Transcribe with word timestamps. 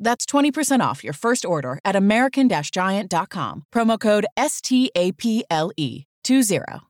That's 0.00 0.26
20% 0.26 0.80
off 0.80 1.04
your 1.04 1.12
first 1.12 1.44
order 1.44 1.78
at 1.84 1.94
American 1.94 2.48
Giant.com. 2.72 3.64
Promo 3.72 4.00
code 4.00 4.26
STAPLE 4.36 5.44
20. 6.24 6.89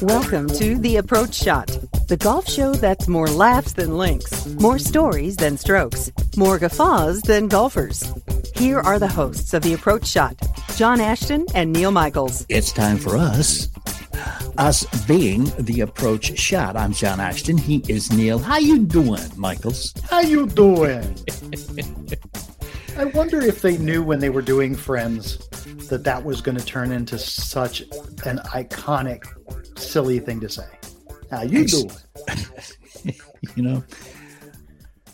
Welcome 0.00 0.48
to 0.48 0.78
The 0.78 0.96
Approach 0.96 1.34
Shot, 1.34 1.66
the 2.08 2.16
golf 2.18 2.48
show 2.48 2.72
that's 2.72 3.08
more 3.08 3.28
laughs 3.28 3.74
than 3.74 3.98
links, 3.98 4.46
more 4.54 4.78
stories 4.78 5.36
than 5.36 5.58
strokes, 5.58 6.10
more 6.36 6.58
guffaws 6.58 7.20
than 7.20 7.48
golfers. 7.48 8.10
Here 8.54 8.80
are 8.80 8.98
the 8.98 9.08
hosts 9.08 9.52
of 9.52 9.62
The 9.62 9.74
Approach 9.74 10.06
Shot, 10.06 10.34
John 10.76 11.00
Ashton 11.00 11.44
and 11.54 11.72
Neil 11.72 11.90
Michaels. 11.90 12.46
It's 12.48 12.72
time 12.72 12.96
for 12.96 13.18
us. 13.18 13.68
Us 14.58 14.84
being 15.06 15.50
the 15.58 15.80
approach 15.82 16.36
shot. 16.38 16.76
I'm 16.76 16.92
John 16.92 17.20
Ashton. 17.20 17.56
He 17.56 17.82
is 17.88 18.12
Neil. 18.12 18.38
How 18.38 18.58
you 18.58 18.80
doing, 18.80 19.22
Michaels? 19.36 19.94
How 20.10 20.20
you 20.20 20.46
doing? 20.48 21.16
I 22.96 23.04
wonder 23.04 23.40
if 23.40 23.62
they 23.62 23.78
knew 23.78 24.02
when 24.02 24.18
they 24.18 24.30
were 24.30 24.42
doing 24.42 24.74
Friends 24.74 25.38
that 25.88 26.02
that 26.04 26.24
was 26.24 26.40
going 26.40 26.58
to 26.58 26.64
turn 26.64 26.90
into 26.90 27.18
such 27.18 27.82
an 28.26 28.38
iconic, 28.48 29.24
silly 29.78 30.18
thing 30.18 30.40
to 30.40 30.48
say. 30.48 30.66
How 31.30 31.42
you 31.42 31.60
Ex- 31.62 31.72
doing? 31.72 33.14
You 33.54 33.62
know, 33.62 33.84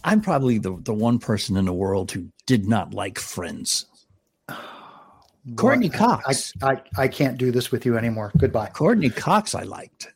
I'm 0.03 0.23
probably 0.23 0.57
the, 0.57 0.79
the 0.81 0.95
one 0.95 1.19
person 1.19 1.59
in 1.59 1.67
the 1.67 1.75
world 1.75 2.11
who 2.11 2.29
did 2.47 2.67
not 2.67 2.95
like 2.95 3.19
Friends. 3.19 3.85
Ah. 4.49 4.74
Courteney? 5.57 5.89
Cox. 5.89 6.53
I, 6.63 6.73
I, 6.73 6.83
I 6.97 7.09
can't 7.09 7.37
do 7.37 7.51
this 7.51 7.71
with 7.71 7.85
you 7.85 7.97
anymore. 7.99 8.33
Goodbye. 8.39 8.71
Courteney 8.73 9.11
Cox, 9.11 9.55
I 9.55 9.63
liked. 9.63 10.09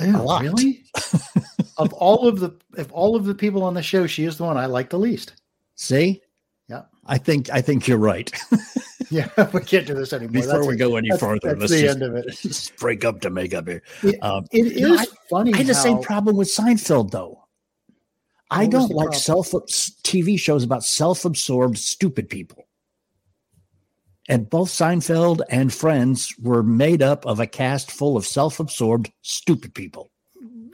Ew, 0.00 0.16
a 0.16 0.18
lot. 0.22 0.42
Really? 0.42 0.84
of 1.78 1.92
all 1.94 2.28
of 2.28 2.38
the 2.40 2.54
of 2.76 2.92
all 2.92 3.16
of 3.16 3.24
the 3.24 3.34
people 3.34 3.62
on 3.64 3.74
the 3.74 3.82
show, 3.82 4.06
she 4.06 4.24
is 4.24 4.36
the 4.38 4.44
one 4.44 4.56
I 4.56 4.66
like 4.66 4.90
the 4.90 4.98
least. 4.98 5.32
See, 5.74 6.22
Yeah. 6.68 6.82
I 7.06 7.18
think 7.18 7.50
I 7.50 7.60
think 7.62 7.86
you're 7.88 7.98
right. 7.98 8.30
Yeah, 9.08 9.28
we 9.52 9.60
can't 9.60 9.86
do 9.86 9.94
this 9.94 10.12
anymore. 10.12 10.32
Before 10.32 10.52
That's 10.54 10.66
we 10.66 10.74
it. 10.74 10.78
go 10.78 10.96
any 10.96 11.08
That's- 11.10 11.20
further, 11.20 11.54
that's 11.56 11.60
let's 11.60 11.72
the 11.74 11.80
just, 11.80 11.94
end 11.94 12.02
of 12.02 12.16
it. 12.16 12.26
let's 12.44 12.70
break 12.70 13.04
up 13.04 13.20
to 13.20 13.30
make 13.30 13.54
up 13.54 13.68
here. 13.68 13.80
It- 14.02 14.18
Um, 14.20 14.46
it 14.50 14.72
you 14.80 14.88
know, 14.88 14.98
I- 14.98 15.06
funny. 15.30 15.54
I 15.54 15.58
had 15.58 15.68
the 15.68 15.74
same 15.76 16.02
problem 16.02 16.36
with 16.36 16.48
Seinfeld, 16.48 17.12
though. 17.12 17.44
I 18.50 18.62
What 18.64 18.70
don't 18.72 18.90
like 18.90 19.04
problem? 19.12 19.20
self 19.20 19.50
TV 20.02 20.36
shows 20.40 20.64
about 20.64 20.82
self-absorbed 20.82 21.78
stupid 21.78 22.28
people. 22.28 22.65
And 24.28 24.50
both 24.50 24.70
Seinfeld 24.70 25.40
and 25.50 25.72
Friends 25.72 26.34
were 26.40 26.62
made 26.62 27.02
up 27.02 27.24
of 27.26 27.38
a 27.38 27.46
cast 27.46 27.90
full 27.90 28.16
of 28.16 28.26
self-absorbed 28.26 29.12
stupid 29.22 29.74
people. 29.74 30.10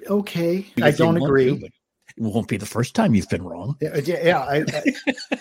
Okay, 0.08 0.66
If 0.76 0.84
I 0.84 0.90
don't 0.90 1.16
agree. 1.16 1.52
it 1.52 1.72
won't 2.16 2.48
be 2.48 2.56
the 2.56 2.66
first 2.66 2.94
time 2.94 3.14
you've 3.14 3.28
been 3.28 3.44
wrong. 3.44 3.76
Yeah, 3.80 3.96
yeah, 3.98 4.38
I, 4.38 4.64
I, 4.72 5.36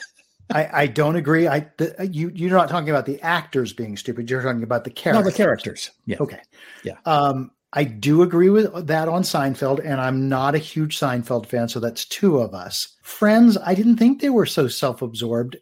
I, 0.54 0.82
I 0.84 0.88
don't 0.88 1.16
agree. 1.16 1.48
I 1.48 1.68
the, 1.78 2.10
you 2.12 2.32
you're 2.36 2.52
not 2.52 2.70
talking 2.70 2.90
about 2.90 3.06
the 3.06 3.20
actors 3.22 3.74
being 3.74 3.98
stupid. 3.98 4.30
You're 4.30 4.44
talking 4.44 4.64
about 4.64 4.84
the 4.84 4.92
characters. 4.92 5.26
No, 5.26 5.30
the 5.32 5.36
characters. 5.36 5.92
Yeah. 6.06 6.18
Okay. 6.20 6.42
Yeah. 6.84 6.98
Um, 7.06 7.52
I 7.74 7.86
do 7.86 8.22
agree 8.22 8.50
with 8.50 8.88
that 8.88 9.08
on 9.08 9.24
Seinfeld, 9.24 9.80
and 9.84 10.02
I'm 10.02 10.28
not 10.28 10.56
a 10.56 10.60
huge 10.60 11.00
Seinfeld 11.00 11.46
fan, 11.46 11.70
so 11.70 11.80
that's 11.80 12.04
two 12.06 12.40
of 12.40 12.54
us. 12.54 12.98
Friends, 13.02 13.58
I 13.66 13.74
didn't 13.74 13.96
think 13.96 14.20
they 14.20 14.30
were 14.30 14.46
so 14.46 14.68
self-absorbed. 14.68 15.56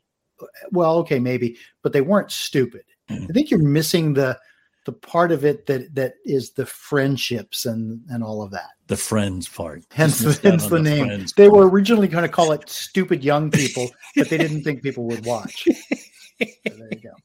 Well, 0.72 0.98
okay, 1.00 1.20
maybe, 1.20 1.58
but 1.82 1.94
they 1.94 2.02
weren't 2.02 2.32
stupid. 2.32 2.84
Mm. 3.10 3.30
I 3.30 3.34
think 3.34 3.52
you're 3.52 3.62
missing 3.62 4.14
the 4.14 4.40
the 4.86 4.94
part 4.94 5.32
of 5.32 5.46
it 5.46 5.66
that 5.68 5.94
that 5.94 6.16
is 6.26 6.52
the 6.52 6.66
friendships 6.66 7.66
and 7.66 8.02
and 8.10 8.24
all 8.24 8.42
of 8.42 8.52
that. 8.52 8.70
The 8.88 8.98
Friends 8.98 9.48
part. 9.48 9.84
Hence, 9.92 10.40
hence 10.40 10.64
on 10.66 10.70
the 10.72 10.80
name. 10.80 11.26
They 11.36 11.48
part. 11.48 11.58
were 11.60 11.70
originally 11.70 12.08
going 12.08 12.24
to 12.24 12.30
call 12.30 12.52
it 12.54 12.68
"Stupid 12.70 13.24
Young 13.24 13.52
People," 13.52 13.90
but 14.16 14.30
they 14.30 14.38
didn't 14.38 14.64
think 14.64 14.82
people 14.82 15.06
would 15.06 15.26
watch. 15.26 15.66
So 15.66 16.46
there 16.66 16.90
you 16.92 17.02
go. 17.02 17.10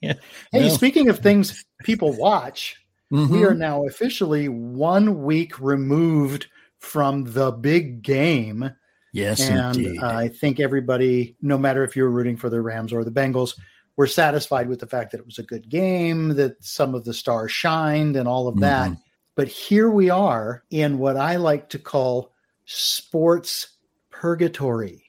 Yeah. 0.00 0.14
Hey, 0.52 0.60
Well, 0.60 0.70
speaking 0.70 1.08
of 1.08 1.18
things 1.18 1.64
people 1.82 2.12
watch, 2.12 2.76
we 3.10 3.18
mhm. 3.18 3.50
are 3.50 3.54
now 3.54 3.84
officially 3.86 4.48
one 4.48 5.24
week 5.24 5.58
removed 5.58 6.46
from 6.78 7.24
the 7.24 7.50
big 7.50 8.02
game, 8.02 8.70
Yes, 9.12 9.40
and 9.48 9.98
uh, 10.02 10.06
I 10.06 10.28
think 10.28 10.60
everybody, 10.60 11.36
no 11.40 11.56
matter 11.58 11.82
if 11.84 11.96
you 11.96 12.02
were 12.02 12.10
rooting 12.10 12.36
for 12.36 12.50
the 12.50 12.60
Rams 12.60 12.92
or 12.92 13.04
the 13.04 13.10
Bengals, 13.10 13.58
were 13.96 14.06
satisfied 14.06 14.68
with 14.68 14.80
the 14.80 14.86
fact 14.86 15.10
that 15.12 15.18
it 15.18 15.26
was 15.26 15.38
a 15.38 15.42
good 15.42 15.68
game, 15.68 16.30
that 16.36 16.62
some 16.62 16.94
of 16.94 17.04
the 17.04 17.14
stars 17.14 17.50
shined, 17.50 18.16
and 18.16 18.28
all 18.28 18.46
of 18.48 18.60
that. 18.60 18.90
Mhm. 18.90 19.00
But 19.34 19.48
here 19.48 19.88
we 19.90 20.10
are 20.10 20.62
in 20.70 20.98
what 20.98 21.16
I 21.16 21.36
like 21.36 21.68
to 21.70 21.78
call 21.78 22.32
sports 22.64 23.68
purgatory. 24.10 25.04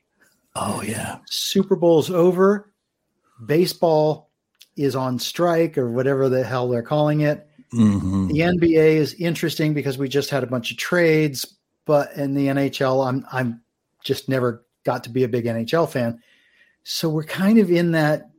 oh 0.55 0.81
yeah. 0.81 1.19
Super 1.25 1.75
Bowl's 1.75 2.09
over, 2.09 2.71
baseball 3.45 4.29
is 4.75 4.95
on 4.95 5.19
strike 5.19 5.77
or 5.77 5.89
whatever 5.91 6.27
the 6.29 6.43
hell 6.43 6.67
they're 6.69 6.81
calling 6.81 7.21
it. 7.21 7.47
Mhm. 7.73 8.29
The 8.29 8.41
NBA 8.41 8.95
is 8.97 9.13
interesting 9.15 9.73
because 9.73 9.97
we 9.97 10.09
just 10.09 10.29
had 10.29 10.43
a 10.43 10.47
bunch 10.47 10.71
of 10.71 10.77
trades, 10.77 11.45
but 11.85 12.11
in 12.15 12.33
the 12.33 12.47
NHL, 12.47 13.07
I'm 13.07 13.25
I'm 13.31 13.61
just 14.03 14.29
never 14.29 14.65
got 14.83 15.03
to 15.03 15.09
be 15.09 15.23
a 15.23 15.29
big 15.29 15.45
NHL 15.45 15.89
fan. 15.89 16.21
So 16.83 17.09
we're 17.09 17.23
kind 17.23 17.59
of 17.59 17.69
in 17.69 17.91
that 17.91 18.29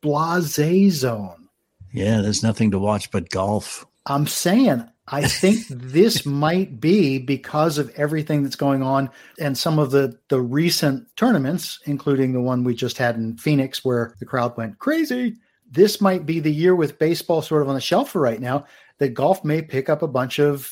blase 0.00 0.94
zone. 0.94 1.48
Yeah, 1.92 2.20
there's 2.20 2.42
nothing 2.42 2.70
to 2.70 2.78
watch 2.78 3.10
but 3.10 3.28
golf. 3.30 3.84
I'm 4.06 4.26
saying 4.26 4.88
I 5.08 5.26
think 5.26 5.66
this 5.70 6.24
might 6.24 6.80
be 6.80 7.18
because 7.18 7.78
of 7.78 7.90
everything 7.90 8.42
that's 8.42 8.56
going 8.56 8.82
on 8.82 9.10
and 9.38 9.56
some 9.56 9.78
of 9.78 9.90
the 9.90 10.18
the 10.28 10.40
recent 10.40 11.06
tournaments, 11.16 11.78
including 11.84 12.32
the 12.32 12.40
one 12.40 12.64
we 12.64 12.74
just 12.74 12.98
had 12.98 13.16
in 13.16 13.36
Phoenix 13.36 13.84
where 13.84 14.14
the 14.18 14.26
crowd 14.26 14.56
went 14.56 14.78
crazy. 14.78 15.36
This 15.70 16.00
might 16.00 16.26
be 16.26 16.38
the 16.38 16.52
year 16.52 16.74
with 16.76 16.98
baseball 16.98 17.42
sort 17.42 17.62
of 17.62 17.68
on 17.68 17.74
the 17.74 17.80
shelf 17.80 18.10
for 18.10 18.20
right 18.20 18.40
now 18.40 18.66
that 18.98 19.14
golf 19.14 19.44
may 19.44 19.62
pick 19.62 19.88
up 19.88 20.02
a 20.02 20.08
bunch 20.08 20.38
of 20.38 20.70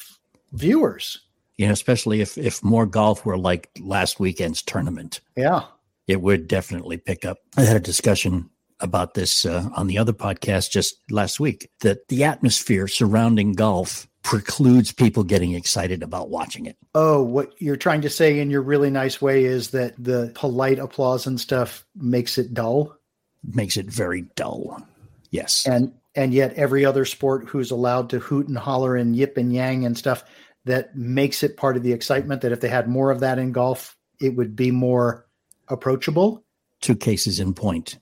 viewers. 0.52 1.20
Yeah, 1.60 1.72
especially 1.72 2.22
if 2.22 2.38
if 2.38 2.64
more 2.64 2.86
golf 2.86 3.26
were 3.26 3.36
like 3.36 3.68
last 3.78 4.18
weekend's 4.18 4.62
tournament. 4.62 5.20
Yeah. 5.36 5.64
It 6.06 6.22
would 6.22 6.48
definitely 6.48 6.96
pick 6.96 7.26
up. 7.26 7.36
I 7.54 7.64
had 7.64 7.76
a 7.76 7.80
discussion 7.80 8.48
about 8.80 9.12
this 9.12 9.44
uh, 9.44 9.68
on 9.76 9.86
the 9.86 9.98
other 9.98 10.14
podcast 10.14 10.70
just 10.70 10.96
last 11.10 11.38
week 11.38 11.70
that 11.80 12.08
the 12.08 12.24
atmosphere 12.24 12.88
surrounding 12.88 13.52
golf 13.52 14.08
precludes 14.22 14.90
people 14.90 15.22
getting 15.22 15.52
excited 15.52 16.02
about 16.02 16.30
watching 16.30 16.64
it. 16.64 16.78
Oh, 16.94 17.22
what 17.22 17.52
you're 17.60 17.76
trying 17.76 18.00
to 18.00 18.10
say 18.10 18.38
in 18.38 18.48
your 18.48 18.62
really 18.62 18.88
nice 18.88 19.20
way 19.20 19.44
is 19.44 19.72
that 19.72 20.02
the 20.02 20.32
polite 20.34 20.78
applause 20.78 21.26
and 21.26 21.38
stuff 21.38 21.84
makes 21.94 22.38
it 22.38 22.54
dull? 22.54 22.96
Makes 23.44 23.76
it 23.76 23.84
very 23.84 24.22
dull. 24.34 24.82
Yes. 25.30 25.66
And 25.66 25.92
and 26.14 26.32
yet 26.32 26.54
every 26.54 26.86
other 26.86 27.04
sport 27.04 27.48
who's 27.48 27.70
allowed 27.70 28.08
to 28.10 28.18
hoot 28.18 28.48
and 28.48 28.56
holler 28.56 28.96
and 28.96 29.14
yip 29.14 29.36
and 29.36 29.52
yang 29.52 29.84
and 29.84 29.98
stuff 29.98 30.24
that 30.64 30.94
makes 30.96 31.42
it 31.42 31.56
part 31.56 31.76
of 31.76 31.82
the 31.82 31.92
excitement 31.92 32.42
that 32.42 32.52
if 32.52 32.60
they 32.60 32.68
had 32.68 32.88
more 32.88 33.10
of 33.10 33.20
that 33.20 33.38
in 33.38 33.52
golf, 33.52 33.96
it 34.20 34.36
would 34.36 34.54
be 34.54 34.70
more 34.70 35.26
approachable. 35.68 36.44
Two 36.80 36.96
cases 36.96 37.40
in 37.40 37.54
point. 37.54 37.98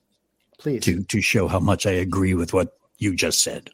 Please. 0.59 0.83
To 0.85 1.03
to 1.05 1.21
show 1.21 1.47
how 1.47 1.61
much 1.61 1.87
I 1.87 1.93
agree 1.93 2.35
with 2.35 2.53
what 2.53 2.75
you 2.99 3.15
just 3.15 3.43
said. 3.43 3.71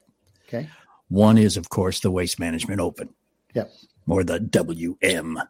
Okay. 0.49 0.69
One 1.09 1.39
is, 1.39 1.57
of 1.57 1.71
course, 1.71 2.01
the 2.01 2.11
Waste 2.11 2.39
Management 2.39 2.81
Open. 2.81 3.09
Yep. 3.55 3.71
Or 4.07 4.25
the 4.25 4.41
WM. 4.41 5.41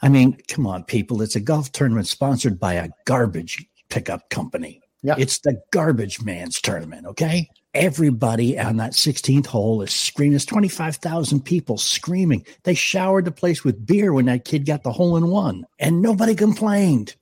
I 0.00 0.08
mean, 0.08 0.36
come 0.48 0.66
on, 0.66 0.82
people. 0.84 1.22
It's 1.22 1.36
a 1.36 1.40
golf 1.40 1.70
tournament 1.70 2.08
sponsored 2.08 2.58
by 2.58 2.74
a 2.74 2.88
garbage 3.04 3.64
pickup 3.88 4.28
company. 4.30 4.80
Yeah. 5.02 5.14
It's 5.18 5.38
the 5.40 5.60
garbage 5.70 6.22
man's 6.22 6.60
tournament, 6.60 7.06
okay? 7.06 7.48
Everybody 7.74 8.58
on 8.58 8.76
that 8.76 8.92
16th 8.92 9.46
hole 9.46 9.80
is 9.80 9.92
screaming. 9.92 10.32
There's 10.32 10.44
25,000 10.44 11.40
people 11.40 11.78
screaming. 11.78 12.44
They 12.64 12.74
showered 12.74 13.24
the 13.24 13.32
place 13.32 13.64
with 13.64 13.86
beer 13.86 14.12
when 14.12 14.26
that 14.26 14.44
kid 14.44 14.66
got 14.66 14.82
the 14.82 14.92
hole 14.92 15.16
in 15.16 15.28
one, 15.28 15.64
and 15.78 16.02
nobody 16.02 16.34
complained. 16.34 17.16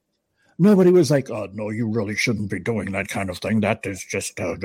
Nobody 0.59 0.91
was 0.91 1.11
like, 1.11 1.31
oh, 1.31 1.49
no, 1.53 1.71
you 1.71 1.89
really 1.89 2.17
shouldn't 2.17 2.51
be 2.51 2.59
doing 2.59 2.91
that 2.93 3.09
kind 3.09 3.31
of 3.31 3.39
thing. 3.39 3.61
That 3.61 3.87
is 3.87 4.05
just. 4.05 4.39
Uh, 4.41 4.57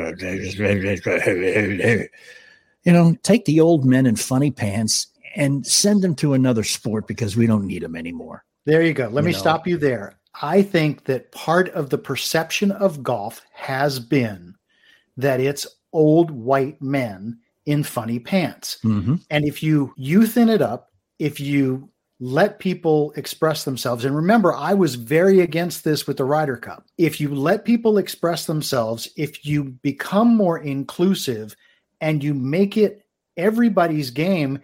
you 2.83 2.91
know, 2.91 3.15
take 3.23 3.45
the 3.45 3.59
old 3.61 3.85
men 3.85 4.05
in 4.05 4.15
funny 4.15 4.51
pants 4.51 5.07
and 5.35 5.65
send 5.65 6.01
them 6.01 6.15
to 6.15 6.33
another 6.33 6.63
sport 6.63 7.07
because 7.07 7.35
we 7.35 7.47
don't 7.47 7.65
need 7.65 7.81
them 7.83 7.95
anymore. 7.95 8.43
There 8.65 8.81
you 8.83 8.93
go. 8.93 9.07
Let 9.07 9.21
You 9.23 9.27
me 9.27 9.31
know. 9.33 9.37
stop 9.37 9.67
you 9.67 9.77
there. 9.77 10.17
I 10.41 10.61
think 10.63 11.05
that 11.05 11.31
part 11.31 11.69
of 11.69 11.89
the 11.89 11.97
perception 11.97 12.71
of 12.71 13.03
golf 13.03 13.41
has 13.53 13.99
been 13.99 14.54
that 15.17 15.39
it's 15.39 15.67
old 15.93 16.31
white 16.31 16.81
men 16.81 17.39
in 17.65 17.83
funny 17.83 18.19
pants. 18.19 18.77
Mm-hmm. 18.83 19.15
And 19.29 19.45
if 19.45 19.63
you 19.63 19.93
youthen 19.97 20.53
it 20.53 20.61
up, 20.61 20.91
if 21.19 21.39
you 21.39 21.89
let 22.19 22.59
people 22.59 23.11
express 23.15 23.63
themselves, 23.65 24.05
and 24.05 24.15
remember, 24.15 24.53
I 24.53 24.73
was 24.73 24.95
very 24.95 25.41
against 25.41 25.83
this 25.83 26.07
with 26.07 26.17
the 26.17 26.25
Ryder 26.25 26.57
Cup. 26.57 26.85
If 26.97 27.19
you 27.19 27.33
let 27.33 27.65
people 27.65 27.97
express 27.97 28.45
themselves, 28.45 29.09
if 29.17 29.45
you 29.45 29.63
become 29.63 30.35
more 30.35 30.59
inclusive 30.59 31.55
and 32.01 32.23
you 32.23 32.33
make 32.33 32.77
it 32.77 33.03
everybody's 33.37 34.11
game, 34.11 34.59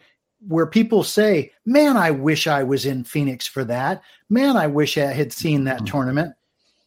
where 0.48 0.65
people 0.65 1.03
say, 1.03 1.51
Man, 1.65 1.98
I 1.98 2.12
wish 2.12 2.48
I 2.48 2.63
was 2.63 2.86
in 2.86 3.03
Phoenix 3.03 3.45
for 3.48 3.63
that. 3.65 4.01
Man, 4.30 4.57
I 4.57 4.68
wish 4.68 4.98
I 4.98 5.12
had 5.13 5.31
seen 5.33 5.65
that 5.65 5.81
Mhm. 5.81 5.86
tournament. 5.88 6.33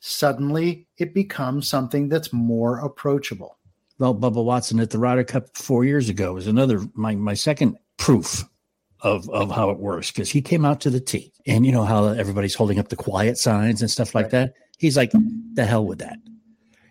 Suddenly 0.06 0.86
it 0.98 1.14
becomes 1.14 1.66
something 1.66 2.10
that's 2.10 2.30
more 2.30 2.78
approachable. 2.80 3.56
Well, 3.98 4.14
Bubba 4.14 4.44
Watson 4.44 4.78
at 4.80 4.90
the 4.90 4.98
Ryder 4.98 5.24
Cup 5.24 5.56
four 5.56 5.82
years 5.86 6.10
ago 6.10 6.34
was 6.34 6.46
another 6.46 6.82
my 6.92 7.14
my 7.14 7.32
second 7.32 7.78
proof 7.96 8.44
of 9.00 9.30
of 9.30 9.50
how 9.50 9.70
it 9.70 9.78
works 9.78 10.10
because 10.10 10.28
he 10.28 10.42
came 10.42 10.62
out 10.62 10.82
to 10.82 10.90
the 10.90 11.00
tee 11.00 11.32
and 11.46 11.64
you 11.64 11.72
know 11.72 11.84
how 11.84 12.08
everybody's 12.08 12.54
holding 12.54 12.78
up 12.78 12.88
the 12.90 12.96
quiet 12.96 13.38
signs 13.38 13.80
and 13.80 13.90
stuff 13.90 14.14
like 14.14 14.24
Right. 14.26 14.32
that. 14.32 14.54
He's 14.76 14.94
like, 14.98 15.10
the 15.54 15.64
hell 15.64 15.86
with 15.86 16.00
that. 16.00 16.18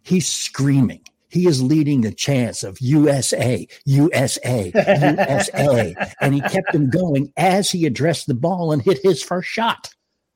He's 0.01 0.27
screaming. 0.27 1.01
He 1.29 1.45
is 1.45 1.61
leading 1.61 2.01
the 2.01 2.11
chants 2.13 2.63
of 2.63 2.81
USA, 2.81 3.67
USA, 3.85 4.71
USA, 4.73 5.95
and 6.19 6.33
he 6.33 6.41
kept 6.41 6.71
them 6.71 6.89
going 6.89 7.31
as 7.37 7.69
he 7.69 7.85
addressed 7.85 8.25
the 8.25 8.33
ball 8.33 8.71
and 8.71 8.81
hit 8.81 9.03
his 9.03 9.21
first 9.21 9.49
shot 9.49 9.89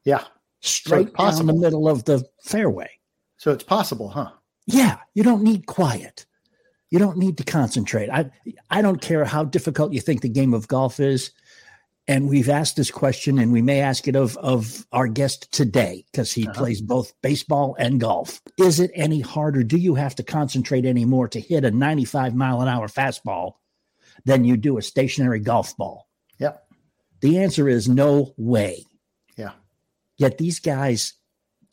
Yeah. 0.06 0.26
Straight 0.62 1.08
down 1.08 1.14
possible. 1.14 1.54
the 1.54 1.60
middle 1.60 1.88
of 1.88 2.06
the 2.06 2.24
fairway. 2.44 2.90
So 3.38 3.52
it's 3.52 3.64
possible, 3.64 4.10
huh? 4.10 4.32
Yeah, 4.66 4.98
you 5.14 5.24
don't 5.24 5.44
need 5.44 5.66
quiet. 5.68 6.26
You 6.90 7.00
don't 7.00 7.18
need 7.18 7.38
to 7.38 7.44
concentrate. 7.44 8.10
I 8.10 8.30
I 8.70 8.82
don't 8.82 9.02
care 9.02 9.26
how 9.26 9.44
difficult 9.44 9.94
you 9.94 10.02
think 10.02 10.22
the 10.22 10.30
game 10.30 10.54
of 10.54 10.68
golf 10.68 11.00
is. 11.00 11.32
And 12.10 12.30
we've 12.30 12.48
asked 12.48 12.78
this 12.78 12.90
question, 12.90 13.38
and 13.38 13.52
we 13.52 13.62
may 13.62 13.82
ask 13.82 14.08
it 14.08 14.16
of 14.16 14.38
of 14.38 14.86
our 14.94 15.08
guest 15.08 15.52
today 15.52 16.06
because 16.12 16.32
he 16.32 16.48
Uh-huh. 16.48 16.54
plays 16.60 16.82
both 16.82 17.14
baseball 17.22 17.76
and 17.78 18.00
golf. 18.00 18.42
Is 18.58 18.80
it 18.80 18.92
any 18.96 19.20
harder? 19.20 19.62
Do 19.64 19.78
you 19.78 19.96
have 19.96 20.16
to 20.16 20.24
concentrate 20.24 20.86
anymore 20.86 21.28
to 21.28 21.40
hit 21.42 21.66
a 21.66 21.72
95 21.72 22.34
mile 22.34 22.62
an 22.62 22.70
hour 22.70 22.88
fastball 22.88 23.56
than 24.24 24.46
you 24.46 24.56
do 24.56 24.78
a 24.78 24.82
stationary 24.82 25.42
golf 25.42 25.76
ball? 25.76 26.08
Yeah. 26.40 26.54
The 27.20 27.40
answer 27.40 27.68
is 27.68 27.90
no 27.90 28.34
way. 28.38 28.86
Yet 30.18 30.38
these 30.38 30.60
guys, 30.60 31.14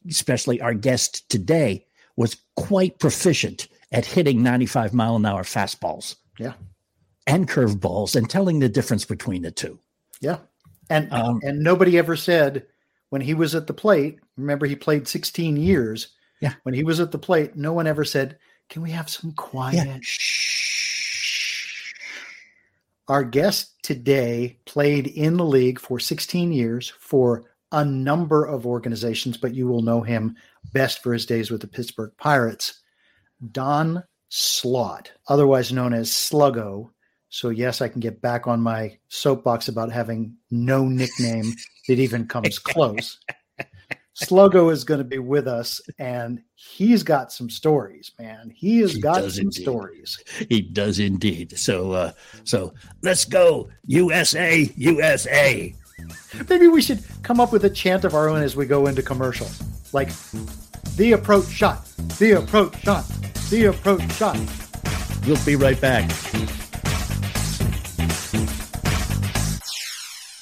especially 0.09 0.61
our 0.61 0.75
guest 0.75 1.29
today, 1.31 1.87
was 2.17 2.37
quite 2.57 2.99
proficient 2.99 3.69
at 3.93 4.05
hitting 4.05 4.43
95 4.43 4.93
mile 4.95 5.17
an 5.17 5.27
hour 5.27 5.43
fastballs 5.43 6.17
Yeah. 6.39 6.55
and 7.27 7.49
curveballs 7.49 8.15
and 8.17 8.29
telling 8.29 8.59
the 8.59 8.69
difference 8.69 9.05
between 9.05 9.43
the 9.43 9.51
two. 9.51 9.79
Yeah. 10.21 10.39
And 10.91 11.11
Um, 11.13 11.41
and 11.43 11.61
nobody 11.61 11.97
ever 11.99 12.17
said 12.17 12.67
when 13.11 13.23
he 13.23 13.35
was 13.35 13.55
at 13.55 13.67
the 13.67 13.75
plate, 13.75 14.19
remember 14.37 14.67
he 14.67 14.77
played 14.77 15.09
16 15.09 15.57
years. 15.57 16.09
Yeah. 16.41 16.55
When 16.65 16.75
he 16.75 16.85
was 16.85 17.01
at 17.01 17.11
the 17.13 17.19
plate, 17.19 17.57
no 17.57 17.73
one 17.73 17.87
ever 17.87 18.05
said, 18.05 18.39
Can 18.71 18.83
we 18.83 18.91
have 18.91 19.09
some 19.11 19.33
quiet? 19.33 19.87
Yeah. 19.87 19.99
Shh. 20.03 21.93
Our 23.09 23.23
guest 23.25 23.75
today 23.83 24.59
played 24.65 25.07
in 25.07 25.37
the 25.37 25.45
league 25.45 25.79
for 25.79 25.99
16 26.01 26.53
years 26.53 26.93
for 26.99 27.45
a 27.73 27.85
number 27.85 28.45
of 28.45 28.67
organizations, 28.67 29.37
but 29.37 29.55
you 29.55 29.67
will 29.67 29.83
know 29.83 30.01
him 30.03 30.37
best 30.73 31.03
for 31.03 31.13
his 31.13 31.27
days 31.27 31.51
with 31.51 31.61
the 31.61 31.67
Pittsburgh 31.67 32.13
Pirates. 32.17 32.81
Don 33.53 34.03
Slaught, 34.29 35.13
otherwise 35.29 35.73
known 35.73 35.93
as 35.93 36.11
Sluggo. 36.11 36.91
So, 37.29 37.49
yes, 37.51 37.81
I 37.81 37.89
can 37.89 38.01
get 38.01 38.21
back 38.23 38.47
on 38.47 38.61
my 38.61 38.99
soapbox 39.09 39.69
about 39.69 39.93
having 39.93 40.37
no 40.51 40.85
nickname 40.87 41.53
that 41.89 41.99
even 41.99 42.27
comes 42.27 42.59
close. 42.59 43.19
Sluggo 44.17 44.73
is 44.73 44.85
going 44.85 44.99
to 44.99 45.05
be 45.05 45.19
with 45.19 45.49
us, 45.49 45.81
and 45.99 46.41
he's 46.55 47.03
got 47.03 47.33
some 47.33 47.51
stories, 47.51 48.13
man. 48.19 48.53
He 48.55 48.79
has 48.79 48.93
He 48.93 49.01
got 49.01 49.29
some 49.33 49.47
indeed. 49.47 49.63
stories. 49.63 50.23
He 50.49 50.61
does 50.63 51.01
indeed. 51.01 51.59
So, 51.59 51.93
uh, 51.93 52.13
so 52.45 52.75
let's 53.03 53.25
go 53.25 53.71
USA, 53.87 54.71
USA. 54.77 55.75
Maybe 56.49 56.69
we 56.69 56.83
should 56.83 57.03
come 57.23 57.41
up 57.41 57.53
with 57.53 57.65
a 57.65 57.71
chant 57.71 58.05
of 58.05 58.15
our 58.15 58.29
own 58.29 58.43
as 58.43 58.57
we 58.57 58.67
go 58.67 58.87
into 58.87 59.03
commercial. 59.03 59.49
Like 59.93 60.11
the 60.97 61.13
approach 61.13 61.47
shot, 61.47 61.87
the 62.19 62.33
approach 62.33 62.81
shot, 62.83 63.05
the 63.51 63.67
approach 63.67 64.13
shot. 64.15 64.39
We'll 65.27 65.43
be 65.45 65.57
right 65.57 65.81
back. 65.81 66.11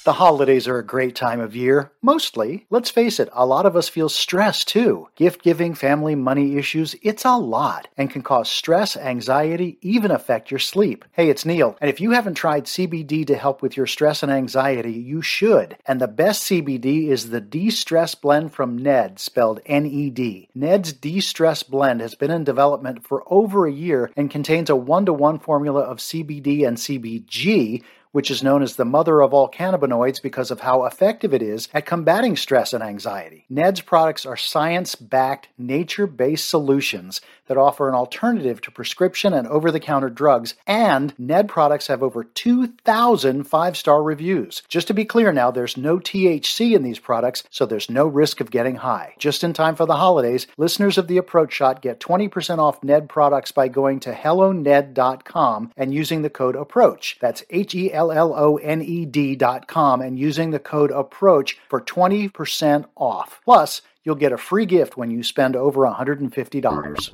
The 0.05 0.13
holidays 0.13 0.67
are 0.67 0.79
a 0.79 0.85
great 0.85 1.15
time 1.15 1.39
of 1.39 1.55
year. 1.55 1.93
Mostly, 2.01 2.65
let's 2.69 2.89
face 2.89 3.21
it, 3.21 3.29
a 3.31 3.45
lot 3.45 3.65
of 3.65 3.77
us 3.77 3.87
feel 3.87 4.09
stressed 4.09 4.67
too. 4.67 5.07
Gift 5.15 5.41
giving, 5.41 5.73
family, 5.73 6.13
money 6.13 6.57
issues, 6.57 6.93
it's 7.01 7.23
a 7.23 7.37
lot 7.37 7.87
and 7.95 8.11
can 8.11 8.21
cause 8.21 8.49
stress, 8.49 8.97
anxiety, 8.97 9.77
even 9.81 10.11
affect 10.11 10.51
your 10.51 10.59
sleep. 10.59 11.05
Hey, 11.13 11.29
it's 11.29 11.45
Neil, 11.45 11.77
and 11.79 11.89
if 11.89 12.01
you 12.01 12.11
haven't 12.11 12.33
tried 12.33 12.65
CBD 12.65 13.25
to 13.27 13.37
help 13.37 13.61
with 13.61 13.77
your 13.77 13.87
stress 13.87 14.21
and 14.23 14.31
anxiety, 14.31 14.91
you 14.91 15.21
should. 15.21 15.77
And 15.85 16.01
the 16.01 16.09
best 16.09 16.43
CBD 16.43 17.07
is 17.07 17.29
the 17.29 17.39
De 17.39 17.69
Stress 17.69 18.13
Blend 18.13 18.51
from 18.53 18.77
Ned, 18.77 19.21
spelled 19.21 19.61
N 19.65 19.85
E 19.85 20.09
D. 20.09 20.49
Ned's 20.53 20.91
De 20.91 21.21
Stress 21.21 21.63
Blend 21.63 22.01
has 22.01 22.13
been 22.13 22.29
in 22.29 22.43
development 22.43 23.07
for 23.07 23.23
over 23.27 23.65
a 23.65 23.71
year 23.71 24.11
and 24.17 24.29
contains 24.29 24.69
a 24.69 24.75
one 24.75 25.05
to 25.05 25.13
one 25.13 25.39
formula 25.39 25.79
of 25.79 25.99
CBD 25.99 26.67
and 26.67 26.75
CBG 26.75 27.81
which 28.13 28.31
is 28.31 28.41
known 28.41 28.63
as 28.63 28.77
the 28.77 28.85
mother 28.85 29.21
of 29.21 29.33
all 29.33 29.49
cannabinoids 29.49 30.21
because 30.21 30.49
of 30.51 30.61
how 30.61 30.85
effective 30.85 31.33
it 31.33 31.41
is 31.41 31.67
at 31.73 31.85
combating 31.85 32.37
stress 32.37 32.71
and 32.71 32.81
anxiety. 32.81 33.45
Ned's 33.49 33.81
products 33.81 34.25
are 34.25 34.37
science 34.37 34.95
backed, 34.95 35.49
nature 35.57 36.07
based 36.07 36.49
solutions 36.49 37.19
that 37.47 37.57
offer 37.57 37.89
an 37.89 37.95
alternative 37.95 38.61
to 38.61 38.71
prescription 38.71 39.33
and 39.33 39.47
over 39.47 39.71
the 39.71 39.79
counter 39.79 40.09
drugs, 40.09 40.55
and 40.65 41.13
Ned 41.17 41.47
products 41.49 41.87
have 41.87 42.03
over 42.03 42.23
2,000 42.23 43.43
five 43.43 43.77
star 43.77 44.01
reviews. 44.01 44.63
Just 44.67 44.87
to 44.87 44.93
be 44.93 45.05
clear 45.05 45.31
now, 45.31 45.51
there's 45.51 45.77
no 45.77 45.99
THC 45.99 46.75
in 46.75 46.83
these 46.83 46.99
products, 46.99 47.43
so 47.49 47.65
there's 47.65 47.89
no 47.89 48.07
risk 48.07 48.41
of 48.41 48.51
getting 48.51 48.75
high. 48.77 49.13
Just 49.17 49.43
in 49.43 49.53
time 49.53 49.75
for 49.75 49.85
the 49.85 49.97
holidays, 49.97 50.47
listeners 50.57 50.97
of 50.97 51.07
the 51.07 51.17
Approach 51.17 51.53
Shot 51.53 51.81
get 51.81 51.99
20% 51.99 52.59
off 52.59 52.83
Ned 52.83 53.09
products 53.09 53.51
by 53.51 53.67
going 53.67 53.99
to 54.01 54.13
helloned.com 54.13 55.71
and 55.77 55.93
using 55.93 56.21
the 56.21 56.29
code 56.29 56.55
APPROACH. 56.55 57.19
That's 57.19 57.43
H 57.49 57.75
E 57.75 57.93
L 57.93 58.11
L 58.11 58.33
O 58.35 58.57
N 58.57 58.81
E 58.81 59.05
D.com 59.05 60.01
and 60.01 60.17
using 60.17 60.51
the 60.51 60.59
code 60.59 60.91
APPROACH 60.91 61.55
for 61.69 61.81
20% 61.81 62.85
off. 62.95 63.41
Plus, 63.43 63.81
you'll 64.03 64.15
get 64.15 64.31
a 64.31 64.37
free 64.37 64.65
gift 64.65 64.97
when 64.97 65.09
you 65.11 65.23
spend 65.23 65.55
over 65.55 65.81
$150. 65.81 67.09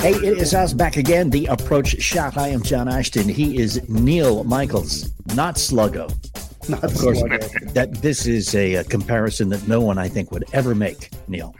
Hey, 0.00 0.12
it 0.14 0.38
is 0.38 0.54
us 0.54 0.72
back 0.72 0.96
again, 0.96 1.30
the 1.30 1.46
approach 1.46 2.00
shot. 2.00 2.36
I 2.36 2.48
am 2.48 2.62
John 2.62 2.88
Ashton. 2.88 3.28
He 3.28 3.58
is 3.58 3.86
Neil 3.88 4.44
Michaels, 4.44 5.10
not 5.34 5.56
Sluggo. 5.56 6.08
Not 6.68 6.84
Of 6.84 6.96
course, 6.96 7.20
Sluggo. 7.20 7.72
that 7.74 7.94
this 8.00 8.26
is 8.26 8.54
a, 8.54 8.74
a 8.76 8.84
comparison 8.84 9.48
that 9.48 9.66
no 9.66 9.80
one 9.80 9.98
I 9.98 10.08
think 10.08 10.30
would 10.30 10.44
ever 10.52 10.74
make, 10.76 11.10
Neil. 11.26 11.54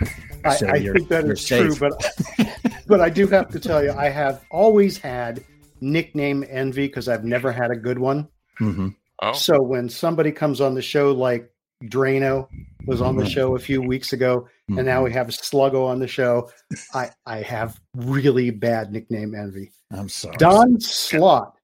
I, 0.44 0.54
So 0.54 0.68
I 0.68 0.76
you're- 0.76 0.96
think 1.00 1.08
that 1.08 1.26
you're 1.26 1.34
true, 1.34 1.74
but 1.80 2.56
but 2.86 3.00
I 3.00 3.10
do 3.10 3.26
have 3.26 3.48
to 3.50 3.58
tell 3.58 3.82
you, 3.82 3.90
I 3.92 4.08
have 4.08 4.44
always 4.50 4.96
had 4.96 5.42
nickname 5.80 6.44
envy 6.48 6.86
because 6.86 7.08
I've 7.08 7.24
never 7.24 7.52
had 7.52 7.70
a 7.70 7.76
good 7.76 7.98
one. 7.98 8.28
Mhm. 8.60 8.94
Oh, 9.20 9.32
So 9.32 9.60
when 9.60 9.88
somebody 9.88 10.30
comes 10.32 10.60
on 10.60 10.74
the 10.74 10.82
show, 10.82 11.12
like 11.12 11.50
Drano 11.84 12.48
was 12.86 13.00
on 13.00 13.16
the 13.16 13.24
Mhm. 13.24 13.30
show 13.30 13.54
a 13.56 13.58
few 13.58 13.80
weeks 13.82 14.12
ago, 14.12 14.48
and 14.68 14.84
now 14.84 15.04
we 15.04 15.12
have 15.12 15.28
Sluggo 15.28 15.84
on 15.86 15.98
the 15.98 16.08
show, 16.08 16.50
I 16.94 17.10
I 17.26 17.42
have 17.42 17.80
really 17.96 18.50
bad 18.50 18.92
nickname 18.92 19.34
envy. 19.34 19.70
I'm 19.92 20.08
sorry. 20.08 20.36
Don 20.38 20.80
Slaught, 20.80 21.54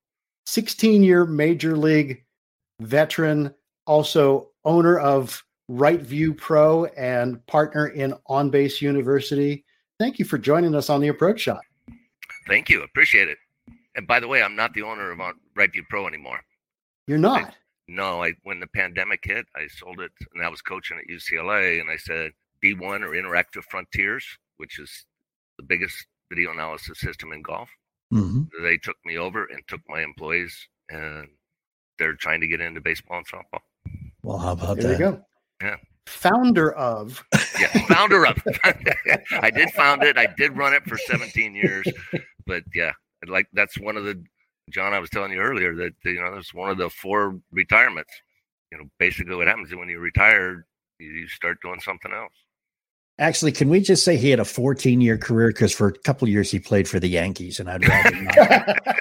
16 0.47 1.02
year 1.02 1.25
major 1.25 1.76
league 1.76 2.25
veteran, 2.80 3.54
also 3.87 4.50
owner 4.64 4.99
of 4.99 5.42
Right 5.68 6.00
View 6.02 6.35
Pro 6.35 6.85
and 6.87 7.44
partner 7.47 7.87
in 7.88 8.14
On 8.26 8.50
Base 8.50 8.83
University. 8.83 9.64
Thank 9.99 10.18
you 10.18 10.25
for 10.25 10.38
joining 10.38 10.75
us 10.75 10.90
on 10.90 11.00
the 11.00 11.09
approach 11.09 11.40
shot. 11.40 11.61
thank 12.47 12.68
you. 12.68 12.83
Appreciate 12.83 13.28
it. 13.28 13.38
And 13.97 14.07
by 14.07 14.21
the 14.21 14.29
way, 14.29 14.43
I'm 14.43 14.57
not 14.57 14.75
the 14.75 14.83
owner 14.83 15.11
of 15.11 15.21
on- 15.21 15.39
Rightview 15.57 15.89
Pro 15.89 16.07
anymore. 16.07 16.41
You're 17.07 17.19
not. 17.19 17.55
No, 17.87 18.23
I 18.25 18.33
when 18.45 18.61
the 18.61 18.67
pandemic 18.67 19.21
hit, 19.25 19.47
I 19.55 19.67
sold 19.69 20.01
it, 20.01 20.11
and 20.35 20.43
I 20.45 20.49
was 20.49 20.63
coaching 20.63 20.99
at 20.99 21.07
UCLA, 21.09 21.81
and 21.81 21.91
I 21.91 21.97
said 21.97 22.33
V1 22.65 23.03
or 23.03 23.11
Interactive 23.11 23.63
Frontiers, 23.71 24.25
which 24.57 24.79
is 24.79 25.05
the 25.59 25.65
biggest 25.65 26.07
video 26.31 26.51
analysis 26.53 26.99
system 26.99 27.33
in 27.33 27.43
golf. 27.43 27.69
Mhm. 28.13 28.49
They 28.63 28.79
took 28.79 28.97
me 29.05 29.19
over 29.19 29.45
and 29.45 29.63
took 29.69 29.81
my 29.89 30.01
employees, 30.03 30.57
and 30.89 31.29
they're 31.99 32.15
trying 32.15 32.41
to 32.41 32.47
get 32.49 32.61
into 32.63 32.81
baseball 32.81 33.19
and 33.19 33.27
softball. 33.29 33.61
Well, 34.23 34.39
how 34.39 34.53
about 34.53 34.79
There 34.79 34.93
that? 34.93 34.99
you 34.99 34.99
go. 34.99 35.25
Yeah. 35.61 35.77
Founder 36.07 36.73
of 36.73 37.23
Yeah, 37.61 37.87
founder 37.87 38.27
of. 38.27 38.43
I 38.65 39.51
did 39.51 39.71
found 39.73 40.03
it. 40.03 40.17
I 40.17 40.27
did 40.27 40.57
run 40.57 40.73
it 40.73 40.85
for 40.85 40.97
17 40.97 41.55
years, 41.55 41.87
but 42.47 42.65
yeah, 42.75 42.93
like 43.28 43.47
that's 43.52 43.78
one 43.78 43.97
of 43.97 44.04
the 44.04 44.23
John. 44.71 44.93
I 44.95 44.99
was 44.99 45.11
telling 45.11 45.33
you 45.33 45.38
earlier 45.38 45.75
that 45.76 45.93
you 46.04 46.21
know 46.21 46.35
that's 46.35 46.54
one 46.54 46.71
of 46.71 46.78
the 46.78 46.90
four 46.90 47.38
retirements. 47.52 48.12
You 48.73 48.78
know, 48.78 48.85
basically 48.99 49.37
what 49.37 49.47
happens 49.47 49.69
is 49.69 49.76
when 49.76 49.88
you 49.88 49.99
retire, 49.99 50.66
you- 50.99 51.11
you 51.12 51.28
start 51.28 51.59
doing 51.62 51.81
something 51.81 52.12
else. 52.12 52.33
Actually, 53.21 53.52
can 53.52 53.69
we 53.69 53.78
just 53.81 54.04
say 54.04 54.16
he 54.16 54.31
had 54.31 54.40
a 54.40 54.45
14 54.45 55.00
year 55.00 55.16
career? 55.16 55.49
Because 55.49 55.73
for 55.73 55.87
a 55.88 55.93
couple 55.93 56.26
of 56.26 56.33
years 56.33 56.50
he 56.50 56.59
played 56.59 56.88
for 56.88 56.99
the 56.99 57.07
Yankees, 57.09 57.61
and 57.61 57.71
I'd 57.71 57.87
rather 57.87 58.11
not. 58.23 58.38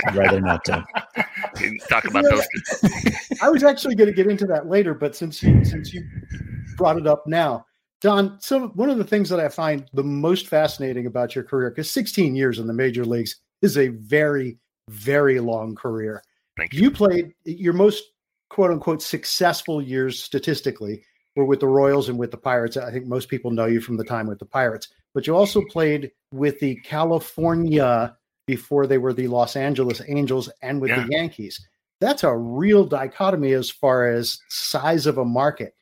I'd 0.05 0.15
rather 0.15 0.41
not. 0.41 0.69
Uh, 0.69 0.83
You 1.59 1.69
can 1.69 1.77
talk 1.87 2.05
about 2.05 2.23
Yeah. 2.23 2.41
those. 2.81 3.11
I 3.41 3.49
was 3.49 3.63
actually 3.63 3.95
going 3.95 4.09
to 4.09 4.15
get 4.15 4.27
into 4.27 4.45
that 4.47 4.67
later, 4.67 4.93
but 4.93 5.15
since 5.15 5.41
you 5.41 5.63
since 5.65 5.93
you 5.93 6.03
brought 6.77 6.97
it 6.97 7.07
up 7.07 7.25
now, 7.27 7.65
Don, 8.01 8.39
so 8.41 8.67
one 8.69 8.89
of 8.89 8.97
the 8.97 9.03
things 9.03 9.29
that 9.29 9.39
I 9.39 9.49
find 9.49 9.87
the 9.93 10.03
most 10.03 10.47
fascinating 10.47 11.05
about 11.05 11.35
your 11.35 11.43
career, 11.43 11.69
because 11.69 11.89
16 11.89 12.35
years 12.35 12.59
in 12.59 12.67
the 12.67 12.73
major 12.73 13.05
leagues 13.05 13.37
is 13.63 13.77
a 13.77 13.87
very, 13.87 14.59
very 14.89 15.39
long 15.39 15.73
career. 15.73 16.21
Thank 16.57 16.73
you. 16.73 16.81
You 16.81 16.91
played 16.91 17.33
your 17.45 17.73
most 17.73 18.03
quote 18.49 18.69
unquote 18.69 19.01
successful 19.01 19.81
years 19.81 20.21
statistically 20.21 21.03
were 21.35 21.45
with 21.45 21.59
the 21.59 21.67
Royals 21.67 22.09
and 22.09 22.19
with 22.19 22.29
the 22.29 22.37
Pirates. 22.37 22.77
I 22.77 22.91
think 22.91 23.07
most 23.07 23.27
people 23.29 23.49
know 23.49 23.65
you 23.65 23.81
from 23.81 23.97
the 23.97 24.03
time 24.03 24.27
with 24.27 24.37
the 24.37 24.45
Pirates, 24.45 24.89
but 25.15 25.25
you 25.25 25.35
also 25.35 25.63
played 25.71 26.11
with 26.31 26.59
the 26.59 26.75
California 26.83 28.15
before 28.45 28.85
they 28.85 28.97
were 28.99 29.13
the 29.13 29.27
Los 29.27 29.55
Angeles 29.55 30.01
Angels 30.07 30.49
and 30.61 30.79
with 30.79 30.91
Yeah. 30.91 31.03
the 31.05 31.11
Yankees. 31.11 31.65
That's 32.01 32.23
a 32.23 32.35
real 32.35 32.85
dichotomy 32.85 33.53
as 33.53 33.71
far 33.71 34.05
as 34.07 34.37
size 34.49 35.05
of 35.07 35.17
a 35.17 35.25
market. 35.25 35.73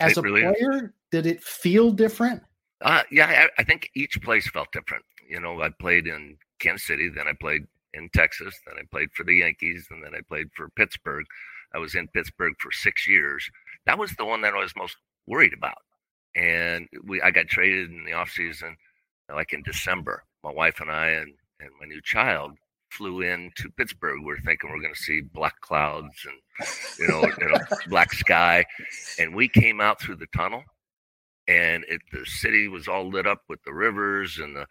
As 0.00 0.12
It 0.12 0.18
a 0.18 0.22
really 0.22 0.44
is. 0.44 0.56
player, 0.56 0.94
did 1.10 1.26
it 1.26 1.42
feel 1.42 1.90
different? 1.90 2.42
Uh, 2.80 3.02
yeah, 3.10 3.48
I, 3.56 3.60
I 3.60 3.64
think 3.64 3.90
each 3.94 4.20
place 4.22 4.48
felt 4.48 4.70
different. 4.72 5.04
You 5.28 5.40
know, 5.40 5.60
I 5.60 5.70
played 5.70 6.06
in 6.06 6.36
Kansas 6.64 6.86
City, 6.86 7.08
then 7.08 7.28
I 7.28 7.32
played 7.38 7.66
in 7.92 8.08
Texas, 8.14 8.54
then 8.66 8.76
I 8.78 8.82
played 8.90 9.12
for 9.12 9.24
the 9.24 9.34
Yankees, 9.34 9.86
and 9.90 10.02
then 10.02 10.14
I 10.14 10.20
played 10.28 10.48
for 10.54 10.68
Pittsburgh. 10.70 11.24
I 11.74 11.78
was 11.78 11.94
in 11.94 12.08
Pittsburgh 12.08 12.54
for 12.58 12.72
six 12.72 13.06
years. 13.06 13.48
That 13.86 13.98
was 13.98 14.12
the 14.12 14.24
one 14.24 14.40
that 14.42 14.54
I 14.54 14.58
was 14.58 14.72
most 14.76 14.96
worried 15.26 15.52
about. 15.52 15.78
And 16.34 16.88
we, 17.04 17.20
I 17.22 17.30
got 17.30 17.46
traded 17.46 17.90
in 17.90 18.04
the 18.04 18.12
off 18.12 18.30
season, 18.30 18.76
like 19.32 19.52
in 19.52 19.62
December. 19.62 20.24
My 20.42 20.52
wife 20.52 20.80
and 20.80 20.90
I 20.90 21.08
and, 21.08 21.32
and 21.60 21.70
my 21.80 21.86
new 21.86 22.00
child 22.02 22.52
flew 22.90 23.22
in 23.22 23.50
to 23.56 23.70
Pittsburgh. 23.70 24.20
We 24.24 24.32
are 24.32 24.38
thinking 24.38 24.70
we're 24.70 24.80
going 24.80 24.94
to 24.94 25.00
see 25.00 25.20
black 25.20 25.60
clouds 25.60 26.26
and 26.26 26.68
you 26.98 27.08
know, 27.08 27.22
you 27.40 27.48
know, 27.48 27.58
black 27.88 28.12
sky, 28.12 28.64
and 29.18 29.34
we 29.34 29.48
came 29.48 29.80
out 29.80 30.00
through 30.00 30.16
the 30.16 30.28
tunnel 30.34 30.62
and 31.46 31.84
it, 31.88 32.00
the 32.12 32.24
city 32.24 32.68
was 32.68 32.88
all 32.88 33.08
lit 33.08 33.26
up 33.26 33.42
with 33.48 33.62
the 33.64 33.72
rivers 33.72 34.38
and 34.38 34.56
the 34.56 34.66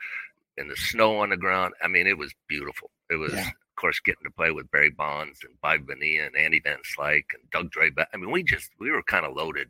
and 0.58 0.70
the 0.70 0.76
snow 0.76 1.18
on 1.20 1.30
the 1.30 1.38
ground. 1.38 1.74
I 1.84 1.88
mean, 1.88 2.08
it 2.08 2.18
was 2.18 2.34
beautiful. 2.48 2.92
It 3.10 3.16
was, 3.16 3.34
Yeah. 3.34 3.48
of 3.48 3.76
course, 3.76 4.00
getting 4.00 4.24
to 4.26 4.32
play 4.32 4.52
with 4.52 4.70
Barry 4.72 4.92
Bonds 4.92 5.40
and 5.44 5.60
Bob 5.62 5.88
Bonilla 5.88 6.26
and 6.28 6.36
Andy 6.38 6.60
Van 6.64 6.78
Slyke 6.98 7.26
and 7.34 7.50
Doug 7.52 7.72
Drabek. 7.72 8.06
I 8.14 8.18
mean, 8.18 8.32
we 8.32 8.44
just 8.44 8.70
we 8.80 8.92
were 8.92 9.04
kind 9.04 9.26
of 9.26 9.36
loaded 9.36 9.70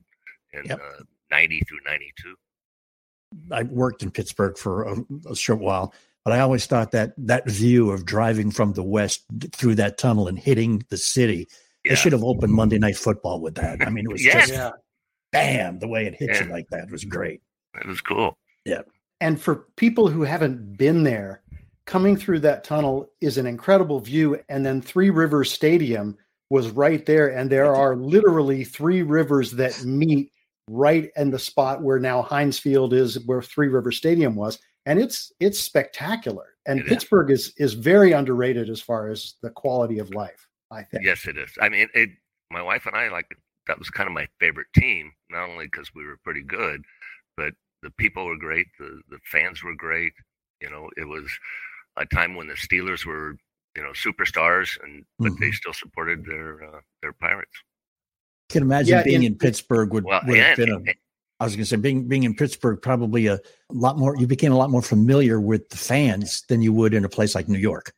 in 0.54 0.66
Yep. 0.66 0.80
uh, 0.82 1.04
ninety 1.32 1.62
through 1.68 1.80
ninety 1.86 2.14
two. 2.22 2.36
I 3.52 3.64
worked 3.64 4.04
in 4.04 4.12
Pittsburgh 4.12 4.58
for 4.58 4.84
a, 4.84 4.96
a 5.32 5.36
short 5.36 5.60
while, 5.60 5.94
but 6.24 6.34
I 6.34 6.40
always 6.42 6.66
thought 6.68 6.92
that 6.92 7.14
that 7.18 7.48
view 7.50 7.90
of 7.92 8.06
driving 8.06 8.52
from 8.52 8.74
the 8.74 8.84
west 8.84 9.24
through 9.54 9.76
that 9.76 9.98
tunnel 9.98 10.28
and 10.28 10.38
hitting 10.38 10.84
the 10.90 10.98
city, 10.98 11.48
Yeah, 11.84 11.92
they 11.92 11.96
should 11.96 12.12
have 12.12 12.24
opened 12.24 12.54
Monday 12.54 12.78
Night 12.78 12.96
Football 12.98 13.42
with 13.42 13.56
that. 13.56 13.82
I 13.82 13.90
mean, 13.90 14.06
it 14.06 14.12
was 14.12 14.24
Yes. 14.24 14.50
just 14.50 14.74
bam, 15.32 15.80
the 15.80 15.88
way 15.88 16.06
it 16.06 16.14
hit 16.14 16.40
you 16.46 16.52
like 16.52 16.68
that 16.70 16.92
was 16.92 17.06
great. 17.06 17.42
it 17.82 17.88
was 17.88 18.02
cool. 18.02 18.38
And 19.24 19.42
for 19.42 19.68
people 19.78 20.10
who 20.10 20.24
haven't 20.24 20.78
been 20.78 21.04
there, 21.04 21.42
coming 21.86 22.18
through 22.18 22.42
that 22.42 22.66
tunnel 22.66 23.10
is 23.22 23.38
an 23.38 23.48
incredible 23.48 24.02
view. 24.02 24.38
And 24.50 24.66
then 24.66 24.82
Three 24.82 25.10
Rivers 25.10 25.50
Stadium 25.50 26.18
was 26.50 26.70
right 26.72 27.06
there. 27.06 27.30
And 27.30 27.50
there 27.50 27.74
are 27.74 27.96
literally 27.96 28.66
three 28.66 29.02
rivers 29.02 29.52
that 29.52 29.82
meet 29.86 30.30
right 30.70 31.10
in 31.16 31.32
the 31.32 31.40
spot 31.40 31.82
where 31.82 32.00
now 32.00 32.22
Heinz 32.22 32.60
Field 32.60 32.92
is, 32.92 33.18
where 33.26 33.42
Three 33.42 33.70
Rivers 33.70 33.96
Stadium 33.96 34.36
was. 34.36 34.60
And 34.86 35.00
it's 35.00 35.32
it's 35.40 35.58
spectacular. 35.58 36.56
And 36.66 36.82
is. 36.82 36.90
Pittsburgh 36.90 37.32
is 37.32 37.54
is 37.56 37.76
very 37.76 38.12
underrated 38.12 38.70
as 38.70 38.82
far 38.82 39.10
as 39.10 39.36
the 39.42 39.52
quality 39.52 40.00
of 40.00 40.14
life, 40.14 40.50
I 40.70 40.84
think. 40.84 41.06
Yes, 41.06 41.28
it 41.28 41.38
is. 41.38 41.50
I 41.62 41.70
mean, 41.70 41.88
it. 41.94 42.10
My 42.52 42.62
wife 42.62 42.86
and 42.88 42.96
I 42.98 43.08
like 43.08 43.28
that 43.68 43.80
was 43.80 43.90
kind 43.90 44.08
of 44.08 44.14
my 44.14 44.28
favorite 44.42 44.68
team, 44.76 45.14
not 45.30 45.50
only 45.50 45.68
because 45.68 45.96
we 45.96 46.06
were 46.06 46.20
pretty 46.26 46.44
good, 46.44 46.84
the 47.84 47.92
people 47.92 48.26
were 48.26 48.38
great, 48.38 48.68
the 48.80 49.02
the 49.10 49.20
fans 49.26 49.64
were 49.64 49.76
great. 49.76 50.14
You 50.62 50.70
know, 50.70 50.90
it 50.98 51.08
was 51.08 51.28
a 51.98 52.06
time 52.06 52.36
when 52.36 52.48
the 52.48 52.56
Steelers 52.56 53.06
were, 53.06 53.36
you 53.76 53.84
know, 53.84 53.92
superstars, 53.92 54.70
and 54.84 55.06
but 55.20 55.34
they 55.40 55.52
Mhm. 55.52 55.54
still 55.54 55.74
supported 55.74 56.26
their 56.26 56.64
uh, 56.64 56.82
their 57.02 57.14
Pirates. 57.14 57.58
I 58.50 58.54
Can 58.54 58.64
imagine 58.64 58.98
Yeah, 58.98 59.04
being 59.04 59.24
in- 59.24 59.34
in 59.34 59.38
Pittsburgh 59.38 59.94
would, 59.94 60.04
Well, 60.06 60.22
would 60.28 60.38
have 60.38 60.58
and, 60.58 60.58
been 60.58 60.72
a. 60.90 60.94
I 61.40 61.46
was 61.46 61.56
going 61.56 61.64
to 61.64 61.70
say 61.70 61.76
being 61.78 62.08
being 62.08 62.24
in 62.24 62.36
Pittsburgh 62.36 62.82
probably 62.82 63.28
a 63.28 63.40
lot 63.70 63.98
more. 63.98 64.16
You 64.18 64.28
became 64.28 64.54
a 64.54 64.58
lot 64.58 64.70
more 64.70 64.82
familiar 64.82 65.40
with 65.42 65.68
the 65.70 65.78
fans 65.78 66.44
than 66.48 66.62
you 66.62 66.72
would 66.74 66.94
in 66.94 67.04
a 67.04 67.10
place 67.10 67.36
like 67.36 67.50
New 67.50 67.60
York. 67.60 67.94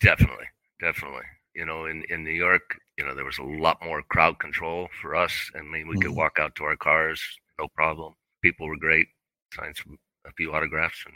Definitely, 0.00 0.46
definitely. 0.80 1.24
You 1.54 1.64
know, 1.64 1.86
in 1.86 2.04
in 2.10 2.22
New 2.24 2.32
York, 2.46 2.78
you 2.98 3.04
know, 3.04 3.14
there 3.14 3.24
was 3.24 3.38
a 3.38 3.42
lot 3.42 3.78
more 3.82 4.02
crowd 4.02 4.38
control 4.38 4.88
for 5.00 5.16
us. 5.16 5.50
I 5.56 5.62
mean, 5.62 5.88
we 5.88 5.96
could 5.98 6.12
Mhm. 6.12 6.16
walk 6.16 6.38
out 6.38 6.54
to 6.56 6.64
our 6.64 6.76
cars, 6.76 7.20
no 7.58 7.68
problem. 7.68 8.14
People 8.42 8.66
were 8.68 8.76
great, 8.76 9.08
signed 9.54 9.76
some, 9.76 9.98
a 10.26 10.32
few 10.32 10.52
autographs, 10.52 11.04
and 11.06 11.14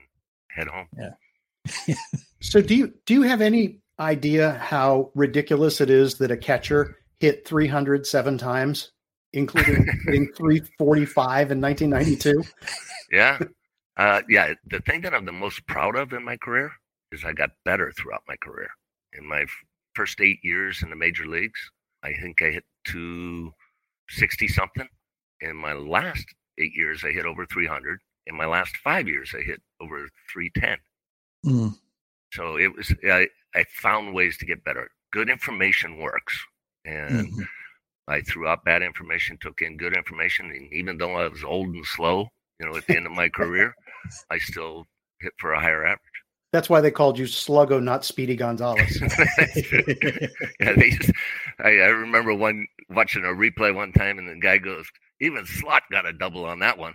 head 0.50 0.68
home. 0.68 0.86
Yeah. 0.98 1.94
so 2.40 2.60
do 2.60 2.74
you 2.74 2.92
do 3.06 3.14
you 3.14 3.22
have 3.22 3.40
any 3.40 3.80
idea 3.98 4.52
how 4.52 5.10
ridiculous 5.14 5.80
it 5.80 5.90
is 5.90 6.16
that 6.18 6.30
a 6.30 6.36
catcher 6.36 6.96
hit 7.18 7.46
307 7.46 8.38
times, 8.38 8.92
including 9.32 9.86
hitting 10.06 10.32
345 10.36 11.52
in 11.52 11.60
1992? 11.60 12.42
Yeah. 13.12 13.38
Uh, 13.96 14.22
yeah. 14.28 14.54
The 14.66 14.80
thing 14.80 15.02
that 15.02 15.14
I'm 15.14 15.26
the 15.26 15.32
most 15.32 15.66
proud 15.66 15.96
of 15.96 16.12
in 16.12 16.24
my 16.24 16.38
career 16.38 16.72
is 17.12 17.24
I 17.24 17.32
got 17.32 17.50
better 17.64 17.92
throughout 17.92 18.22
my 18.26 18.36
career. 18.36 18.70
In 19.12 19.26
my 19.28 19.42
f- 19.42 19.50
first 19.94 20.20
eight 20.20 20.38
years 20.42 20.82
in 20.82 20.90
the 20.90 20.96
major 20.96 21.26
leagues, 21.26 21.60
I 22.02 22.14
think 22.14 22.40
I 22.40 22.50
hit 22.50 22.64
260 22.86 24.48
something. 24.48 24.88
In 25.42 25.56
my 25.56 25.72
last 25.72 26.24
eight 26.58 26.72
years, 26.74 27.04
I 27.04 27.10
hit 27.10 27.26
over 27.26 27.44
300. 27.46 27.98
In 28.30 28.36
my 28.36 28.46
last 28.46 28.76
five 28.76 29.08
years, 29.08 29.34
I 29.36 29.42
hit 29.42 29.60
over 29.80 30.08
310. 30.32 30.78
Mm. 31.44 31.76
So 32.32 32.56
it 32.56 32.74
was, 32.74 32.94
I, 33.04 33.26
I 33.56 33.64
found 33.82 34.14
ways 34.14 34.38
to 34.38 34.46
get 34.46 34.64
better. 34.64 34.88
Good 35.12 35.28
information 35.28 35.98
works. 35.98 36.38
And 36.84 37.26
Mhm. 37.26 37.48
I 38.06 38.20
threw 38.22 38.46
out 38.46 38.64
bad 38.64 38.82
information, 38.82 39.36
took 39.40 39.62
in 39.62 39.76
good 39.76 39.96
information. 39.96 40.46
And 40.46 40.72
even 40.72 40.96
though 40.96 41.16
I 41.16 41.26
was 41.26 41.42
old 41.42 41.74
and 41.74 41.84
slow, 41.84 42.28
you 42.60 42.66
know, 42.66 42.76
at 42.76 42.86
the 42.86 42.96
end 42.96 43.06
of 43.06 43.12
my 43.12 43.28
career, 43.28 43.74
I 44.30 44.38
still 44.38 44.86
hit 45.20 45.32
for 45.38 45.52
a 45.52 45.60
higher 45.60 45.84
average. 45.84 46.00
That's 46.52 46.70
why 46.70 46.80
they 46.80 46.90
called 46.90 47.18
you 47.18 47.26
Sluggo, 47.26 47.82
not 47.82 48.04
Speedy 48.04 48.36
Gonzalez. 48.36 49.00
yeah, 50.60 50.72
they 50.74 50.90
just, 50.90 51.12
I, 51.58 51.68
I 51.68 51.88
remember 51.88 52.34
one 52.34 52.66
watching 52.88 53.24
a 53.24 53.28
replay 53.28 53.74
one 53.74 53.92
time, 53.92 54.18
and 54.18 54.28
the 54.28 54.36
guy 54.40 54.58
goes, 54.58 54.86
"Even 55.20 55.46
Slaught 55.46 55.82
got 55.90 56.06
a 56.06 56.12
double 56.12 56.44
on 56.44 56.60
that 56.60 56.78
one." 56.78 56.94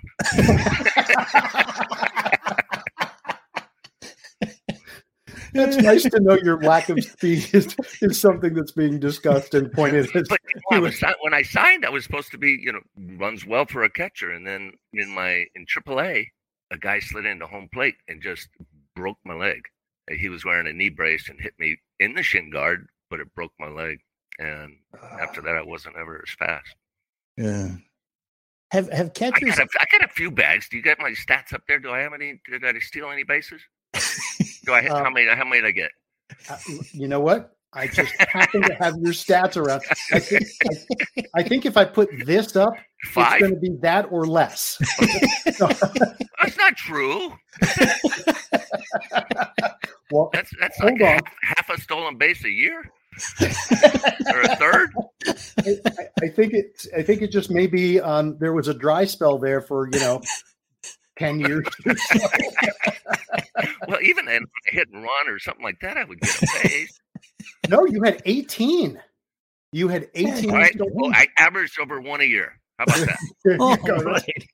It's 5.55 5.77
nice 5.77 6.03
to 6.03 6.19
know 6.19 6.37
your 6.43 6.61
lack 6.61 6.89
of 6.89 7.01
speed 7.03 7.49
is, 7.53 7.75
is 8.01 8.19
something 8.19 8.53
that's 8.53 8.73
being 8.73 8.99
discussed 8.99 9.53
and 9.53 9.71
pointed 9.71 10.13
at. 10.15 10.27
But 10.27 10.41
you 10.45 10.61
know, 10.71 10.81
was, 10.81 11.01
when 11.21 11.33
I 11.33 11.43
signed, 11.43 11.85
I 11.85 11.89
was 11.89 12.03
supposed 12.03 12.31
to 12.31 12.37
be, 12.37 12.59
you 12.61 12.73
know, 12.73 12.81
runs 13.17 13.45
well 13.45 13.65
for 13.65 13.83
a 13.83 13.89
catcher, 13.89 14.31
and 14.31 14.45
then 14.45 14.73
in 14.93 15.09
my 15.13 15.45
in 15.55 15.65
AAA, 15.65 16.27
a 16.71 16.77
guy 16.77 16.99
slid 16.99 17.25
into 17.25 17.47
home 17.47 17.69
plate 17.73 17.95
and 18.07 18.21
just 18.21 18.49
broke 18.95 19.17
my 19.23 19.33
leg. 19.33 19.61
He 20.09 20.29
was 20.29 20.45
wearing 20.45 20.67
a 20.67 20.73
knee 20.73 20.89
brace 20.89 21.29
and 21.29 21.39
hit 21.39 21.53
me 21.57 21.77
in 21.99 22.13
the 22.15 22.23
shin 22.23 22.51
guard, 22.51 22.87
but 23.09 23.19
it 23.19 23.33
broke 23.33 23.53
my 23.59 23.69
leg. 23.69 23.99
And 24.37 24.73
after 25.21 25.41
ah. 25.41 25.45
that, 25.45 25.55
I 25.55 25.63
wasn't 25.63 25.95
ever 25.95 26.23
as 26.27 26.33
fast. 26.33 26.75
yeah. 27.37 27.69
Have 28.75 28.89
have 28.91 29.07
I 29.07 29.09
catchers? 29.09 29.55
got, 29.57 29.59
a, 29.59 29.69
I 29.79 29.85
got 29.99 30.03
a 30.09 30.13
few 30.13 30.29
bags. 30.31 30.67
Do 30.69 30.75
you 30.77 30.83
get 30.83 30.99
my 30.99 31.11
stats 31.11 31.53
up 31.53 31.61
there? 31.67 31.79
Do 31.79 31.91
I 31.91 31.99
have 31.99 32.13
any? 32.13 32.39
Did 32.49 32.63
I 32.65 32.77
steal 32.79 33.09
any 33.09 33.23
bases? 33.23 33.61
Do 34.65 34.73
I? 34.73 34.81
how 34.81 35.05
Um, 35.05 35.13
many? 35.13 35.27
How 35.33 35.45
many 35.45 35.61
did 35.61 35.67
I 35.67 35.71
get? 35.71 35.91
Uh, 36.49 36.57
You 36.93 37.07
know 37.07 37.19
what? 37.21 37.51
I 37.73 37.87
just 37.87 38.13
happen 38.19 38.61
to 38.63 38.73
have 38.75 38.95
your 39.01 39.11
stats 39.13 39.57
around. 39.57 39.81
I 40.13 40.19
think, 40.19 40.43
I, 41.17 41.23
I 41.35 41.43
think 41.43 41.65
if 41.65 41.75
I 41.75 41.83
put 41.85 42.09
this 42.25 42.55
up, 42.55 42.73
Five. 43.07 43.33
it's 43.33 43.41
going 43.41 43.53
to 43.53 43.59
be 43.59 43.75
that 43.81 44.07
or 44.11 44.25
less. 44.25 44.77
That's 45.59 46.57
not 46.57 46.75
true. 46.77 47.33
well, 50.11 50.29
That's 50.33 50.51
that's 50.59 50.79
Hold 50.79 50.99
like 50.99 51.01
on. 51.01 51.07
half, 51.07 51.67
half 51.67 51.69
a 51.69 51.81
stolen 51.81 52.17
base 52.17 52.43
a 52.45 52.49
year, 52.49 52.83
or 53.41 54.41
a 54.41 54.55
third. 54.57 54.89
I, 55.59 55.77
I- 55.85 56.07
I 56.23 56.27
think 56.29 56.53
it. 56.53 56.87
I 56.97 57.01
think 57.03 57.21
it 57.21 57.31
just 57.31 57.51
maybe 57.51 57.99
um, 57.99 58.37
there 58.39 58.53
was 58.53 58.67
a 58.67 58.73
dry 58.73 59.05
spell 59.05 59.37
there 59.37 59.59
for 59.61 59.89
you 59.91 59.99
know 59.99 60.21
ten 61.19 61.39
years. 61.39 61.65
Well, 63.87 64.01
even 64.01 64.27
in 64.27 64.43
a 64.43 64.71
hit 64.71 64.89
and 64.91 65.01
run 65.03 65.29
or 65.29 65.39
something 65.39 65.63
like 65.63 65.79
that, 65.81 65.95
I 65.97 66.03
would 66.03 66.19
get 66.19 66.41
a 66.41 66.47
base. 66.63 66.99
no, 67.69 67.85
you 67.85 68.01
had 68.03 68.21
eighteen. 68.25 68.99
You 69.71 69.87
had 69.87 70.09
eighteen. 70.13 70.49
All 70.51 70.57
right. 70.57 70.75
Well, 70.77 71.11
I 71.13 71.27
averaged 71.37 71.79
over 71.79 72.01
one 72.01 72.21
a 72.21 72.25
year. 72.25 72.59
How 72.77 72.83
about 72.85 72.97
that? 73.07 73.17
There 73.45 73.53
you 73.53 73.59
Oh, 73.61 73.75
go. 73.77 73.95
right. 73.97 74.47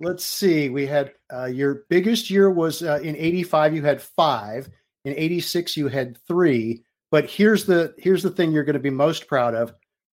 Let's 0.00 0.24
see. 0.24 0.68
We 0.68 0.86
had 0.86 1.12
uh, 1.32 1.46
your 1.46 1.84
biggest 1.88 2.28
year 2.30 2.50
was 2.50 2.82
uh, 2.82 2.98
in 3.02 3.16
'85. 3.16 3.74
You 3.76 3.82
had 3.82 4.02
five. 4.02 4.68
In 5.04 5.14
'86, 5.16 5.76
you 5.76 5.88
had 5.88 6.18
three. 6.26 6.84
But 7.10 7.28
here's 7.28 7.64
the 7.66 7.94
here's 7.98 8.22
the 8.22 8.30
thing 8.30 8.52
you're 8.52 8.64
going 8.64 8.74
to 8.74 8.78
be 8.80 8.90
most 8.90 9.26
proud 9.26 9.54
of. 9.54 9.72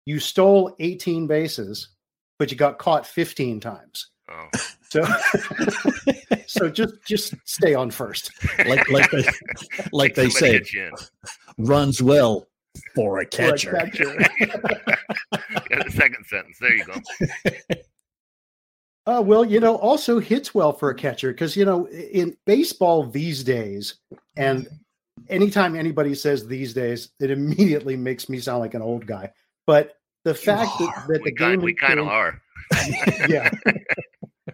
You 0.06 0.20
stole 0.20 0.76
18 0.80 1.28
bases, 1.28 1.90
but 2.38 2.52
you 2.52 2.58
got 2.58 2.78
caught 2.78 3.08
15 3.08 3.60
times. 3.60 4.10
Oh. 4.30 4.48
So, 4.90 5.04
so 6.46 6.70
just 6.70 6.94
just 7.06 7.34
stay 7.46 7.74
on 7.74 7.90
first. 7.92 8.32
Like 8.66 8.90
like 8.90 9.10
they 9.12 9.24
like 9.92 10.16
they 10.16 10.30
say, 10.30 10.54
hit 10.54 10.72
you 10.74 10.84
in. 10.88 11.66
runs 11.66 12.02
well 12.02 12.48
for 12.96 13.20
a 13.20 13.22
For 13.22 13.22
a 13.22 13.26
catcher. 13.26 13.72
catcher. 13.72 14.18
Yeah, 15.72 15.84
the 15.84 15.92
second 15.92 16.26
sentence. 16.28 16.58
There 16.60 16.76
you 16.76 16.86
go. 16.86 16.94
Uh, 19.06 19.22
well, 19.26 19.44
you 19.44 19.60
know, 19.60 19.76
also 19.78 20.20
hits 20.20 20.54
well 20.54 20.72
for 20.72 20.90
a 20.90 20.96
catcher 20.96 21.32
because 21.32 21.58
you 21.58 21.66
know 21.66 21.88
in 21.90 22.38
baseball 22.46 23.06
these 23.08 23.44
days, 23.44 23.96
and 24.38 24.68
anytime 25.30 25.76
anybody 25.76 26.16
says 26.16 26.48
these 26.48 26.74
days, 26.74 27.10
it 27.20 27.32
immediately 27.32 27.96
makes 27.96 28.30
me 28.30 28.40
sound 28.40 28.60
like 28.60 28.74
an 28.74 28.82
old 28.82 29.06
guy. 29.06 29.32
But 29.66 29.98
the 30.24 30.34
fact 30.34 30.72
that, 30.80 31.06
that 31.08 31.20
the 31.24 31.32
We 31.32 31.32
game 31.32 31.62
we 31.62 31.74
kind 31.74 32.00
of 32.00 32.08
are. 32.08 32.42
yeah. 33.30 33.50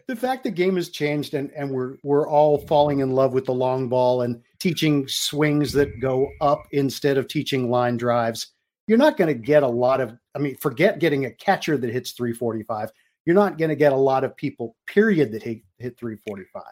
the 0.07 0.15
fact 0.15 0.43
the 0.43 0.51
game 0.51 0.75
has 0.75 0.89
changed 0.89 1.33
and, 1.33 1.51
and 1.55 1.69
we're 1.71 1.95
we're 2.03 2.27
all 2.27 2.57
falling 2.67 2.99
in 2.99 3.11
love 3.11 3.33
with 3.33 3.45
the 3.45 3.53
long 3.53 3.87
ball 3.87 4.21
and 4.23 4.41
teaching 4.59 5.07
swings 5.07 5.71
that 5.73 5.99
go 5.99 6.27
up 6.41 6.63
instead 6.71 7.17
of 7.17 7.27
teaching 7.27 7.69
line 7.69 7.97
drives. 7.97 8.47
You're 8.87 8.97
not 8.97 9.17
going 9.17 9.27
to 9.27 9.33
get 9.39 9.61
a 9.63 9.67
lot 9.67 10.01
of 10.01 10.17
I 10.35 10.39
mean, 10.39 10.55
forget 10.57 10.99
getting 10.99 11.25
a 11.25 11.31
catcher 11.31 11.77
that 11.77 11.89
hits 11.91 12.11
345. 12.11 12.91
You're 13.25 13.35
not 13.35 13.57
going 13.57 13.69
to 13.69 13.75
get 13.75 13.93
a 13.93 13.97
lot 13.97 14.23
of 14.23 14.35
people, 14.35 14.75
period, 14.87 15.31
that 15.33 15.43
hit, 15.43 15.59
hit 15.77 15.99
345. 15.99 16.63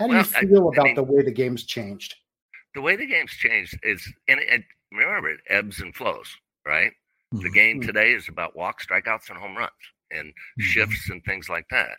How 0.00 0.06
do 0.06 0.12
Well, 0.12 0.18
you 0.18 0.24
feel 0.24 0.68
I 0.68 0.74
about 0.74 0.84
mean- 0.84 0.94
the 0.96 1.02
way 1.02 1.22
the 1.22 1.30
game's 1.32 1.64
changed? 1.64 2.14
The 2.74 2.80
way 2.80 2.96
the 2.96 3.06
game's 3.06 3.32
changed 3.32 3.78
is, 3.82 4.12
and, 4.28 4.40
and 4.40 4.64
remember, 4.92 5.30
it 5.30 5.40
ebbs 5.48 5.80
and 5.80 5.94
flows, 5.94 6.36
right? 6.66 6.92
The 7.32 7.48
Mhm. 7.48 7.54
game 7.54 7.80
Mhm. 7.80 7.86
today 7.86 8.12
is 8.12 8.28
about 8.28 8.56
walks, 8.56 8.86
strikeouts, 8.86 9.28
and 9.28 9.38
home 9.38 9.56
runs, 9.56 9.72
and 10.10 10.28
Mhm. 10.58 10.62
shifts 10.62 11.10
and 11.10 11.24
things 11.24 11.48
like 11.48 11.68
that. 11.70 11.98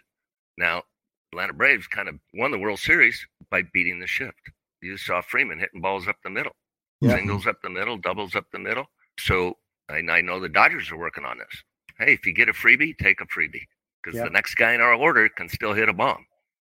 Now, 0.58 0.84
Atlanta 1.32 1.54
Braves 1.54 1.88
kind 1.88 2.10
of 2.10 2.20
won 2.34 2.52
the 2.52 2.58
World 2.60 2.80
Series 2.80 3.26
by 3.50 3.62
beating 3.62 4.00
the 4.00 4.08
shift. 4.08 4.40
You 4.82 4.98
saw 4.98 5.22
Freeman 5.22 5.60
hitting 5.60 5.82
balls 5.82 6.08
up 6.08 6.22
the 6.24 6.30
middle, 6.30 6.56
Yeah. 7.02 7.16
singles 7.16 7.46
up 7.46 7.62
the 7.62 7.70
middle, 7.70 7.98
doubles 7.98 8.36
up 8.36 8.50
the 8.52 8.60
middle. 8.60 8.90
So 9.20 9.60
I, 9.90 9.98
I 9.98 10.22
know 10.22 10.40
the 10.40 10.50
Dodgers 10.50 10.92
are 10.92 10.98
working 10.98 11.26
on 11.26 11.38
this. 11.38 11.64
Hey, 11.98 12.14
if 12.14 12.26
you 12.26 12.34
get 12.34 12.50
a 12.50 12.54
freebie, 12.54 12.98
take 12.98 13.22
a 13.22 13.26
freebie 13.26 13.68
because 14.02 14.18
Yeah. 14.18 14.24
the 14.24 14.30
next 14.30 14.56
guy 14.56 14.74
in 14.74 14.82
our 14.82 14.94
order 14.94 15.28
can 15.30 15.50
still 15.50 15.74
hit 15.74 15.90
a 15.90 15.94
bomb. 15.94 16.26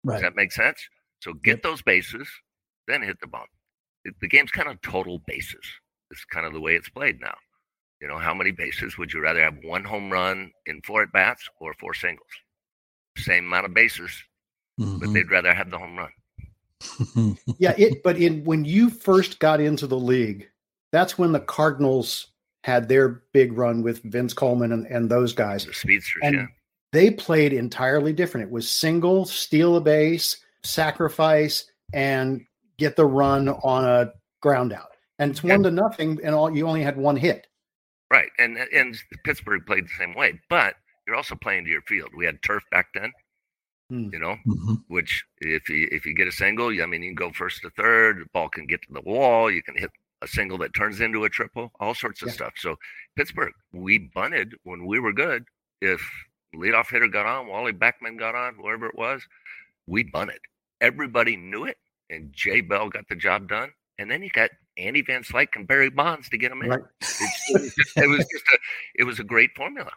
Does 0.06 0.22
that 0.22 0.36
make 0.36 0.52
sense? 0.52 0.88
So 1.22 1.34
get 1.34 1.62
those 1.62 1.82
bases, 1.82 2.30
then 2.88 3.02
hit 3.02 3.20
the 3.20 3.28
bomb. 3.28 3.48
It- 4.06 4.16
the 4.22 4.28
game's 4.28 4.52
kind 4.52 4.70
of 4.70 4.82
total 4.82 5.20
bases. 5.28 5.66
It's 6.12 6.26
kind 6.26 6.46
of 6.46 6.54
the 6.54 6.62
way 6.62 6.76
it's 6.76 6.90
played 6.90 7.20
now. 7.22 7.36
You 8.02 8.08
know, 8.08 8.18
how 8.18 8.34
many 8.34 8.52
bases 8.52 8.98
would 8.98 9.12
you 9.12 9.20
rather 9.22 9.42
have 9.42 9.58
one 9.64 9.84
home 9.84 10.10
run 10.12 10.52
in 10.66 10.82
four 10.84 11.04
at 11.04 11.12
bats 11.12 11.48
or 11.60 11.74
four 11.76 11.94
singles? 11.94 12.30
Same 13.18 13.46
amount 13.46 13.66
of 13.66 13.74
bases, 13.74 14.12
but 14.78 14.86
Mhm. 14.88 15.14
they'd 15.14 15.30
rather 15.32 15.54
have 15.54 15.70
the 15.70 15.78
home 15.78 15.98
run. 15.98 17.38
yeah, 17.58 17.74
it 17.78 18.02
but 18.04 18.18
in 18.18 18.44
when 18.46 18.64
you 18.66 18.90
first 18.90 19.40
got 19.40 19.60
into 19.60 19.86
the 19.86 19.98
league, 19.98 20.50
that's 20.92 21.18
when 21.18 21.32
the 21.34 21.40
Cardinals 21.42 22.28
had 22.64 22.88
their 22.88 23.24
big 23.34 23.54
run 23.54 23.84
with 23.84 24.02
Vince 24.04 24.34
Coleman 24.34 24.72
and, 24.72 24.86
and 24.88 25.10
those 25.10 25.34
guys. 25.34 25.66
The 25.66 25.74
speedsters, 25.74 26.22
And 26.24 26.36
yeah. 26.36 26.46
they 26.94 27.12
played 27.12 27.52
entirely 27.54 28.14
different. 28.14 28.48
It 28.48 28.52
was 28.52 28.70
single, 28.70 29.26
steal 29.26 29.76
a 29.76 29.82
base, 29.82 30.38
sacrifice, 30.64 31.70
and 31.94 32.46
get 32.80 32.96
the 32.96 33.06
run 33.06 33.50
on 33.50 33.86
a 33.86 34.12
ground 34.42 34.74
out. 34.74 34.92
And 35.20 35.32
it's 35.32 35.44
one 35.44 35.62
to 35.64 35.72
nothing, 35.72 36.18
and 36.24 36.34
all 36.34 36.56
you 36.56 36.66
only 36.66 36.82
had 36.82 36.96
one 36.98 37.18
hit. 37.18 37.48
Right. 38.10 38.30
And 38.40 38.58
and 38.58 38.98
Pittsburgh 39.24 39.66
played 39.66 39.86
the 39.86 39.94
same 40.00 40.16
way, 40.16 40.40
but 40.50 40.76
you're 41.06 41.16
also 41.18 41.36
playing 41.36 41.66
to 41.66 41.70
your 41.70 41.82
field. 41.82 42.10
We 42.16 42.26
had 42.26 42.42
turf 42.42 42.64
back 42.72 42.88
then, 42.94 43.12
Hmm. 43.90 44.10
you 44.14 44.20
know, 44.20 44.38
Mhm. 44.48 44.84
which 44.88 45.26
if 45.42 45.70
you 45.70 45.88
if 45.92 46.06
you 46.06 46.16
get 46.16 46.28
a 46.28 46.32
single, 46.32 46.70
I 46.82 46.86
mean 46.86 47.04
you 47.04 47.10
can 47.10 47.16
go 47.16 47.32
first 47.32 47.62
to 47.62 47.70
third, 47.72 48.22
the 48.22 48.26
ball 48.34 48.50
can 48.50 48.66
get 48.66 48.82
to 48.84 48.94
the 48.94 49.02
wall, 49.02 49.52
you 49.52 49.62
can 49.62 49.78
hit 49.78 49.92
a 50.22 50.28
single 50.28 50.58
that 50.60 50.74
turns 50.74 51.02
into 51.02 51.24
a 51.26 51.30
triple, 51.30 51.72
all 51.80 51.94
sorts 51.94 52.22
of 52.22 52.30
Yeah. 52.30 52.34
stuff. 52.36 52.54
So 52.58 52.78
Pittsburgh, 53.16 53.54
we 53.74 53.98
bunted 54.00 54.56
when 54.64 54.86
we 54.86 55.00
were 55.00 55.14
good. 55.14 55.46
If 55.82 56.02
leadoff 56.56 56.90
hitter 56.90 57.08
got 57.10 57.26
on, 57.26 57.48
Wally 57.48 57.74
Backman 57.74 58.18
got 58.18 58.36
on, 58.36 58.56
whoever 58.56 58.88
it 58.88 58.96
was, 58.96 59.28
we 59.86 60.04
bunted. 60.04 60.40
Everybody 60.82 61.36
knew 61.36 61.66
it, 61.66 61.78
and 62.10 62.32
Jay 62.34 62.62
Bell 62.62 62.90
got 62.90 63.08
the 63.10 63.16
job 63.16 63.48
done. 63.50 63.70
And 63.98 64.10
then 64.10 64.22
you 64.24 64.30
got 64.30 64.50
Andy 64.78 65.02
Van 65.02 65.24
Slyke 65.24 65.56
and 65.56 65.68
Barry 65.68 65.90
Bonds 65.90 66.30
to 66.30 66.38
get 66.38 66.52
him 66.52 66.62
in. 66.62 66.70
Right. 66.70 66.80
It 67.50 67.62
was 67.62 67.76
just, 67.76 67.98
it 67.98 68.08
was 68.10 68.20
just 68.20 68.46
a 68.54 68.58
it 68.96 69.04
was 69.04 69.20
a 69.20 69.24
great 69.24 69.52
formula, 69.56 69.92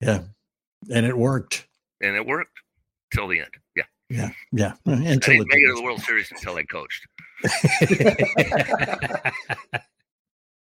Yeah. 0.00 0.20
And 0.92 1.06
it 1.06 1.16
worked. 1.16 1.66
and 2.02 2.14
it 2.14 2.26
worked 2.26 2.52
till 3.12 3.28
the 3.28 3.40
end. 3.40 3.50
Yeah. 3.74 3.84
Yeah, 4.08 4.30
yeah. 4.52 4.74
Until 4.84 5.32
I 5.34 5.36
didn't 5.38 5.48
make 5.48 5.58
it 5.58 5.68
to 5.68 5.74
the 5.74 5.82
World 5.82 6.00
Series 6.00 6.30
until 6.30 6.54
I 6.56 6.62
coached. 6.62 7.06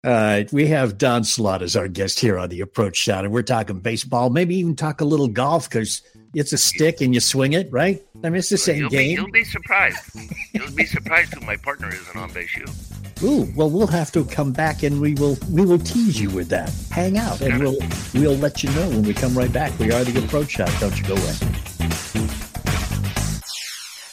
All 0.04 0.12
right, 0.12 0.52
we 0.52 0.66
have 0.68 0.98
Don 0.98 1.24
Slaught 1.24 1.62
as 1.62 1.76
our 1.76 1.88
guest 1.88 2.20
here 2.20 2.40
on 2.40 2.50
the 2.50 2.62
Approach 2.62 2.98
Shot, 2.98 3.24
and 3.24 3.32
we're 3.32 3.44
talking 3.44 3.80
baseball. 3.80 4.32
Maybe 4.32 4.56
even 4.56 4.76
talk 4.76 5.00
a 5.02 5.06
little 5.06 5.28
golf 5.28 5.70
because 5.70 6.02
it's 6.34 6.54
a 6.54 6.58
stick 6.58 7.02
and 7.02 7.14
you 7.14 7.20
swing 7.20 7.54
it, 7.54 7.72
right? 7.72 8.02
I 8.24 8.30
mean, 8.30 8.38
it's 8.38 8.50
the 8.50 8.58
same 8.58 8.78
you'll 8.78 8.90
game. 8.90 9.16
Be, 9.16 9.22
you'll 9.22 9.32
be 9.32 9.44
surprised. 9.44 9.98
you'll 10.54 10.72
be 10.72 10.86
surprised 10.86 11.34
who 11.34 11.42
my 11.46 11.58
partner 11.58 11.90
is 11.90 12.08
in 12.14 12.20
on 12.20 12.32
base 12.32 12.56
you. 12.56 12.66
Ooh, 13.24 13.52
well, 13.56 13.70
we'll 13.70 13.88
have 13.88 14.12
to 14.14 14.26
come 14.26 14.52
back 14.52 14.82
and 14.82 15.00
we 15.00 15.14
will 15.16 15.38
we 15.52 15.64
will 15.64 15.78
tease 15.78 16.20
you 16.20 16.30
with 16.30 16.50
that. 16.50 16.74
Hang 16.90 17.18
out, 17.18 17.40
and 17.42 17.60
we'll 17.60 17.78
we'll 18.16 18.38
let 18.38 18.64
you 18.64 18.70
know 18.72 18.90
when 18.90 19.04
we 19.04 19.14
come 19.14 19.38
right 19.38 19.52
back. 19.52 19.78
We 19.78 19.92
are 19.92 20.04
the 20.04 20.24
Approach 20.24 20.52
Shot. 20.52 20.72
Don't 20.80 20.98
you 20.98 21.06
go 21.06 21.14
away. 21.14 21.34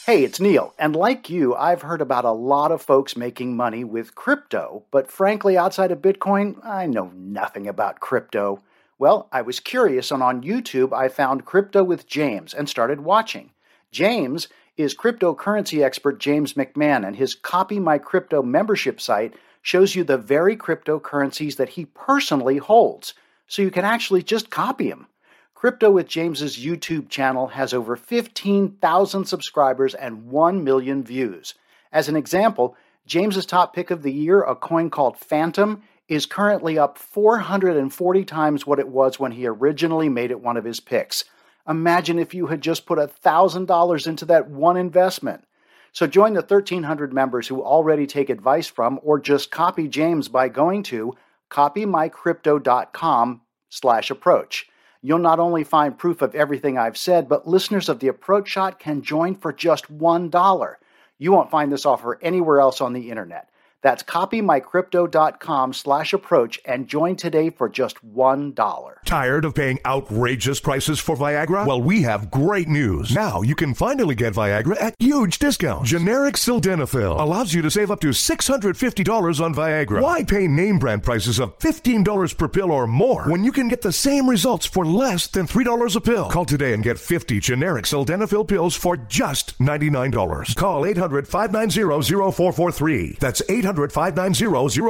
Hey, 0.04 0.24
it's 0.24 0.40
Neil, 0.40 0.74
and 0.78 0.96
like 0.96 1.28
you, 1.28 1.54
I've 1.54 1.82
heard 1.82 2.00
about 2.00 2.24
a 2.24 2.32
lot 2.32 2.72
of 2.72 2.80
folks 2.80 3.14
making 3.14 3.56
money 3.56 3.84
with 3.84 4.14
crypto, 4.14 4.82
but 4.90 5.10
frankly, 5.10 5.58
outside 5.58 5.90
of 5.90 6.00
Bitcoin, 6.00 6.64
I 6.64 6.86
know 6.86 7.12
nothing 7.14 7.68
about 7.68 8.00
crypto. 8.00 8.62
Well, 8.98 9.28
I 9.30 9.42
was 9.42 9.60
curious, 9.60 10.10
and 10.10 10.24
on 10.24 10.42
YouTube, 10.42 10.92
I 10.92 11.08
found 11.08 11.44
Crypto 11.44 11.84
with 11.84 12.08
James 12.08 12.52
and 12.52 12.68
started 12.68 13.00
watching. 13.02 13.52
James 13.92 14.48
is 14.76 14.96
cryptocurrency 14.96 15.84
expert 15.84 16.18
James 16.18 16.54
McMahon, 16.54 17.06
and 17.06 17.14
his 17.14 17.36
Copy 17.36 17.78
My 17.78 17.98
Crypto 17.98 18.42
membership 18.42 19.00
site 19.00 19.34
shows 19.62 19.94
you 19.94 20.02
the 20.02 20.18
very 20.18 20.56
cryptocurrencies 20.56 21.56
that 21.56 21.70
he 21.70 21.84
personally 21.84 22.58
holds, 22.58 23.14
so 23.46 23.62
you 23.62 23.70
can 23.70 23.84
actually 23.84 24.22
just 24.22 24.50
copy 24.50 24.88
them. 24.88 25.06
Crypto 25.54 25.92
with 25.92 26.08
James's 26.08 26.58
YouTube 26.58 27.08
channel 27.08 27.48
has 27.48 27.72
over 27.72 27.94
15,000 27.94 29.24
subscribers 29.24 29.94
and 29.94 30.26
1 30.26 30.64
million 30.64 31.04
views. 31.04 31.54
As 31.92 32.08
an 32.08 32.16
example, 32.16 32.76
James's 33.06 33.46
top 33.46 33.74
pick 33.74 33.90
of 33.92 34.02
the 34.02 34.12
year, 34.12 34.42
a 34.42 34.56
coin 34.56 34.90
called 34.90 35.16
Fantom, 35.16 35.82
is 36.08 36.26
currently 36.26 36.78
up 36.78 36.98
440 36.98 38.24
times 38.24 38.66
what 38.66 38.78
it 38.78 38.88
was 38.88 39.20
when 39.20 39.32
he 39.32 39.46
originally 39.46 40.08
made 40.08 40.30
it 40.30 40.40
one 40.40 40.56
of 40.56 40.64
his 40.64 40.80
picks. 40.80 41.24
Imagine 41.68 42.18
if 42.18 42.32
you 42.32 42.46
had 42.46 42.62
just 42.62 42.86
put 42.86 42.98
$1,000 42.98 44.06
into 44.06 44.24
that 44.24 44.48
one 44.48 44.76
investment. 44.78 45.44
So 45.92 46.06
join 46.06 46.32
the 46.32 46.40
1,300 46.40 47.12
members 47.12 47.48
who 47.48 47.62
already 47.62 48.06
take 48.06 48.30
advice 48.30 48.66
from 48.66 48.98
or 49.02 49.20
just 49.20 49.50
copy 49.50 49.86
James 49.88 50.28
by 50.28 50.48
going 50.48 50.82
to 50.84 51.14
copymycrypto.com 51.50 53.40
slash 53.68 54.10
approach. 54.10 54.68
You'll 55.00 55.18
not 55.18 55.38
only 55.38 55.64
find 55.64 55.96
proof 55.96 56.22
of 56.22 56.34
everything 56.34 56.76
I've 56.76 56.96
said, 56.96 57.28
but 57.28 57.46
listeners 57.46 57.88
of 57.88 58.00
the 58.00 58.08
Approach 58.08 58.48
Shot 58.48 58.78
can 58.80 59.02
join 59.02 59.34
for 59.34 59.52
just 59.52 59.96
$1. 59.96 60.74
You 61.18 61.32
won't 61.32 61.50
find 61.50 61.70
this 61.70 61.86
offer 61.86 62.18
anywhere 62.22 62.60
else 62.60 62.80
on 62.80 62.92
the 62.92 63.10
internet. 63.10 63.48
That's 63.80 64.02
copymycrypto.com 64.02 65.72
slash 65.72 66.12
approach 66.12 66.58
and 66.64 66.88
join 66.88 67.14
today 67.14 67.50
for 67.50 67.68
just 67.68 68.04
$1. 68.04 68.94
Tired 69.04 69.44
of 69.44 69.54
paying 69.54 69.78
outrageous 69.86 70.58
prices 70.58 70.98
for 70.98 71.14
Viagra? 71.16 71.64
Well, 71.64 71.80
we 71.80 72.02
have 72.02 72.30
great 72.30 72.68
news. 72.68 73.14
Now 73.14 73.42
you 73.42 73.54
can 73.54 73.74
finally 73.74 74.16
get 74.16 74.34
Viagra 74.34 74.80
at 74.82 74.96
huge 74.98 75.38
discounts. 75.38 75.90
Generic 75.90 76.34
Sildenafil 76.34 77.20
allows 77.20 77.54
you 77.54 77.62
to 77.62 77.70
save 77.70 77.92
up 77.92 78.00
to 78.00 78.08
$650 78.08 79.40
on 79.44 79.54
Viagra. 79.54 80.02
Why 80.02 80.24
pay 80.24 80.48
name 80.48 80.80
brand 80.80 81.04
prices 81.04 81.38
of 81.38 81.56
$15 81.58 82.36
per 82.36 82.48
pill 82.48 82.72
or 82.72 82.88
more 82.88 83.30
when 83.30 83.44
you 83.44 83.52
can 83.52 83.68
get 83.68 83.82
the 83.82 83.92
same 83.92 84.28
results 84.28 84.66
for 84.66 84.84
less 84.84 85.28
than 85.28 85.46
$3 85.46 85.94
a 85.94 86.00
pill? 86.00 86.28
Call 86.30 86.44
today 86.44 86.72
and 86.74 86.82
get 86.82 86.98
50 86.98 87.38
generic 87.38 87.84
Sildenafil 87.84 88.48
pills 88.48 88.74
for 88.74 88.96
just 88.96 89.56
$99. 89.60 90.56
Call 90.56 90.84
800 90.84 91.28
590 91.28 92.32
0443. 92.32 93.18
That's 93.20 93.40
800 93.48 93.67
800 93.68 93.92
590 93.92 94.46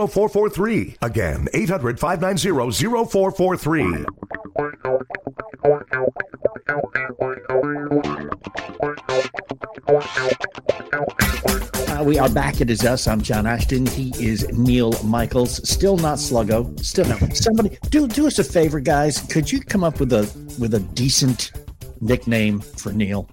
0443. 0.06 0.96
Again, 1.02 1.48
800 1.52 1.98
590 1.98 3.06
0443. 3.10 4.04
Uh, 11.88 12.02
we 12.04 12.18
are 12.18 12.28
back. 12.28 12.60
It 12.60 12.68
is 12.70 12.84
us. 12.84 13.08
I'm 13.08 13.22
John 13.22 13.46
Ashton. 13.46 13.86
He 13.86 14.10
is 14.24 14.46
Neil 14.50 14.92
Michaels. 15.02 15.66
Still 15.68 15.96
not 15.96 16.18
Sluggo. 16.18 16.78
Still 16.84 17.06
no. 17.06 17.16
Somebody 17.34 17.78
do 17.90 18.06
do 18.06 18.26
us 18.26 18.38
a 18.38 18.44
favor, 18.44 18.80
guys. 18.80 19.20
Could 19.22 19.50
you 19.50 19.60
come 19.60 19.82
up 19.82 19.98
with 19.98 20.12
a 20.12 20.20
with 20.60 20.74
a 20.74 20.80
decent 20.80 21.52
nickname 22.00 22.60
for 22.60 22.92
Neil? 22.92 23.28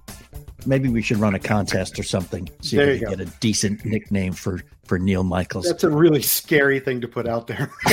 Maybe 0.64 0.88
we 0.88 1.02
should 1.02 1.18
run 1.18 1.34
a 1.34 1.38
contest 1.38 1.98
or 1.98 2.02
something. 2.02 2.48
See 2.62 2.76
There 2.76 2.90
if 2.90 3.00
you 3.00 3.06
we 3.08 3.10
go. 3.12 3.16
can 3.16 3.26
get 3.26 3.28
a 3.34 3.38
decent 3.40 3.84
nickname 3.84 4.32
for 4.32 4.60
for 4.86 4.98
Neil 4.98 5.22
Michaels. 5.24 5.66
That's 5.66 5.84
a 5.84 5.90
really 5.90 6.22
scary 6.22 6.80
thing 6.80 7.00
to 7.00 7.08
put 7.08 7.26
out 7.28 7.46
there. 7.46 7.70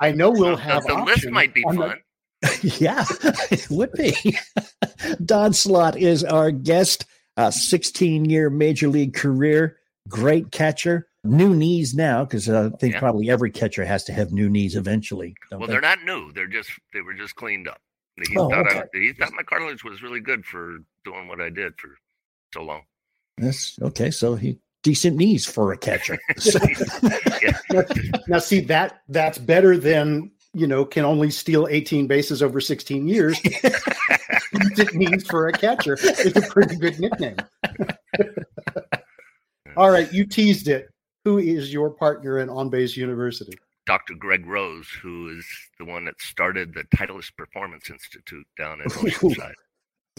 I 0.00 0.12
know 0.12 0.30
we'll 0.30 0.56
have 0.56 0.84
the 0.84 0.94
list 1.04 1.28
might 1.30 1.54
be 1.54 1.64
on 1.64 1.76
the- 1.76 1.82
fun. 1.88 1.98
yeah, 2.62 3.04
it 3.50 3.66
would 3.70 3.90
be. 3.92 4.14
Don 5.24 5.52
Slaught 5.52 5.96
is 5.96 6.22
our 6.24 6.50
guest. 6.50 7.04
A 7.36 7.52
16 7.52 8.24
year 8.24 8.50
major 8.50 8.88
league 8.88 9.14
career, 9.14 9.78
great 10.08 10.50
catcher. 10.50 11.06
New 11.22 11.54
knees 11.54 11.94
now, 11.94 12.24
because 12.24 12.48
I 12.48 12.68
think 12.80 12.94
Yeah. 12.94 12.98
probably 13.00 13.30
every 13.30 13.50
catcher 13.52 13.84
has 13.84 14.02
to 14.04 14.12
have 14.12 14.32
new 14.32 14.48
knees 14.48 14.74
eventually. 14.74 15.34
don't 15.50 15.60
Well, 15.60 15.66
they? 15.68 15.74
they're 15.74 15.80
not 15.80 16.02
new. 16.04 16.32
They're 16.32 16.48
just 16.48 16.70
they 16.92 17.00
were 17.00 17.14
just 17.14 17.36
cleaned 17.36 17.68
up. 17.68 17.80
He 18.28 18.36
Oh, 18.36 18.48
thought 18.50 18.66
okay. 18.66 18.80
I, 18.80 18.98
he 18.98 19.12
thought 19.12 19.32
my 19.34 19.44
cartilage 19.44 19.84
was 19.84 20.02
really 20.02 20.18
good 20.18 20.44
for 20.44 20.78
doing 21.04 21.28
what 21.28 21.40
I 21.40 21.48
did 21.48 21.74
for 21.78 21.90
so 22.52 22.62
long. 22.64 22.82
Yes. 23.40 23.78
Okay. 23.80 24.10
So 24.10 24.34
he 24.36 24.58
decent 24.82 25.16
knees 25.16 25.46
for 25.46 25.72
a 25.72 25.76
catcher. 25.78 26.18
So- 26.38 26.58
now, 27.70 27.82
now, 28.28 28.38
see 28.38 28.60
that 28.60 29.00
that's 29.08 29.36
better 29.38 29.76
than 29.76 30.30
you 30.54 30.66
know 30.66 30.84
can 30.84 31.04
only 31.04 31.30
steal 31.30 31.66
18 31.70 32.06
bases 32.06 32.42
over 32.42 32.60
16 32.60 33.06
years. 33.06 33.38
it 33.44 34.94
means 34.94 35.26
for 35.26 35.48
a 35.48 35.52
catcher, 35.52 35.98
it's 36.00 36.36
a 36.36 36.42
pretty 36.50 36.76
good 36.76 36.98
nickname. 36.98 37.36
All 39.76 39.90
right, 39.90 40.10
you 40.12 40.24
teased 40.26 40.68
it. 40.68 40.88
Who 41.24 41.38
is 41.38 41.72
your 41.72 41.90
partner 41.90 42.38
in 42.38 42.48
On 42.48 42.70
Base 42.70 42.96
University? 42.96 43.52
Dr. 43.86 44.14
Greg 44.14 44.46
Rose, 44.46 44.88
who 45.02 45.28
is 45.38 45.46
the 45.78 45.84
one 45.84 46.04
that 46.06 46.20
started 46.20 46.74
the 46.74 46.84
Titleist 46.96 47.36
Performance 47.36 47.90
Institute 47.90 48.46
down 48.56 48.80
in 48.80 48.86
Oceanside. 48.90 49.52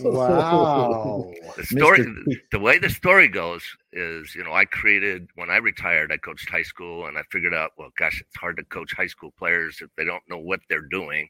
Wow. 0.03 1.31
The 1.57 1.65
story, 1.65 1.99
Mr. 1.99 2.23
the, 2.25 2.37
the 2.53 2.59
way 2.59 2.77
the 2.77 2.89
story 2.89 3.27
goes 3.27 3.63
is, 3.91 4.33
you 4.33 4.43
know, 4.43 4.53
I 4.53 4.63
created 4.63 5.27
when 5.35 5.49
I 5.49 5.57
retired, 5.57 6.11
I 6.11 6.17
coached 6.17 6.49
high 6.49 6.63
school, 6.63 7.07
and 7.07 7.17
I 7.17 7.23
figured 7.31 7.53
out, 7.53 7.71
well, 7.77 7.89
gosh, 7.97 8.21
it's 8.21 8.35
hard 8.37 8.55
to 8.57 8.63
coach 8.63 8.93
high 8.93 9.07
school 9.07 9.33
players 9.37 9.79
if 9.81 9.89
they 9.97 10.05
don't 10.05 10.23
know 10.29 10.37
what 10.37 10.61
they're 10.69 10.81
doing, 10.81 11.27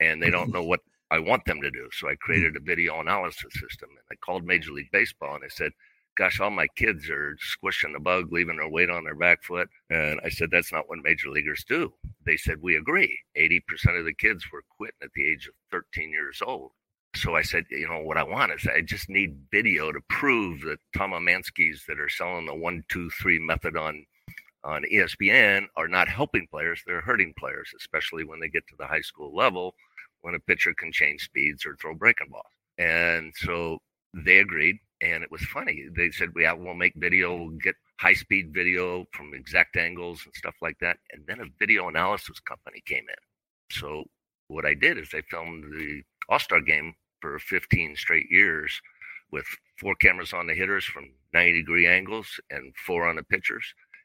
and 0.00 0.22
they 0.22 0.28
don't 0.28 0.52
know 0.52 0.62
what 0.70 0.80
I 1.10 1.18
want 1.18 1.44
them 1.44 1.62
to 1.62 1.70
do. 1.70 1.88
So 1.92 2.08
I 2.08 2.14
created 2.16 2.54
mm. 2.54 2.58
a 2.58 2.60
video 2.60 3.00
analysis 3.00 3.52
system, 3.54 3.90
and 3.90 4.04
I 4.10 4.16
called 4.16 4.44
Major 4.44 4.72
League 4.72 4.90
Baseball, 4.92 5.36
and 5.36 5.44
I 5.44 5.48
said, 5.48 5.72
gosh, 6.16 6.40
all 6.40 6.50
my 6.50 6.66
kids 6.76 7.08
are 7.08 7.36
squishing 7.40 7.92
the 7.92 8.00
bug, 8.00 8.30
leaving 8.30 8.56
their 8.56 8.68
weight 8.68 8.90
on 8.90 9.04
their 9.04 9.14
back 9.14 9.42
foot, 9.42 9.68
and 9.88 10.20
I 10.24 10.28
said, 10.28 10.50
that's 10.50 10.72
not 10.72 10.88
what 10.88 10.98
major 11.02 11.30
leaguers 11.30 11.64
do. 11.66 11.92
They 12.26 12.36
said, 12.36 12.60
we 12.60 12.76
agree. 12.76 13.18
80% 13.38 13.98
of 13.98 14.04
the 14.04 14.12
kids 14.12 14.44
were 14.52 14.64
quitting 14.68 14.98
at 15.02 15.10
the 15.14 15.26
age 15.26 15.46
of 15.46 15.54
13 15.70 16.10
years 16.10 16.42
old. 16.44 16.72
So 17.16 17.34
I 17.34 17.42
said, 17.42 17.64
you 17.70 17.88
know, 17.88 18.00
what 18.00 18.16
I 18.16 18.22
want 18.22 18.52
is 18.52 18.66
I 18.66 18.82
just 18.82 19.08
need 19.08 19.46
video 19.50 19.92
to 19.92 20.00
prove 20.08 20.60
that 20.62 20.78
Tom 20.96 21.10
Emanskis 21.10 21.84
that 21.86 21.98
are 21.98 22.08
selling 22.08 22.46
the 22.46 22.54
one, 22.54 22.84
two, 22.88 23.10
three 23.10 23.38
method 23.38 23.76
on 23.76 24.06
on 24.62 24.84
ESPN 24.92 25.66
are 25.76 25.88
not 25.88 26.08
helping 26.08 26.46
players; 26.50 26.82
they're 26.86 27.00
hurting 27.00 27.34
players, 27.38 27.70
especially 27.76 28.24
when 28.24 28.40
they 28.40 28.48
get 28.48 28.66
to 28.68 28.76
the 28.78 28.86
high 28.86 29.00
school 29.00 29.34
level, 29.34 29.74
when 30.20 30.34
a 30.34 30.40
pitcher 30.40 30.74
can 30.74 30.92
change 30.92 31.22
speeds 31.22 31.66
or 31.66 31.76
throw 31.76 31.94
breaking 31.94 32.28
balls. 32.30 32.44
And 32.78 33.32
so 33.36 33.78
they 34.14 34.38
agreed, 34.38 34.76
and 35.00 35.22
it 35.22 35.30
was 35.30 35.42
funny. 35.42 35.86
They 35.96 36.10
said, 36.10 36.34
"We 36.34 36.50
we'll 36.52 36.74
make 36.74 36.94
video, 36.96 37.36
we'll 37.36 37.58
get 37.58 37.76
high 37.98 38.14
speed 38.14 38.54
video 38.54 39.06
from 39.12 39.34
exact 39.34 39.76
angles 39.76 40.22
and 40.24 40.34
stuff 40.34 40.54
like 40.62 40.78
that." 40.80 40.98
And 41.12 41.26
then 41.26 41.40
a 41.40 41.46
video 41.58 41.88
analysis 41.88 42.38
company 42.40 42.82
came 42.86 43.04
in. 43.08 43.22
So 43.70 44.04
what 44.48 44.66
I 44.66 44.74
did 44.74 44.98
is 44.98 45.10
I 45.14 45.22
filmed 45.22 45.64
the 45.72 46.02
All 46.28 46.38
Star 46.38 46.60
game 46.60 46.94
for 47.20 47.38
15 47.38 47.96
straight 47.96 48.30
years 48.30 48.80
with 49.32 49.46
four 49.78 49.94
cameras 49.96 50.32
on 50.32 50.46
the 50.46 50.54
hitters 50.54 50.84
from 50.84 51.10
90 51.32 51.60
degree 51.60 51.86
angles 51.86 52.40
and 52.50 52.74
four 52.76 53.08
on 53.08 53.16
the 53.16 53.22
pitchers. 53.22 53.64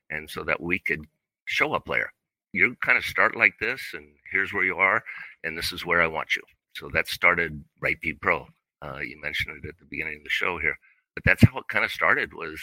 And 0.09 0.29
so 0.29 0.43
that 0.43 0.61
we 0.61 0.79
could 0.79 1.05
show 1.45 1.73
a 1.73 1.79
player, 1.79 2.11
you 2.51 2.75
kind 2.81 2.97
of 2.97 3.03
start 3.03 3.35
like 3.35 3.53
this, 3.59 3.81
and 3.93 4.05
here's 4.31 4.53
where 4.53 4.63
you 4.63 4.77
are, 4.77 5.03
and 5.43 5.57
this 5.57 5.71
is 5.71 5.85
where 5.85 6.01
I 6.01 6.07
want 6.07 6.35
you. 6.35 6.41
So 6.73 6.89
that 6.93 7.07
started 7.07 7.63
RightView 7.83 8.21
Pro. 8.21 8.47
Uh, 8.81 8.99
you 8.99 9.19
mentioned 9.21 9.63
it 9.63 9.67
at 9.67 9.77
the 9.77 9.85
beginning 9.85 10.17
of 10.17 10.23
the 10.23 10.29
show 10.29 10.57
here, 10.57 10.77
but 11.15 11.23
that's 11.23 11.43
how 11.43 11.57
it 11.57 11.67
kind 11.69 11.85
of 11.85 11.91
started. 11.91 12.33
Was 12.33 12.59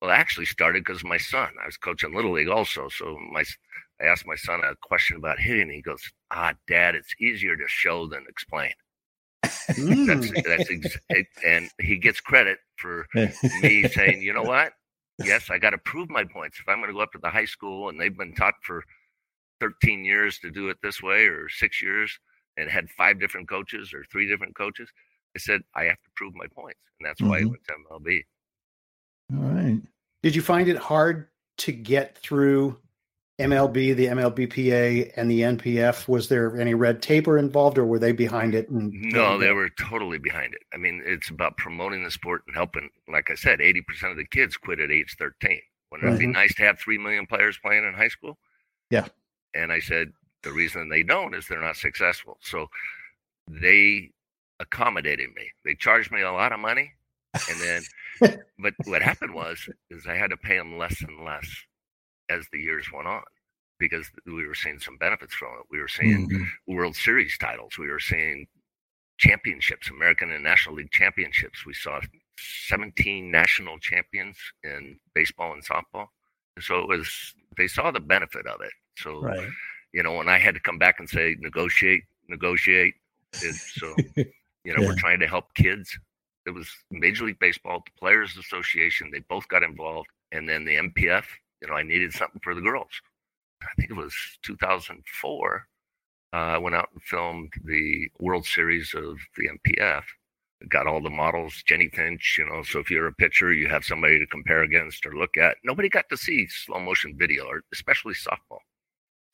well, 0.00 0.10
actually 0.10 0.46
started 0.46 0.84
because 0.84 1.04
my 1.04 1.16
son. 1.16 1.50
I 1.62 1.66
was 1.66 1.76
coaching 1.76 2.14
little 2.14 2.32
league 2.32 2.48
also, 2.48 2.88
so 2.88 3.18
my 3.32 3.44
I 4.00 4.04
asked 4.04 4.26
my 4.26 4.36
son 4.36 4.60
a 4.62 4.74
question 4.76 5.16
about 5.16 5.38
hitting. 5.38 5.62
And 5.62 5.72
he 5.72 5.82
goes, 5.82 6.12
"Ah, 6.30 6.54
Dad, 6.68 6.94
it's 6.94 7.14
easier 7.20 7.56
to 7.56 7.66
show 7.66 8.06
than 8.06 8.24
explain." 8.28 8.72
That's 9.68 10.32
that's 10.44 10.70
ex- 10.70 10.98
and 11.44 11.68
he 11.80 11.96
gets 11.96 12.20
credit 12.20 12.58
for 12.76 13.06
me 13.62 13.84
saying, 13.88 14.22
you 14.22 14.32
know 14.32 14.42
what? 14.44 14.72
Yes, 15.24 15.50
I 15.50 15.58
got 15.58 15.70
to 15.70 15.78
prove 15.78 16.10
my 16.10 16.24
points. 16.24 16.58
If 16.60 16.68
I'm 16.68 16.78
going 16.78 16.88
to 16.88 16.94
go 16.94 17.00
up 17.00 17.12
to 17.12 17.18
the 17.18 17.30
high 17.30 17.44
school 17.46 17.88
and 17.88 18.00
they've 18.00 18.16
been 18.16 18.34
taught 18.34 18.54
for 18.62 18.84
13 19.60 20.04
years 20.04 20.38
to 20.40 20.50
do 20.50 20.68
it 20.68 20.76
this 20.82 21.02
way 21.02 21.26
or 21.26 21.48
six 21.48 21.82
years 21.82 22.18
and 22.56 22.70
had 22.70 22.88
five 22.90 23.18
different 23.18 23.48
coaches 23.48 23.94
or 23.94 24.04
three 24.12 24.28
different 24.28 24.54
coaches, 24.56 24.88
I 25.34 25.38
said 25.38 25.62
I 25.74 25.84
have 25.84 26.00
to 26.02 26.10
prove 26.16 26.34
my 26.34 26.46
points, 26.54 26.80
and 27.00 27.06
that's 27.08 27.20
why 27.20 27.40
Mhm. 27.40 27.42
I 27.42 27.44
went 27.46 27.64
to 27.66 27.74
MLB. 27.90 28.24
All 29.32 29.38
right. 29.42 29.82
Did 30.22 30.36
you 30.36 30.42
find 30.42 30.68
it 30.68 30.76
hard 30.76 31.28
to 31.58 31.72
get 31.72 32.16
through 32.18 32.78
MLB, 33.38 33.94
the 33.94 34.06
MLBPA, 34.06 35.12
and 35.16 35.30
the 35.30 35.40
NPF? 35.42 36.08
Was 36.08 36.28
there 36.28 36.58
any 36.58 36.74
red 36.74 37.02
tape 37.02 37.28
or 37.28 37.36
involved, 37.36 37.76
or 37.76 37.84
were 37.84 37.98
they 37.98 38.12
behind 38.12 38.54
it? 38.54 38.68
And 38.70 38.92
No, 38.92 39.36
they 39.38 39.52
were 39.52 39.68
totally 39.70 40.18
behind 40.18 40.54
it. 40.54 40.62
I 40.72 40.78
mean, 40.78 41.02
it's 41.04 41.28
about 41.28 41.56
promoting 41.58 42.02
the 42.02 42.10
sport 42.10 42.42
and 42.46 42.56
helping. 42.56 42.88
Like 43.08 43.30
I 43.30 43.34
said, 43.34 43.60
80% 43.60 44.10
of 44.10 44.16
the 44.16 44.24
kids 44.26 44.56
quit 44.56 44.80
at 44.80 44.90
age 44.90 45.16
13. 45.18 45.60
Wouldn't 45.92 46.14
it 46.14 46.18
be 46.18 46.26
Mhm. 46.26 46.32
nice 46.32 46.54
to 46.56 46.62
have 46.62 46.78
3 46.78 46.98
million 46.98 47.26
players 47.26 47.58
playing 47.58 47.84
in 47.84 47.92
high 47.94 48.08
school? 48.08 48.38
Yeah. 48.90 49.08
And 49.54 49.70
I 49.70 49.80
said, 49.80 50.12
the 50.42 50.52
reason 50.52 50.88
they 50.88 51.02
don't 51.02 51.34
is 51.34 51.46
they're 51.46 51.60
not 51.60 51.76
successful. 51.76 52.38
So 52.40 52.68
they 53.48 54.12
accommodated 54.60 55.34
me. 55.34 55.50
They 55.64 55.74
charged 55.74 56.10
me 56.10 56.22
a 56.22 56.32
lot 56.32 56.52
of 56.52 56.60
money. 56.60 56.92
And 57.50 57.60
then, 57.60 57.82
but 58.58 58.74
what 58.86 59.02
happened 59.02 59.34
was, 59.34 59.68
is 59.90 60.06
I 60.06 60.14
had 60.16 60.30
to 60.30 60.36
pay 60.38 60.56
them 60.56 60.78
less 60.78 61.02
and 61.02 61.22
less 61.24 61.46
as 62.28 62.46
the 62.52 62.58
years 62.58 62.90
went 62.92 63.06
on 63.08 63.22
because 63.78 64.10
we 64.26 64.46
were 64.46 64.54
seeing 64.54 64.78
some 64.78 64.96
benefits 64.98 65.34
from 65.34 65.48
it. 65.60 65.66
We 65.70 65.78
were 65.80 65.88
seeing 65.88 66.28
Mhm. 66.30 66.48
World 66.66 66.96
Series 66.96 67.36
titles. 67.38 67.76
We 67.78 67.88
were 67.88 68.00
seeing 68.00 68.46
championships, 69.18 69.90
American 69.90 70.30
and 70.32 70.42
National 70.42 70.76
League 70.76 70.90
championships. 70.90 71.64
We 71.66 71.74
saw 71.74 72.00
17 72.38 73.30
national 73.30 73.78
champions 73.78 74.38
in 74.62 74.98
baseball 75.14 75.52
and 75.52 75.64
softball. 75.64 76.08
So 76.60 76.80
it 76.80 76.88
was, 76.88 77.34
they 77.56 77.66
saw 77.66 77.90
the 77.90 78.00
benefit 78.00 78.46
of 78.46 78.60
it. 78.60 78.72
So, 78.98 79.20
Right. 79.22 79.48
you 79.92 80.02
know, 80.02 80.14
when 80.14 80.28
I 80.28 80.38
had 80.38 80.54
to 80.54 80.60
come 80.60 80.78
back 80.78 80.98
and 80.98 81.08
say, 81.08 81.36
negotiate, 81.38 82.04
negotiate, 82.28 82.94
it, 83.42 83.54
so, 83.54 83.94
you 84.64 84.74
know, 84.74 84.80
Yeah. 84.82 84.88
we're 84.88 84.96
trying 84.96 85.20
to 85.20 85.28
help 85.28 85.54
kids. 85.54 85.98
It 86.46 86.50
was 86.50 86.70
Major 86.90 87.24
League 87.24 87.38
Baseball, 87.38 87.82
the 87.84 87.90
Players 87.98 88.36
Association, 88.36 89.10
they 89.10 89.20
both 89.20 89.48
got 89.48 89.62
involved. 89.62 90.08
And 90.32 90.48
then 90.48 90.64
the 90.64 90.76
NPF, 90.76 91.26
you 91.60 91.68
know, 91.68 91.74
I 91.74 91.82
needed 91.82 92.12
something 92.12 92.40
for 92.42 92.54
the 92.54 92.60
girls. 92.60 92.90
I 93.62 93.74
think 93.76 93.90
it 93.90 93.96
was 93.96 94.14
2004. 94.42 95.66
Uh, 96.32 96.36
I 96.36 96.58
went 96.58 96.76
out 96.76 96.88
and 96.92 97.02
filmed 97.02 97.52
the 97.64 98.08
World 98.20 98.44
Series 98.44 98.94
of 98.94 99.16
the 99.36 99.48
NPF. 99.48 100.02
Got 100.68 100.86
all 100.86 101.02
the 101.02 101.10
models, 101.10 101.62
Jennie 101.66 101.90
Finch, 101.90 102.36
you 102.38 102.46
know. 102.46 102.62
So 102.62 102.78
if 102.78 102.90
you're 102.90 103.06
a 103.06 103.12
pitcher, 103.12 103.52
you 103.52 103.68
have 103.68 103.84
somebody 103.84 104.18
to 104.18 104.26
compare 104.26 104.62
against 104.62 105.06
or 105.06 105.14
look 105.14 105.36
at. 105.36 105.56
Nobody 105.64 105.88
got 105.88 106.08
to 106.08 106.16
see 106.16 106.46
slow 106.48 106.80
motion 106.80 107.14
video, 107.16 107.44
or 107.44 107.62
especially 107.72 108.14
softball. 108.14 108.60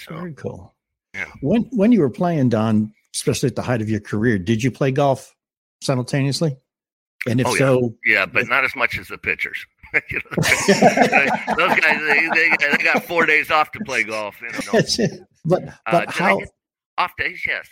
So 0.00 0.16
Very 0.16 0.34
cool. 0.34 0.74
Yeah. 1.14 1.26
When 1.40 1.62
when 1.72 1.92
you 1.92 2.00
were 2.00 2.10
playing, 2.10 2.48
Don, 2.48 2.92
especially 3.14 3.48
at 3.48 3.56
the 3.56 3.62
height 3.62 3.82
of 3.82 3.88
your 3.88 4.00
career, 4.00 4.38
did 4.38 4.62
you 4.62 4.70
play 4.70 4.90
golf 4.90 5.34
simultaneously? 5.80 6.56
And 7.26 7.40
if 7.40 7.46
Oh, 7.46 7.52
yeah. 7.52 7.58
so, 7.58 7.94
yeah, 8.04 8.26
but 8.26 8.48
not 8.48 8.64
as 8.64 8.74
much 8.74 8.98
as 8.98 9.08
the 9.08 9.18
pitchers. 9.18 9.64
You 10.08 10.18
know, 10.18 10.42
those 11.56 11.80
guys, 11.80 12.00
they, 12.00 12.28
they, 12.34 12.76
they 12.76 12.82
got 12.82 13.04
four 13.04 13.26
days 13.26 13.50
off 13.50 13.70
to 13.72 13.80
play 13.84 14.04
golf. 14.04 14.40
You 14.40 14.48
know. 14.48 15.16
but 15.44 15.68
Uh, 15.68 15.72
but 15.90 16.08
I 16.08 16.12
how 16.12 16.40
off 16.98 17.12
days? 17.18 17.42
Yes. 17.46 17.68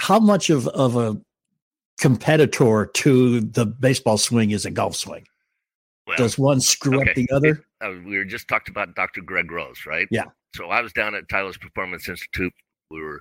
how 0.00 0.20
much 0.20 0.50
of 0.50 0.68
of 0.68 0.96
a 0.96 1.20
competitor 1.98 2.86
to 2.94 3.40
the 3.40 3.66
baseball 3.66 4.18
swing 4.18 4.50
is 4.50 4.64
a 4.64 4.70
golf 4.70 4.94
swing? 4.94 5.26
Well, 6.06 6.16
Does 6.18 6.38
one 6.38 6.60
screw 6.60 7.00
okay. 7.00 7.10
up 7.10 7.16
the 7.16 7.28
other? 7.32 7.64
uh, 7.80 7.92
we 8.04 8.16
were 8.16 8.24
just 8.24 8.48
talked 8.48 8.68
about 8.68 8.94
Dr. 8.94 9.22
Greg 9.22 9.50
Rose, 9.50 9.86
right? 9.86 10.06
Yeah. 10.10 10.24
So 10.54 10.66
I 10.68 10.80
was 10.80 10.92
down 10.92 11.14
at 11.14 11.28
Titleist 11.28 11.60
Performance 11.60 12.08
Institute. 12.08 12.52
We 12.90 13.02
were 13.02 13.20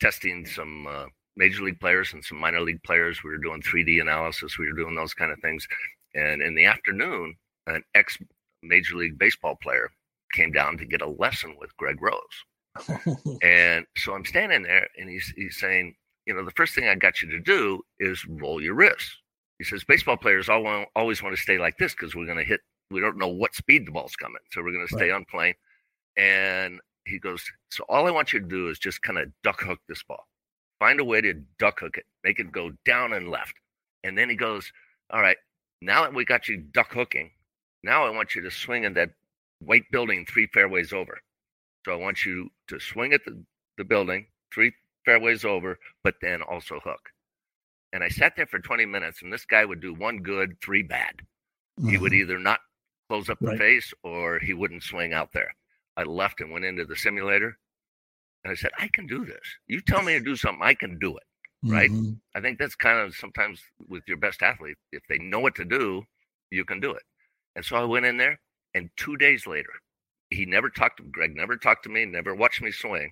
testing 0.00 0.44
some 0.44 0.86
uh, 0.86 1.06
major 1.36 1.62
league 1.62 1.80
players 1.80 2.12
and 2.12 2.24
some 2.24 2.38
minor 2.38 2.60
league 2.60 2.82
players. 2.82 3.22
We 3.22 3.30
were 3.30 3.38
doing 3.38 3.62
3D 3.62 4.00
analysis. 4.00 4.58
We 4.58 4.66
were 4.66 4.76
doing 4.76 4.94
those 4.94 5.14
kind 5.14 5.32
of 5.32 5.38
things. 5.40 5.66
And 6.14 6.42
in 6.42 6.54
the 6.54 6.64
afternoon, 6.66 7.36
an 7.66 7.82
ex 7.94 8.18
major 8.62 8.96
league 8.96 9.18
baseball 9.18 9.56
player 9.62 9.90
came 10.32 10.52
down 10.52 10.76
to 10.78 10.84
get 10.84 11.02
a 11.02 11.08
lesson 11.08 11.54
with 11.58 11.76
Greg 11.76 11.98
Rose. 12.00 12.18
And 13.42 13.86
so 13.96 14.14
I'm 14.14 14.24
standing 14.24 14.62
there, 14.62 14.88
and 14.98 15.08
he's 15.08 15.32
he's 15.36 15.56
saying, 15.58 15.94
you 16.26 16.34
know, 16.34 16.44
the 16.44 16.50
first 16.52 16.74
thing 16.74 16.88
I 16.88 16.94
got 16.94 17.22
you 17.22 17.30
to 17.30 17.40
do 17.40 17.82
is 17.98 18.24
roll 18.26 18.60
your 18.60 18.74
wrists. 18.74 19.16
He 19.58 19.64
says 19.64 19.84
baseball 19.84 20.16
players 20.16 20.48
all 20.48 20.64
want, 20.64 20.88
always 20.96 21.22
want 21.22 21.36
to 21.36 21.40
stay 21.40 21.58
like 21.58 21.76
this 21.78 21.94
because 21.94 22.14
we're 22.14 22.26
going 22.26 22.38
to 22.38 22.44
hit. 22.44 22.60
We 22.90 23.00
don't 23.00 23.18
know 23.18 23.28
what 23.28 23.54
speed 23.54 23.86
the 23.86 23.92
ball's 23.92 24.16
coming, 24.16 24.40
so 24.50 24.62
we're 24.62 24.72
going 24.72 24.86
to 24.86 24.96
stay 24.96 25.10
on 25.10 25.24
plane. 25.30 25.54
And 26.16 26.80
he 27.06 27.18
goes, 27.18 27.44
so 27.70 27.84
all 27.88 28.06
I 28.06 28.10
want 28.10 28.32
you 28.32 28.40
to 28.40 28.46
do 28.46 28.68
is 28.68 28.78
just 28.78 29.02
kind 29.02 29.18
of 29.18 29.28
duck 29.42 29.60
hook 29.60 29.80
this 29.88 30.02
ball. 30.02 30.26
Find 30.80 31.00
a 31.00 31.04
way 31.04 31.20
to 31.20 31.34
duck 31.58 31.80
hook 31.80 31.96
it, 31.96 32.04
make 32.24 32.38
it 32.40 32.52
go 32.52 32.72
down 32.84 33.12
and 33.12 33.30
left. 33.30 33.54
And 34.02 34.18
then 34.18 34.28
he 34.28 34.36
goes, 34.36 34.70
all 35.10 35.20
right, 35.20 35.36
now 35.80 36.02
that 36.02 36.14
we 36.14 36.24
got 36.24 36.48
you 36.48 36.58
duck 36.58 36.92
hooking, 36.92 37.30
now 37.84 38.04
I 38.04 38.10
want 38.10 38.34
you 38.34 38.42
to 38.42 38.50
swing 38.50 38.84
in 38.84 38.94
that 38.94 39.10
white 39.60 39.84
building 39.92 40.26
three 40.26 40.46
fairways 40.52 40.92
over. 40.92 41.20
So 41.84 41.92
I 41.92 41.96
want 41.96 42.24
you 42.24 42.50
to 42.68 42.80
swing 42.80 43.12
at 43.12 43.24
the, 43.24 43.44
the 43.78 43.84
building 43.84 44.26
three 44.52 44.72
fairways 45.04 45.44
over, 45.44 45.78
but 46.02 46.14
then 46.22 46.42
also 46.42 46.80
hook. 46.82 47.10
And 47.92 48.02
I 48.02 48.08
sat 48.08 48.34
there 48.36 48.46
for 48.46 48.58
20 48.58 48.86
minutes, 48.86 49.22
and 49.22 49.32
this 49.32 49.44
guy 49.44 49.64
would 49.64 49.80
do 49.80 49.94
one 49.94 50.18
good, 50.18 50.60
three 50.60 50.82
bad. 50.82 51.20
He 51.88 51.98
would 51.98 52.12
either 52.12 52.38
not 52.38 52.60
close 53.08 53.28
up 53.28 53.38
the 53.40 53.48
Right. 53.48 53.58
face 53.58 53.92
or 54.02 54.38
he 54.38 54.54
wouldn't 54.54 54.82
swing 54.82 55.12
out 55.12 55.32
there. 55.32 55.54
I 55.96 56.04
left 56.04 56.40
and 56.40 56.50
went 56.50 56.64
into 56.64 56.84
the 56.84 56.96
simulator, 56.96 57.58
and 58.42 58.50
I 58.50 58.54
said, 58.54 58.70
I 58.78 58.88
can 58.88 59.06
do 59.06 59.24
this. 59.24 59.40
You 59.66 59.80
tell 59.80 60.02
me 60.02 60.14
to 60.14 60.20
do 60.24 60.36
something, 60.36 60.62
I 60.62 60.74
can 60.74 60.98
do 60.98 61.16
it. 61.16 61.22
right? 61.66 61.90
Mhm. 61.90 62.20
I 62.34 62.40
think 62.42 62.58
that's 62.58 62.74
kind 62.76 62.98
of 62.98 63.14
sometimes 63.16 63.62
with 63.88 64.06
your 64.06 64.18
best 64.18 64.42
athlete. 64.42 64.76
If 64.92 65.02
they 65.08 65.16
know 65.16 65.40
what 65.40 65.54
to 65.54 65.64
do, 65.64 66.06
you 66.50 66.62
can 66.64 66.78
do 66.78 66.90
it. 66.92 67.02
And 67.56 67.64
so 67.64 67.76
I 67.76 67.84
went 67.84 68.06
in 68.06 68.16
there, 68.16 68.38
and 68.74 68.90
two 68.96 69.16
days 69.16 69.46
later, 69.46 69.70
he 70.30 70.44
never 70.46 70.68
talked 70.68 70.96
to 70.98 71.04
Greg, 71.04 71.34
never 71.36 71.56
talked 71.56 71.84
to 71.84 71.88
me, 71.88 72.04
never 72.04 72.34
watched 72.34 72.62
me 72.62 72.72
swing. 72.72 73.10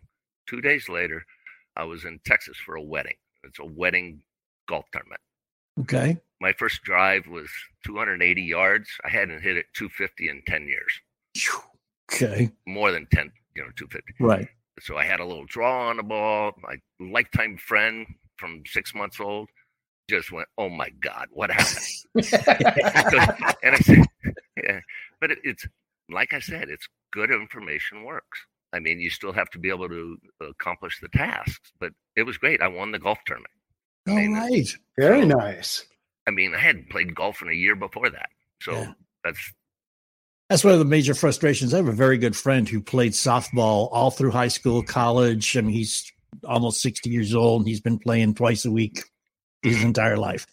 Two 0.49 0.61
days 0.61 0.89
later, 0.89 1.25
I 1.77 1.85
was 1.85 2.05
in 2.05 2.19
Texas 2.25 2.57
for 2.57 2.75
a 2.75 2.83
wedding. 2.83 3.15
It's 3.45 3.59
a 3.61 3.65
wedding 3.65 4.23
golf 4.69 4.85
tournament. 4.93 5.21
Okay. 5.81 6.19
My 6.41 6.53
first 6.53 6.83
drive 6.83 7.27
was 7.29 7.49
280 7.87 8.43
yards. 8.43 8.89
I 9.05 9.09
hadn't 9.11 9.43
hit 9.43 9.57
it 9.57 9.67
250 9.75 10.29
in 10.29 10.43
10 10.47 10.67
years, 10.67 11.01
Okay. 12.13 12.51
more 12.67 12.91
than 12.91 13.07
10, 13.13 13.31
you 13.57 13.63
know, 13.63 13.71
250. 13.77 14.15
Right. 14.21 14.49
So 14.81 14.97
I 14.97 15.05
had 15.05 15.21
a 15.21 15.25
little 15.25 15.45
draw 15.47 15.89
on 15.89 15.99
the 15.99 16.03
ball. 16.03 16.53
My 16.61 16.77
lifetime 16.99 17.57
friend 17.59 18.07
from 18.37 18.63
six 18.67 18.95
months 18.95 19.21
old 19.21 19.49
just 20.13 20.31
went, 20.33 20.49
"Oh 20.59 20.69
my 20.69 20.91
God, 21.01 21.29
what 21.31 21.51
happened?" 21.51 21.87
and 23.63 23.75
I 23.75 23.79
said, 23.83 24.05
"Yeah," 24.63 24.81
but 25.21 25.31
it, 25.33 25.39
it's 25.43 25.67
like 26.11 26.33
I 26.35 26.41
said, 26.41 26.69
it's 26.69 26.87
good 27.13 27.31
information 27.31 28.05
works. 28.05 28.41
I 28.75 28.79
mean, 28.79 29.01
you 29.01 29.11
still 29.11 29.33
have 29.33 29.51
to 29.51 29.59
be 29.59 29.69
able 29.71 29.89
to 29.89 30.17
accomplish 30.41 30.99
the 31.01 31.09
tasks, 31.09 31.73
but 31.81 31.93
it 32.17 32.23
was 32.23 32.39
great. 32.39 32.63
I 32.63 32.69
won 32.69 32.93
the 32.93 32.99
golf 32.99 33.19
tournament. 33.27 33.51
All 34.09 34.17
mean, 34.17 34.33
right. 34.35 34.69
Very 34.99 35.25
nice. 35.27 35.85
I 36.27 36.31
mean, 36.31 36.55
I 36.55 36.59
hadn't 36.59 36.91
played 36.91 37.15
golf 37.15 37.43
in 37.43 37.49
a 37.49 37.55
year 37.55 37.77
before 37.77 38.11
that, 38.11 38.29
so 38.61 38.73
Yeah. 38.73 38.93
that's 39.25 39.53
That's 40.49 40.65
one 40.65 40.73
of 40.75 40.79
the 40.79 40.85
major 40.85 41.15
frustrations. 41.15 41.73
I 41.73 41.79
have 41.79 41.89
a 41.89 41.93
very 41.93 42.19
good 42.19 42.37
friend 42.37 42.69
who 42.69 42.81
played 42.83 43.13
softball 43.13 43.89
all 43.93 44.11
through 44.11 44.31
high 44.33 44.49
school, 44.49 44.83
college. 44.83 45.57
I 45.57 45.63
mean, 45.63 45.73
he's 45.75 46.11
almost 46.45 46.81
60 46.83 47.09
years 47.11 47.35
old 47.35 47.63
and 47.63 47.69
he's 47.69 47.81
been 47.81 47.99
playing 47.99 48.35
twice 48.35 48.65
a 48.65 48.71
week 48.71 49.03
his 49.63 49.83
entire 49.83 50.17
life. 50.17 50.47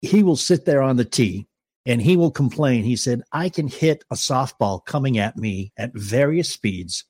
He 0.00 0.22
will 0.22 0.36
sit 0.36 0.64
there 0.64 0.82
on 0.82 0.96
the 0.96 1.04
tee 1.04 1.46
and 1.86 2.02
he 2.02 2.16
will 2.16 2.30
complain. 2.30 2.84
He 2.84 2.96
said, 2.96 3.22
I 3.32 3.48
can 3.48 3.68
hit 3.68 4.04
a 4.10 4.14
softball 4.14 4.84
coming 4.84 5.18
at 5.18 5.36
me 5.36 5.72
at 5.76 5.92
various 5.94 6.50
speeds 6.50 7.04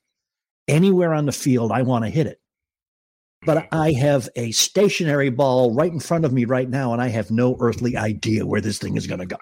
anywhere 0.67 1.13
on 1.13 1.25
the 1.25 1.31
field 1.31 1.71
I 1.71 1.81
want 1.81 2.05
to 2.05 2.11
hit 2.11 2.27
it. 2.27 2.39
But 3.45 3.57
mm-hmm. 3.57 3.75
I 3.75 3.91
have 3.93 4.29
a 4.35 4.51
stationary 4.51 5.29
ball 5.29 5.73
right 5.73 5.91
in 5.91 5.99
front 5.99 6.25
of 6.25 6.33
me 6.33 6.45
right 6.45 6.69
now, 6.69 6.93
and 6.93 7.01
I 7.01 7.09
have 7.09 7.29
no 7.29 7.57
earthly 7.59 7.97
idea 7.97 8.45
where 8.45 8.61
this 8.61 8.77
thing 8.77 8.95
is 8.95 9.07
going 9.07 9.19
to 9.19 9.25
go. 9.25 9.37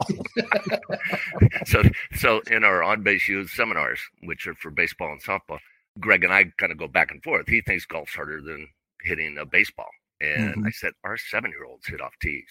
so 1.66 1.84
so 2.16 2.42
in 2.50 2.64
our 2.64 2.84
on 2.84 3.04
base 3.04 3.28
youth 3.28 3.52
seminars, 3.52 4.00
which 4.24 4.48
are 4.48 4.56
for 4.56 4.72
baseball 4.72 5.12
and 5.12 5.22
softball, 5.22 5.60
Greg 6.00 6.24
and 6.24 6.34
I 6.34 6.46
kind 6.58 6.72
of 6.72 6.78
go 6.78 6.88
back 6.88 7.12
and 7.12 7.22
forth. 7.24 7.48
He 7.48 7.62
thinks 7.62 7.86
golf's 7.86 8.16
harder 8.16 8.42
than 8.42 8.68
hitting 9.04 9.38
a 9.38 9.46
baseball, 9.46 9.90
and 10.22 10.56
Mhm. 10.56 10.68
I 10.68 10.72
said 10.72 10.94
our 11.04 11.18
seven 11.18 11.52
year 11.52 11.66
olds 11.66 11.88
hit 11.88 12.02
off 12.02 12.14
tees. 12.22 12.48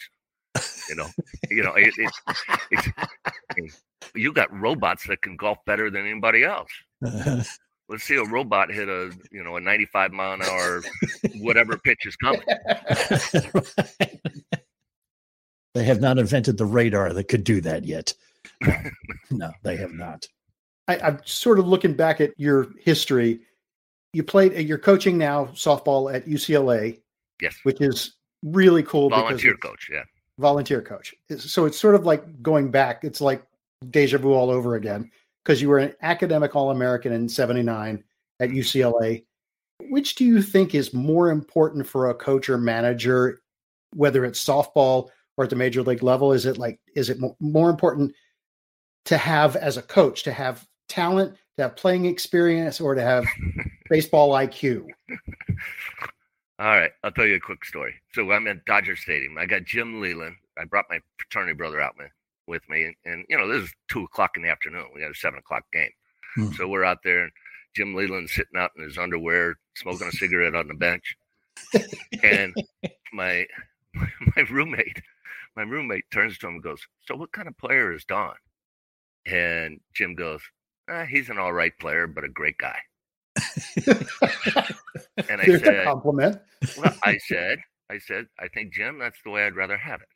You 0.88 0.96
know, 0.96 1.06
you 1.50 1.62
know, 1.62 1.74
it, 1.74 1.94
it's, 1.96 2.20
it's 2.70 3.82
you 4.14 4.32
got 4.32 4.52
robots 4.58 5.06
that 5.06 5.22
can 5.22 5.36
golf 5.36 5.58
better 5.66 5.90
than 5.90 6.06
anybody 6.06 6.44
else. 6.44 6.70
Let's 7.88 8.04
see 8.04 8.16
a 8.16 8.24
robot 8.24 8.70
hit 8.70 8.88
a 8.88 9.10
you 9.30 9.42
know 9.42 9.56
a 9.56 9.60
95 9.60 10.12
mile 10.12 10.34
an 10.34 10.42
hour 10.42 10.82
whatever 11.38 11.76
pitch 11.84 12.06
is 12.06 12.16
coming. 12.16 12.42
They 15.74 15.84
have 15.84 16.00
not 16.00 16.18
invented 16.18 16.56
the 16.56 16.64
radar 16.64 17.12
that 17.12 17.24
could 17.28 17.44
do 17.44 17.60
that 17.60 17.84
yet. 17.84 18.12
No, 18.60 18.76
no 19.30 19.50
they 19.62 19.76
have 19.76 19.92
not. 19.92 20.26
I, 20.88 20.98
I'm 20.98 21.20
sort 21.24 21.58
of 21.60 21.68
looking 21.68 21.94
back 21.94 22.20
at 22.20 22.32
your 22.36 22.68
history. 22.80 23.40
You 24.12 24.24
played, 24.24 24.52
you're 24.68 24.78
coaching 24.78 25.16
now 25.16 25.46
softball 25.46 26.12
at 26.12 26.26
UCLA. 26.26 26.98
Yes. 27.40 27.56
Which 27.62 27.80
is 27.80 28.14
really 28.42 28.82
cool. 28.82 29.10
Volunteer 29.10 29.56
coach. 29.56 29.88
Yeah. 29.92 30.04
Volunteer 30.38 30.82
coach. 30.82 31.14
So 31.38 31.66
it's 31.66 31.78
sort 31.78 31.94
of 31.94 32.06
like 32.06 32.42
going 32.42 32.70
back. 32.70 33.04
It's 33.04 33.20
like 33.20 33.42
deja 33.90 34.18
vu 34.18 34.32
all 34.32 34.50
over 34.50 34.74
again 34.74 35.10
because 35.44 35.60
you 35.60 35.68
were 35.68 35.78
an 35.78 35.94
academic 36.02 36.54
All 36.54 36.70
American 36.70 37.12
in 37.12 37.28
79 37.28 38.02
at 38.40 38.48
mm-hmm. 38.48 38.58
UCLA. 38.58 39.24
Which 39.88 40.14
do 40.14 40.24
you 40.24 40.42
think 40.42 40.74
is 40.74 40.92
more 40.92 41.30
important 41.30 41.86
for 41.86 42.10
a 42.10 42.14
coach 42.14 42.48
or 42.48 42.58
manager, 42.58 43.40
whether 43.94 44.24
it's 44.24 44.44
softball 44.44 45.08
or 45.36 45.44
at 45.44 45.50
the 45.50 45.56
major 45.56 45.82
league 45.82 46.02
level? 46.02 46.32
Is 46.32 46.44
it 46.44 46.58
like, 46.58 46.78
is 46.94 47.08
it 47.08 47.18
more 47.40 47.70
important 47.70 48.12
to 49.06 49.16
have 49.16 49.56
as 49.56 49.78
a 49.78 49.82
coach, 49.82 50.22
to 50.24 50.32
have 50.32 50.66
talent, 50.88 51.34
to 51.56 51.62
have 51.62 51.76
playing 51.76 52.04
experience, 52.04 52.78
or 52.78 52.94
to 52.94 53.00
have 53.00 53.24
baseball 53.88 54.30
IQ? 54.32 54.86
All 56.60 56.66
right, 56.66 56.90
I'll 57.02 57.10
tell 57.10 57.24
you 57.24 57.36
a 57.36 57.40
quick 57.40 57.64
story. 57.64 57.94
So 58.12 58.30
I'm 58.30 58.46
at 58.46 58.66
Dodger 58.66 58.94
Stadium. 58.94 59.38
I 59.38 59.46
got 59.46 59.64
Jim 59.64 59.98
Leyland. 59.98 60.36
I 60.58 60.64
brought 60.64 60.84
my 60.90 61.00
fraternity 61.16 61.54
brother 61.54 61.80
out 61.80 61.94
with 62.46 62.60
me, 62.68 62.84
and, 62.84 62.94
and 63.06 63.24
you 63.30 63.38
know 63.38 63.48
this 63.48 63.62
is 63.62 63.74
two 63.90 64.02
o'clock 64.02 64.32
in 64.36 64.42
the 64.42 64.50
afternoon. 64.50 64.84
We 64.94 65.00
got 65.00 65.10
a 65.10 65.14
seven 65.14 65.38
o'clock 65.38 65.64
game, 65.72 65.88
hmm. 66.34 66.52
so 66.52 66.68
we're 66.68 66.84
out 66.84 66.98
there, 67.02 67.22
and 67.22 67.32
Jim 67.74 67.94
Leyland's 67.94 68.34
sitting 68.34 68.58
out 68.58 68.72
in 68.76 68.84
his 68.84 68.98
underwear, 68.98 69.56
smoking 69.74 70.08
a 70.08 70.12
cigarette 70.12 70.54
on 70.54 70.68
the 70.68 70.74
bench, 70.74 71.16
and 72.22 72.54
my 73.14 73.46
my 73.94 74.42
roommate, 74.50 75.00
my 75.56 75.62
roommate 75.62 76.10
turns 76.12 76.36
to 76.38 76.46
him 76.46 76.54
and 76.56 76.62
goes, 76.62 76.86
"So 77.06 77.16
what 77.16 77.32
kind 77.32 77.48
of 77.48 77.56
player 77.56 77.90
is 77.90 78.04
Don?" 78.04 78.34
And 79.24 79.80
Jim 79.94 80.14
goes, 80.14 80.42
eh, 80.90 81.06
"He's 81.06 81.30
an 81.30 81.38
all 81.38 81.54
right 81.54 81.72
player, 81.80 82.06
but 82.06 82.24
a 82.24 82.28
great 82.28 82.58
guy." 82.58 82.80
And 83.86 85.40
I 85.40 85.46
There's 85.46 85.62
said, 85.62 85.80
a 85.80 85.84
compliment. 85.84 86.40
well, 86.78 86.96
I 87.02 87.18
said, 87.18 87.58
I 87.90 87.98
said, 87.98 88.26
I 88.38 88.48
think 88.48 88.72
Jim, 88.72 88.98
that's 88.98 89.18
the 89.24 89.30
way 89.30 89.46
I'd 89.46 89.56
rather 89.56 89.76
have 89.76 90.00
it. 90.00 90.08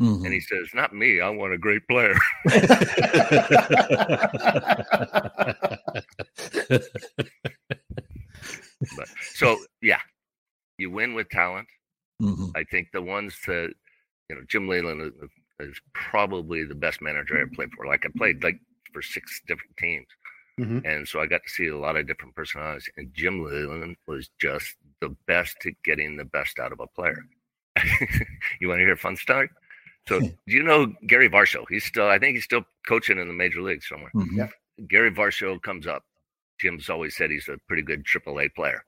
Mm-hmm. 0.00 0.24
And 0.24 0.32
he 0.32 0.40
says, 0.40 0.68
"Not 0.74 0.94
me. 0.94 1.20
I 1.20 1.28
want 1.28 1.52
a 1.52 1.58
great 1.58 1.84
player." 1.88 2.14
but, 2.44 2.68
so 9.34 9.58
yeah, 9.82 9.98
you 10.78 10.92
win 10.92 11.14
with 11.14 11.28
talent. 11.30 11.66
Mm-hmm. 12.22 12.50
I 12.54 12.62
think 12.64 12.88
the 12.92 13.02
ones 13.02 13.36
that 13.48 13.72
you 14.30 14.36
know, 14.36 14.42
Jim 14.46 14.68
Leyland 14.68 15.00
is, 15.00 15.12
is, 15.68 15.80
probably 15.94 16.64
the 16.64 16.76
best 16.76 17.02
manager 17.02 17.36
I 17.36 17.40
ever 17.42 17.50
played 17.54 17.70
for. 17.76 17.86
Like 17.86 18.06
I 18.06 18.10
played 18.16 18.44
like 18.44 18.60
for 18.92 19.02
six 19.02 19.40
different 19.48 19.76
teams. 19.78 20.06
Mm-hmm. 20.58 20.80
And 20.84 21.06
so 21.06 21.20
I 21.20 21.26
got 21.26 21.42
to 21.44 21.50
see 21.50 21.68
a 21.68 21.78
lot 21.78 21.96
of 21.96 22.06
different 22.06 22.34
personalities. 22.34 22.88
And 22.96 23.12
Jim 23.14 23.44
Leyland 23.44 23.96
was 24.06 24.30
just 24.40 24.76
the 25.00 25.14
best 25.26 25.56
at 25.66 25.74
getting 25.84 26.16
the 26.16 26.24
best 26.24 26.58
out 26.58 26.72
of 26.72 26.80
a 26.80 26.86
player. 26.86 27.24
you 28.60 28.68
want 28.68 28.80
to 28.80 28.84
hear 28.84 28.94
a 28.94 28.96
fun 28.96 29.16
story? 29.16 29.48
So 30.08 30.20
do 30.20 30.34
you 30.46 30.62
know 30.62 30.92
Gary 31.06 31.28
Varsho? 31.28 31.64
He's 31.68 31.84
still, 31.84 32.08
I 32.08 32.18
think 32.18 32.34
he's 32.34 32.44
still 32.44 32.64
coaching 32.86 33.18
in 33.18 33.28
the 33.28 33.34
major 33.34 33.60
leagues 33.60 33.88
somewhere. 33.88 34.10
Mm-hmm. 34.14 34.38
Yeah. 34.38 34.48
Gary 34.88 35.10
Varsho 35.10 35.60
comes 35.62 35.86
up. 35.86 36.02
Jim's 36.60 36.88
always 36.88 37.16
said 37.16 37.30
he's 37.30 37.48
a 37.48 37.58
pretty 37.68 37.82
good 37.82 38.04
AAA 38.04 38.54
player. 38.54 38.82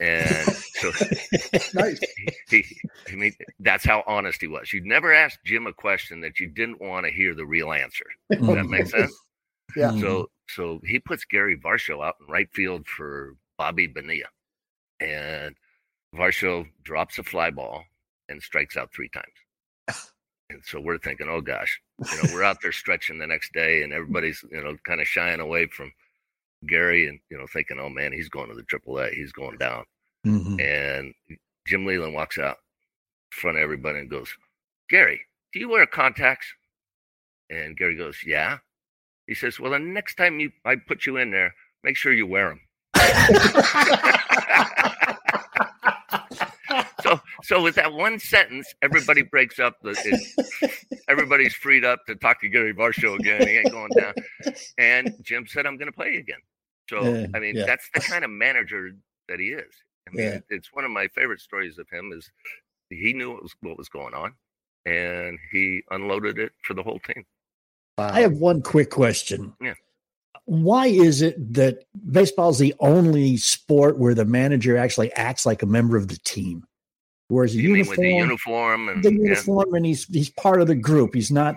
And 0.00 0.46
so 0.46 0.90
nice. 1.74 2.00
he, 2.48 2.62
he, 2.62 2.80
I 3.10 3.16
mean, 3.16 3.32
that's 3.60 3.84
how 3.84 4.02
honest 4.06 4.40
he 4.40 4.46
was. 4.46 4.72
You'd 4.72 4.86
never 4.86 5.12
ask 5.12 5.38
Jim 5.44 5.66
a 5.66 5.72
question 5.72 6.20
that 6.22 6.40
you 6.40 6.48
didn't 6.48 6.80
want 6.80 7.06
to 7.06 7.12
hear 7.12 7.34
the 7.34 7.46
real 7.46 7.72
answer. 7.72 8.06
Does 8.30 8.46
that 8.46 8.66
make 8.66 8.86
sense? 8.86 9.14
Yeah. 9.76 9.92
So 9.98 10.30
so 10.48 10.80
he 10.84 10.98
puts 10.98 11.24
Gary 11.24 11.56
Varsho 11.56 12.04
out 12.04 12.16
in 12.20 12.26
right 12.26 12.48
field 12.52 12.86
for 12.86 13.36
Bobby 13.58 13.86
Bonilla. 13.86 14.28
And 15.00 15.54
Varsho 16.14 16.66
drops 16.82 17.18
a 17.18 17.22
fly 17.22 17.50
ball 17.50 17.84
and 18.28 18.42
strikes 18.42 18.76
out 18.76 18.92
three 18.92 19.08
times. 19.08 19.26
And 20.50 20.62
so 20.64 20.78
we're 20.78 20.98
thinking, 20.98 21.28
oh 21.28 21.40
gosh, 21.40 21.80
you 21.98 22.22
know, 22.22 22.34
we're 22.34 22.44
out 22.44 22.58
there 22.62 22.72
stretching 22.72 23.18
the 23.18 23.26
next 23.26 23.52
day 23.52 23.82
and 23.82 23.92
everybody's, 23.92 24.44
you 24.50 24.62
know, 24.62 24.76
kind 24.84 25.00
of 25.00 25.06
shying 25.06 25.40
away 25.40 25.66
from 25.66 25.92
Gary 26.66 27.08
and, 27.08 27.18
you 27.30 27.38
know, 27.38 27.46
thinking, 27.52 27.78
oh 27.80 27.88
man, 27.88 28.12
he's 28.12 28.28
going 28.28 28.48
to 28.48 28.54
the 28.54 28.62
AAA. 28.62 29.14
He's 29.14 29.32
going 29.32 29.56
down. 29.56 29.84
Mm-hmm. 30.26 30.60
And 30.60 31.14
Jim 31.66 31.86
Leyland 31.86 32.14
walks 32.14 32.38
out 32.38 32.58
in 33.32 33.38
front 33.38 33.56
of 33.56 33.62
everybody 33.62 34.00
and 34.00 34.10
goes, 34.10 34.28
Gary, 34.90 35.20
do 35.52 35.60
you 35.60 35.68
wear 35.68 35.86
contacts? 35.86 36.46
And 37.50 37.76
Gary 37.76 37.96
goes, 37.96 38.18
yeah. 38.24 38.58
He 39.26 39.34
says, 39.34 39.58
"Well, 39.58 39.72
the 39.72 39.78
next 39.78 40.16
time 40.16 40.40
you 40.40 40.52
I 40.64 40.76
put 40.76 41.06
you 41.06 41.16
in 41.16 41.30
there, 41.30 41.54
make 41.82 41.96
sure 41.96 42.12
you 42.12 42.26
wear 42.26 42.48
them." 42.48 42.60
so, 47.02 47.20
so 47.42 47.62
with 47.62 47.74
that 47.76 47.92
one 47.92 48.18
sentence, 48.18 48.74
everybody 48.82 49.22
breaks 49.22 49.58
up. 49.58 49.76
Everybody's 51.08 51.54
freed 51.54 51.84
up 51.84 52.04
to 52.06 52.14
talk 52.16 52.40
to 52.40 52.48
Gary 52.48 52.74
Varsho 52.74 53.18
again. 53.18 53.46
He 53.46 53.58
ain't 53.58 53.70
going 53.70 53.90
down. 53.96 54.14
And 54.78 55.14
Jim 55.22 55.46
said, 55.46 55.66
"I'm 55.66 55.76
going 55.76 55.90
to 55.90 55.96
play 55.96 56.16
again." 56.16 56.40
So, 56.88 57.02
yeah, 57.02 57.26
I 57.34 57.38
mean, 57.38 57.56
yeah. 57.56 57.64
that's 57.64 57.88
the 57.94 58.00
kind 58.00 58.24
of 58.24 58.30
manager 58.30 58.94
that 59.28 59.40
he 59.40 59.48
is. 59.48 59.72
I 60.06 60.14
mean, 60.14 60.26
yeah. 60.26 60.38
it's 60.50 60.72
one 60.72 60.84
of 60.84 60.90
my 60.90 61.08
favorite 61.08 61.40
stories 61.40 61.78
of 61.78 61.88
him. 61.90 62.12
Is 62.14 62.30
he 62.90 63.12
knew 63.12 63.32
what 63.32 63.42
was, 63.42 63.56
what 63.60 63.78
was 63.78 63.88
going 63.88 64.14
on, 64.14 64.34
and 64.84 65.38
he 65.50 65.82
unloaded 65.90 66.38
it 66.38 66.52
for 66.62 66.74
the 66.74 66.82
whole 66.82 66.98
team. 66.98 67.24
I 67.98 68.20
have 68.20 68.34
one 68.34 68.62
quick 68.62 68.90
question. 68.90 69.52
Yeah. 69.60 69.74
Why 70.46 70.86
is 70.88 71.22
it 71.22 71.54
that 71.54 71.84
baseball 72.10 72.50
is 72.50 72.58
the 72.58 72.74
only 72.80 73.36
sport 73.36 73.98
where 73.98 74.14
the 74.14 74.24
manager 74.24 74.76
actually 74.76 75.12
acts 75.14 75.46
like 75.46 75.62
a 75.62 75.66
member 75.66 75.96
of 75.96 76.08
the 76.08 76.18
team? 76.24 76.64
Whereas 77.28 77.56
you 77.56 77.62
uniform, 77.62 77.96
the 77.96 78.14
uniform 78.14 78.88
and 78.88 79.02
the 79.02 79.12
uniform, 79.12 79.68
yeah. 79.70 79.76
and 79.76 79.86
he's 79.86 80.04
he's 80.06 80.30
part 80.30 80.60
of 80.60 80.66
the 80.66 80.74
group. 80.74 81.14
He's 81.14 81.30
not 81.30 81.56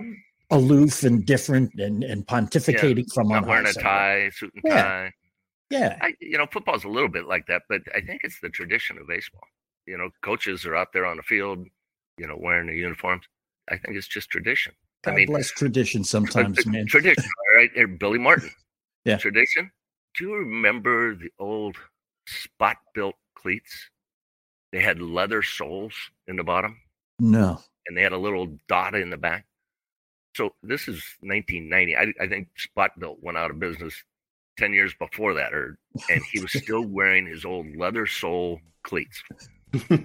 aloof 0.50 1.04
and 1.04 1.26
different 1.26 1.74
and, 1.78 2.04
and 2.06 2.26
pontificating 2.26 3.00
yeah, 3.00 3.14
from 3.14 3.32
on 3.34 3.46
wearing 3.46 3.68
a 3.68 3.74
tie, 3.74 4.30
suit 4.34 4.54
and 4.56 4.64
yeah. 4.66 4.82
tie. 4.82 5.14
Yeah, 5.70 5.98
I, 6.00 6.14
you 6.22 6.38
know, 6.38 6.48
football's 6.50 6.86
a 6.86 6.90
little 6.90 7.10
bit 7.10 7.28
like 7.28 7.46
that, 7.48 7.64
but 7.68 7.82
I 7.94 8.00
think 8.00 8.22
it's 8.24 8.40
the 8.40 8.48
tradition 8.48 8.98
of 8.98 9.08
baseball. 9.08 9.44
You 9.86 9.98
know, 9.98 10.10
coaches 10.22 10.66
are 10.66 10.76
out 10.76 10.94
there 10.94 11.06
on 11.06 11.18
the 11.18 11.24
field, 11.24 11.68
you 12.18 12.26
know, 12.26 12.38
wearing 12.40 12.68
the 12.68 12.76
uniforms. 12.76 13.26
I 13.70 13.78
think 13.78 13.98
it's 13.98 14.08
just 14.08 14.30
tradition. 14.30 14.74
God 15.08 15.14
I 15.14 15.18
mean, 15.18 15.28
bless 15.28 15.52
tradition 15.52 16.04
sometimes, 16.04 16.66
man. 16.66 16.86
Tradition, 16.86 17.24
right? 17.56 17.72
Here, 17.74 17.88
Billy 17.88 18.20
Martin. 18.20 18.52
yeah. 19.06 19.18
Tradition. 19.18 19.72
Do 20.18 20.26
you 20.26 20.36
remember 20.36 21.16
the 21.16 21.32
old 21.40 21.78
spot 22.28 22.78
built 22.94 23.16
cleats? 23.36 23.90
They 24.72 24.82
had 24.82 25.02
leather 25.02 25.42
soles 25.42 25.94
in 26.28 26.36
the 26.36 26.44
bottom. 26.44 26.78
No. 27.20 27.62
And 27.88 27.96
they 27.96 28.02
had 28.02 28.12
a 28.12 28.18
little 28.18 28.58
dot 28.68 28.96
in 28.96 29.10
the 29.10 29.18
back. 29.18 29.46
So 30.36 30.54
this 30.62 30.88
is 30.88 31.02
1990. 31.22 31.96
I, 31.96 32.14
I 32.24 32.28
think 32.28 32.50
Spot-Bilt 32.58 33.24
went 33.24 33.38
out 33.38 33.50
of 33.50 33.60
business 33.60 33.96
10 34.60 34.74
years 34.74 34.94
before 35.00 35.34
that, 35.36 35.54
or 35.54 35.78
and 36.10 36.22
he 36.32 36.40
was 36.40 36.52
still 36.64 36.86
wearing 36.86 37.26
his 37.26 37.46
old 37.46 37.76
leather 37.76 38.06
sole 38.06 38.60
cleats. 38.84 39.24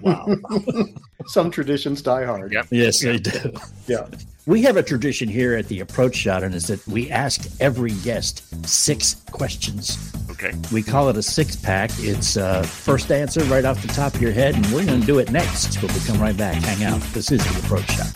Wow. 0.01 0.27
Some 1.27 1.51
traditions 1.51 2.01
die 2.01 2.25
hard. 2.25 2.51
Yep. 2.51 2.67
Yes, 2.71 3.01
they 3.01 3.17
do. 3.17 3.53
Yeah. 3.87 4.07
We 4.45 4.61
have 4.63 4.75
a 4.75 4.83
tradition 4.83 5.29
here 5.29 5.55
at 5.55 5.69
the 5.69 5.79
Approach 5.79 6.15
Shot, 6.15 6.43
and 6.43 6.53
is 6.53 6.67
that 6.67 6.85
we 6.85 7.09
ask 7.09 7.49
every 7.61 7.91
guest 8.03 8.67
six 8.67 9.15
questions. 9.31 10.13
Okay. 10.31 10.51
We 10.73 10.83
call 10.83 11.07
it 11.07 11.15
a 11.15 11.23
six 11.23 11.55
pack. 11.55 11.91
It's 11.99 12.35
uh, 12.35 12.63
first 12.63 13.09
answer 13.09 13.41
right 13.45 13.63
off 13.63 13.81
the 13.81 13.87
top 13.87 14.15
of 14.15 14.21
your 14.21 14.33
head, 14.33 14.55
and 14.55 14.65
we're 14.73 14.85
going 14.85 14.99
to 14.99 15.07
do 15.07 15.19
it 15.19 15.31
next. 15.31 15.79
But 15.79 15.93
we 15.93 15.99
come 16.01 16.21
right 16.21 16.35
back. 16.35 16.61
Hang 16.61 16.83
out. 16.83 16.99
This 17.13 17.31
is 17.31 17.41
the 17.41 17.59
Approach 17.59 17.89
Shot. 17.91 18.13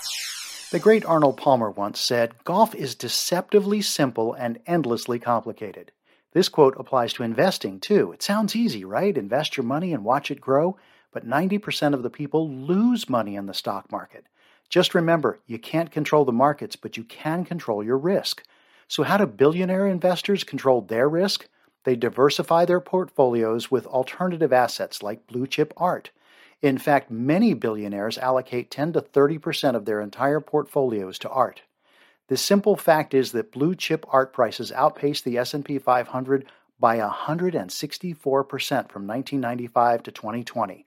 The 0.69 0.79
great 0.79 1.05
Arnold 1.05 1.37
Palmer 1.37 1.71
once 1.71 1.97
said, 1.97 2.33
Golf 2.43 2.75
is 2.75 2.93
deceptively 2.93 3.81
simple 3.81 4.33
and 4.33 4.59
endlessly 4.67 5.19
complicated. 5.19 5.93
This 6.33 6.49
quote 6.49 6.75
applies 6.77 7.13
to 7.13 7.23
investing, 7.23 7.79
too. 7.79 8.11
It 8.11 8.21
sounds 8.21 8.53
easy, 8.53 8.83
right? 8.83 9.17
Invest 9.17 9.55
your 9.55 9.63
money 9.63 9.93
and 9.93 10.03
watch 10.03 10.29
it 10.29 10.41
grow 10.41 10.77
but 11.17 11.27
90% 11.27 11.95
of 11.95 12.03
the 12.03 12.11
people 12.11 12.47
lose 12.47 13.09
money 13.09 13.35
in 13.35 13.47
the 13.47 13.53
stock 13.55 13.91
market. 13.91 14.27
Just 14.69 14.93
remember, 14.93 15.39
you 15.47 15.57
can't 15.57 15.89
control 15.89 16.25
the 16.25 16.31
markets, 16.31 16.75
but 16.75 16.95
you 16.95 17.03
can 17.03 17.43
control 17.43 17.83
your 17.83 17.97
risk. 17.97 18.43
So, 18.87 19.01
how 19.01 19.17
do 19.17 19.25
billionaire 19.25 19.87
investors 19.87 20.43
control 20.43 20.81
their 20.81 21.09
risk? 21.09 21.47
They 21.85 21.95
diversify 21.95 22.65
their 22.65 22.79
portfolios 22.79 23.71
with 23.71 23.87
alternative 23.87 24.53
assets 24.53 25.01
like 25.01 25.25
blue 25.25 25.47
chip 25.47 25.73
art. 25.75 26.11
In 26.61 26.77
fact, 26.77 27.09
many 27.09 27.55
billionaires 27.55 28.19
allocate 28.19 28.69
10 28.69 28.93
to 28.93 29.01
30% 29.01 29.73
of 29.75 29.85
their 29.85 30.01
entire 30.01 30.39
portfolios 30.39 31.17
to 31.17 31.29
art. 31.29 31.63
The 32.27 32.37
simple 32.37 32.75
fact 32.75 33.15
is 33.15 33.31
that 33.31 33.51
blue 33.51 33.73
chip 33.73 34.05
art 34.09 34.33
prices 34.33 34.71
outpaced 34.71 35.25
the 35.25 35.39
S&P 35.39 35.79
500 35.79 36.45
by 36.79 36.99
164% 36.99 38.13
from 38.21 39.07
1995 39.07 40.03
to 40.03 40.11
2020. 40.11 40.85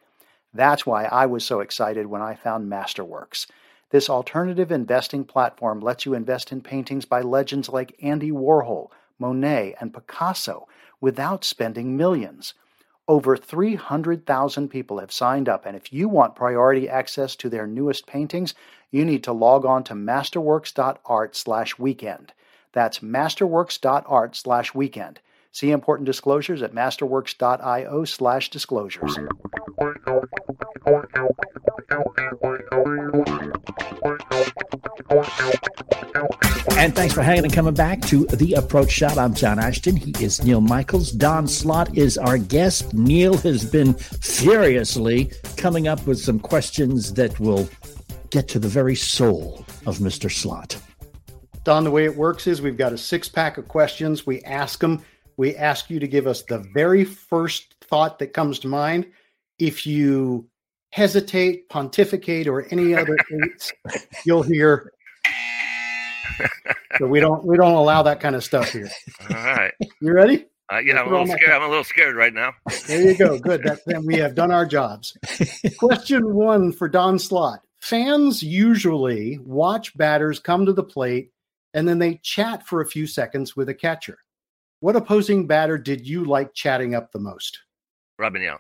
That's 0.52 0.84
why 0.84 1.04
I 1.04 1.26
was 1.26 1.44
so 1.44 1.60
excited 1.60 2.06
when 2.06 2.22
I 2.22 2.34
found 2.34 2.70
Masterworks. 2.70 3.46
This 3.90 4.10
alternative 4.10 4.72
investing 4.72 5.24
platform 5.24 5.80
lets 5.80 6.06
you 6.06 6.14
invest 6.14 6.52
in 6.52 6.60
paintings 6.60 7.04
by 7.04 7.20
legends 7.20 7.68
like 7.68 7.96
Andy 8.02 8.30
Warhol, 8.30 8.90
Monet, 9.18 9.74
and 9.80 9.92
Picasso 9.92 10.68
without 11.00 11.44
spending 11.44 11.96
millions. 11.96 12.54
Over 13.08 13.36
300,000 13.36 14.68
people 14.68 15.00
have 15.00 15.10
signed 15.10 15.48
up, 15.48 15.66
and 15.66 15.76
if 15.76 15.92
you 15.92 16.08
want 16.08 16.36
priority 16.36 16.88
access 16.88 17.34
to 17.36 17.48
their 17.48 17.66
newest 17.66 18.06
paintings, 18.06 18.54
you 18.92 19.04
need 19.04 19.24
to 19.24 19.32
log 19.32 19.64
on 19.64 19.82
to 19.84 19.94
masterworks.art/weekend. 19.94 22.32
That's 22.72 23.00
masterworks.art/weekend. 23.00 25.20
See 25.52 25.72
important 25.72 26.06
disclosures 26.06 26.62
at 26.62 26.74
masterworks.io 26.74 28.04
slash 28.04 28.50
disclosures. 28.50 29.16
And 36.76 36.94
thanks 36.94 37.12
for 37.12 37.22
hanging 37.22 37.44
and 37.44 37.52
coming 37.52 37.74
back 37.74 38.00
to 38.02 38.26
The 38.26 38.54
Approach 38.54 38.92
Shot. 38.92 39.18
I'm 39.18 39.34
John 39.34 39.58
Ashton. 39.58 39.96
He 39.96 40.12
is 40.24 40.42
Neil 40.44 40.60
Michaels. 40.60 41.10
Don 41.10 41.48
Slaught 41.48 41.98
is 41.98 42.16
our 42.16 42.38
guest. 42.38 42.94
Neil 42.94 43.36
has 43.38 43.64
been 43.64 43.94
furiously 43.94 45.32
coming 45.56 45.88
up 45.88 46.06
with 46.06 46.20
some 46.20 46.38
questions 46.38 47.14
that 47.14 47.40
will 47.40 47.68
get 48.30 48.46
to 48.48 48.60
the 48.60 48.68
very 48.68 48.94
soul 48.94 49.64
of 49.84 49.98
Mr. 49.98 50.30
Slaught. 50.30 50.80
Don, 51.64 51.82
the 51.82 51.90
way 51.90 52.04
it 52.04 52.16
works 52.16 52.46
is 52.46 52.62
we've 52.62 52.76
got 52.76 52.92
a 52.92 52.98
six 52.98 53.28
pack 53.28 53.58
of 53.58 53.66
questions. 53.66 54.24
We 54.24 54.42
ask 54.42 54.78
them. 54.78 55.02
We 55.36 55.56
ask 55.56 55.90
you 55.90 56.00
to 56.00 56.08
give 56.08 56.26
us 56.26 56.42
the 56.42 56.58
very 56.74 57.04
first 57.04 57.74
thought 57.82 58.18
that 58.18 58.32
comes 58.32 58.58
to 58.60 58.68
mind. 58.68 59.06
If 59.58 59.86
you 59.86 60.48
hesitate, 60.90 61.68
pontificate, 61.68 62.46
or 62.46 62.66
any 62.70 62.94
other 62.94 63.16
eights, 63.44 63.72
you'll 64.24 64.42
hear. 64.42 64.92
So 66.98 67.06
we 67.06 67.20
don't 67.20 67.44
we 67.44 67.56
don't 67.56 67.74
allow 67.74 68.02
that 68.02 68.20
kind 68.20 68.34
of 68.34 68.42
stuff 68.42 68.72
here. 68.72 68.90
All 69.28 69.36
right. 69.36 69.72
You 70.00 70.12
ready? 70.12 70.46
Uh, 70.72 70.78
yeah, 70.78 71.00
I'm 71.00 71.08
a 71.08 71.10
little 71.10 71.26
scared. 71.26 71.50
I'm 71.50 71.62
a 71.62 71.68
little 71.68 71.84
scared 71.84 72.16
right 72.16 72.32
now. 72.32 72.52
There 72.86 73.02
you 73.02 73.16
go. 73.16 73.38
Good. 73.38 73.64
That, 73.64 73.80
then 73.86 74.06
we 74.06 74.16
have 74.16 74.36
done 74.36 74.52
our 74.52 74.64
jobs. 74.64 75.16
Question 75.78 76.34
one 76.34 76.72
for 76.72 76.88
Don 76.88 77.18
Slaught. 77.18 77.60
Fans 77.80 78.42
usually 78.42 79.38
watch 79.38 79.96
batters 79.96 80.38
come 80.38 80.66
to 80.66 80.72
the 80.72 80.84
plate 80.84 81.32
and 81.74 81.88
then 81.88 81.98
they 81.98 82.20
chat 82.22 82.66
for 82.66 82.80
a 82.80 82.86
few 82.86 83.06
seconds 83.06 83.56
with 83.56 83.68
a 83.68 83.74
catcher. 83.74 84.18
What 84.80 84.96
opposing 84.96 85.46
batter 85.46 85.78
did 85.78 86.06
you 86.06 86.24
like 86.24 86.54
chatting 86.54 86.94
up 86.94 87.12
the 87.12 87.18
most? 87.18 87.58
Robin 88.18 88.42
Yount. 88.42 88.58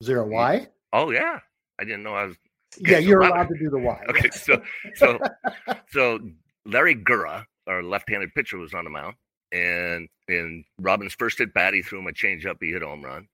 Is 0.00 0.08
there 0.08 0.20
a 0.20 0.26
why? 0.26 0.68
Oh 0.92 1.10
yeah, 1.10 1.38
I 1.80 1.84
didn't 1.84 2.02
know 2.02 2.14
I 2.14 2.24
was. 2.26 2.36
Yeah, 2.80 2.94
so 2.94 2.98
you're 3.04 3.20
Robin- 3.20 3.36
allowed 3.36 3.48
to 3.50 3.58
do 3.58 3.70
the 3.70 3.78
why. 3.78 4.02
Okay, 4.10 4.30
so 4.30 4.60
so 4.96 5.18
so 5.92 6.18
Larry 6.66 6.96
Gura, 6.96 7.44
our 7.68 7.84
left-handed 7.84 8.34
pitcher, 8.34 8.58
was 8.58 8.74
on 8.74 8.82
the 8.82 8.90
mound, 8.90 9.14
and 9.52 10.08
in 10.26 10.64
Robin's 10.80 11.14
first 11.14 11.40
at 11.40 11.54
bat, 11.54 11.72
he 11.74 11.82
threw 11.82 12.00
him 12.00 12.08
a 12.08 12.12
changeup. 12.12 12.56
He 12.60 12.72
hit 12.72 12.82
a 12.82 12.86
home 12.86 13.02
run. 13.04 13.28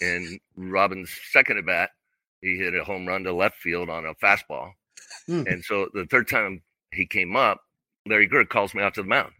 In 0.00 0.38
Robin's 0.56 1.10
second 1.30 1.58
at 1.58 1.66
bat, 1.66 1.90
he 2.40 2.56
hit 2.56 2.74
a 2.74 2.82
home 2.82 3.06
run 3.06 3.22
to 3.24 3.34
left 3.34 3.58
field 3.58 3.90
on 3.90 4.06
a 4.06 4.14
fastball. 4.14 4.72
Hmm. 5.26 5.42
And 5.46 5.62
so 5.62 5.88
the 5.92 6.06
third 6.06 6.28
time 6.28 6.62
he 6.94 7.04
came 7.04 7.36
up, 7.36 7.60
Larry 8.08 8.28
Gura 8.28 8.48
calls 8.48 8.74
me 8.74 8.82
out 8.82 8.94
to 8.94 9.02
the 9.02 9.08
mound. 9.08 9.32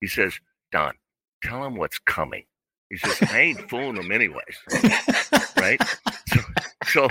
He 0.00 0.08
says, 0.08 0.34
"Don, 0.72 0.94
tell 1.42 1.64
him 1.64 1.76
what's 1.76 1.98
coming." 1.98 2.44
He 2.90 2.96
says, 2.96 3.18
"I 3.30 3.40
ain't 3.40 3.60
fooling 3.70 3.96
him 3.96 4.12
anyways." 4.12 4.58
right? 5.56 5.80
So, 6.86 7.06
so 7.06 7.08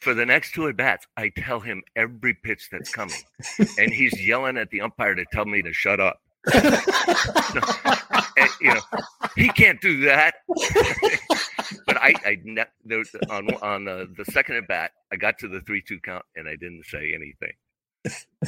for 0.00 0.14
the 0.14 0.24
next 0.24 0.52
two 0.54 0.68
at 0.68 0.76
bats, 0.76 1.06
I 1.16 1.30
tell 1.36 1.60
him 1.60 1.82
every 1.96 2.34
pitch 2.34 2.68
that's 2.70 2.90
coming, 2.92 3.16
and 3.78 3.92
he's 3.92 4.24
yelling 4.24 4.56
at 4.56 4.70
the 4.70 4.80
umpire 4.80 5.14
to 5.14 5.24
tell 5.32 5.44
me 5.44 5.60
to 5.62 5.72
shut 5.72 6.00
up. 6.00 6.20
And, 8.36 8.48
you 8.60 8.74
know, 8.74 8.80
he 9.36 9.48
can't 9.48 9.80
do 9.80 10.00
that. 10.02 10.34
but 11.86 11.96
I, 11.98 12.14
I 12.24 12.38
ne- 12.44 12.64
there, 12.84 12.98
was- 12.98 13.14
on 13.30 13.48
on 13.56 13.88
uh, 13.88 14.06
the 14.16 14.24
second 14.26 14.56
at 14.56 14.68
bat, 14.68 14.92
I 15.12 15.16
got 15.16 15.38
to 15.40 15.48
the 15.48 15.60
three-two 15.60 16.00
count, 16.00 16.24
and 16.36 16.48
I 16.48 16.56
didn't 16.56 16.84
say 16.86 17.12
anything. 17.14 17.52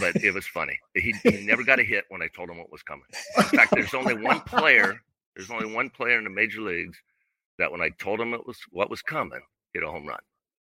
But 0.01 0.17
it 0.23 0.35
was 0.35 0.47
funny. 0.47 0.79
He, 0.95 1.15
he 1.23 1.45
never 1.47 1.63
got 1.63 1.79
a 1.79 1.85
hit 1.85 2.05
when 2.09 2.23
I 2.23 2.29
told 2.29 2.51
him 2.51 2.59
what 2.59 2.73
was 2.73 2.83
coming. 2.83 3.05
In 3.39 3.45
fact, 3.45 3.75
there's 3.75 3.95
only 3.95 4.15
one 4.15 4.41
player. 4.41 5.01
There's 5.37 5.51
only 5.51 5.73
one 5.73 5.91
player 5.91 6.19
in 6.19 6.25
the 6.25 6.31
major 6.31 6.61
leagues 6.61 6.99
that 7.59 7.71
when 7.71 7.81
I 7.81 7.91
told 7.99 8.21
him 8.21 8.35
it 8.35 8.47
was 8.47 8.59
what 8.71 8.91
was 8.91 9.03
coming, 9.03 9.41
hit 9.73 9.83
a 9.83 9.91
home 9.91 10.07
run, 10.07 10.19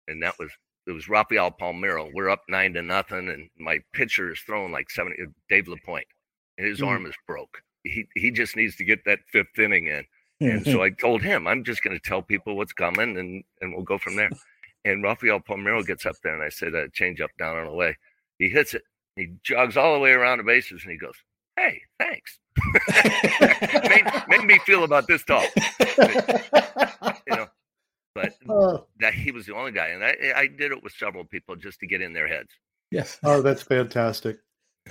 and 0.08 0.22
that 0.22 0.38
was 0.38 0.50
it 0.86 0.92
was 0.92 1.08
Rafael 1.08 1.50
Palmeiro. 1.50 2.10
We're 2.14 2.30
up 2.30 2.42
nine 2.48 2.72
to 2.74 2.82
nothing, 2.82 3.28
and 3.28 3.50
my 3.58 3.80
pitcher 3.92 4.32
is 4.32 4.40
throwing 4.40 4.72
like 4.72 4.90
seventy. 4.90 5.16
Dave 5.50 5.66
LaPoint, 5.66 6.06
and 6.56 6.66
his 6.66 6.80
Mm. 6.80 6.86
arm 6.88 7.06
is 7.06 7.14
broke. 7.26 7.62
He 7.84 8.06
he 8.14 8.30
just 8.30 8.56
needs 8.56 8.76
to 8.76 8.84
get 8.84 9.04
that 9.04 9.20
fifth 9.30 9.58
inning 9.58 9.86
in. 9.88 10.04
And 10.40 10.64
so 10.64 10.82
I 10.82 10.90
told 10.90 11.22
him, 11.22 11.46
I'm 11.46 11.64
just 11.64 11.82
going 11.82 11.96
to 11.98 12.02
tell 12.02 12.22
people 12.22 12.56
what's 12.56 12.72
coming, 12.72 13.18
and 13.18 13.44
and 13.60 13.74
we'll 13.74 13.84
go 13.84 13.98
from 13.98 14.16
there. 14.16 14.30
And 14.84 15.02
Rafael 15.02 15.40
Palmeiro 15.40 15.86
gets 15.86 16.06
up 16.06 16.16
there, 16.22 16.34
and 16.34 16.42
I 16.42 16.48
said, 16.48 16.74
uh, 16.74 16.86
change 16.94 17.20
up 17.20 17.30
down 17.38 17.58
and 17.58 17.68
away. 17.68 17.96
He 18.38 18.48
hits 18.48 18.74
it. 18.74 18.82
He 19.16 19.34
jogs 19.42 19.76
all 19.76 19.94
the 19.94 20.00
way 20.00 20.10
around 20.12 20.38
the 20.38 20.44
bases, 20.44 20.82
and 20.84 20.92
he 20.92 20.98
goes, 20.98 21.14
"Hey, 21.56 21.80
thanks." 21.98 22.38
made, 23.88 24.04
made 24.28 24.44
me 24.44 24.58
feel 24.66 24.84
about 24.84 25.06
this 25.06 25.24
tall, 25.24 25.44
you 25.80 27.36
know. 27.36 27.46
But 28.14 28.32
Oh, 28.48 28.86
that 29.00 29.14
he 29.14 29.30
was 29.30 29.46
the 29.46 29.54
only 29.54 29.72
guy, 29.72 29.88
and 29.88 30.02
I 30.04 30.16
I 30.36 30.46
did 30.46 30.72
it 30.72 30.82
with 30.82 30.92
several 30.92 31.24
people 31.24 31.56
just 31.56 31.80
to 31.80 31.86
get 31.86 32.00
in 32.00 32.12
their 32.12 32.26
heads. 32.28 32.48
yes. 32.90 33.18
oh, 33.24 33.42
that's 33.42 33.62
fantastic. 33.62 34.38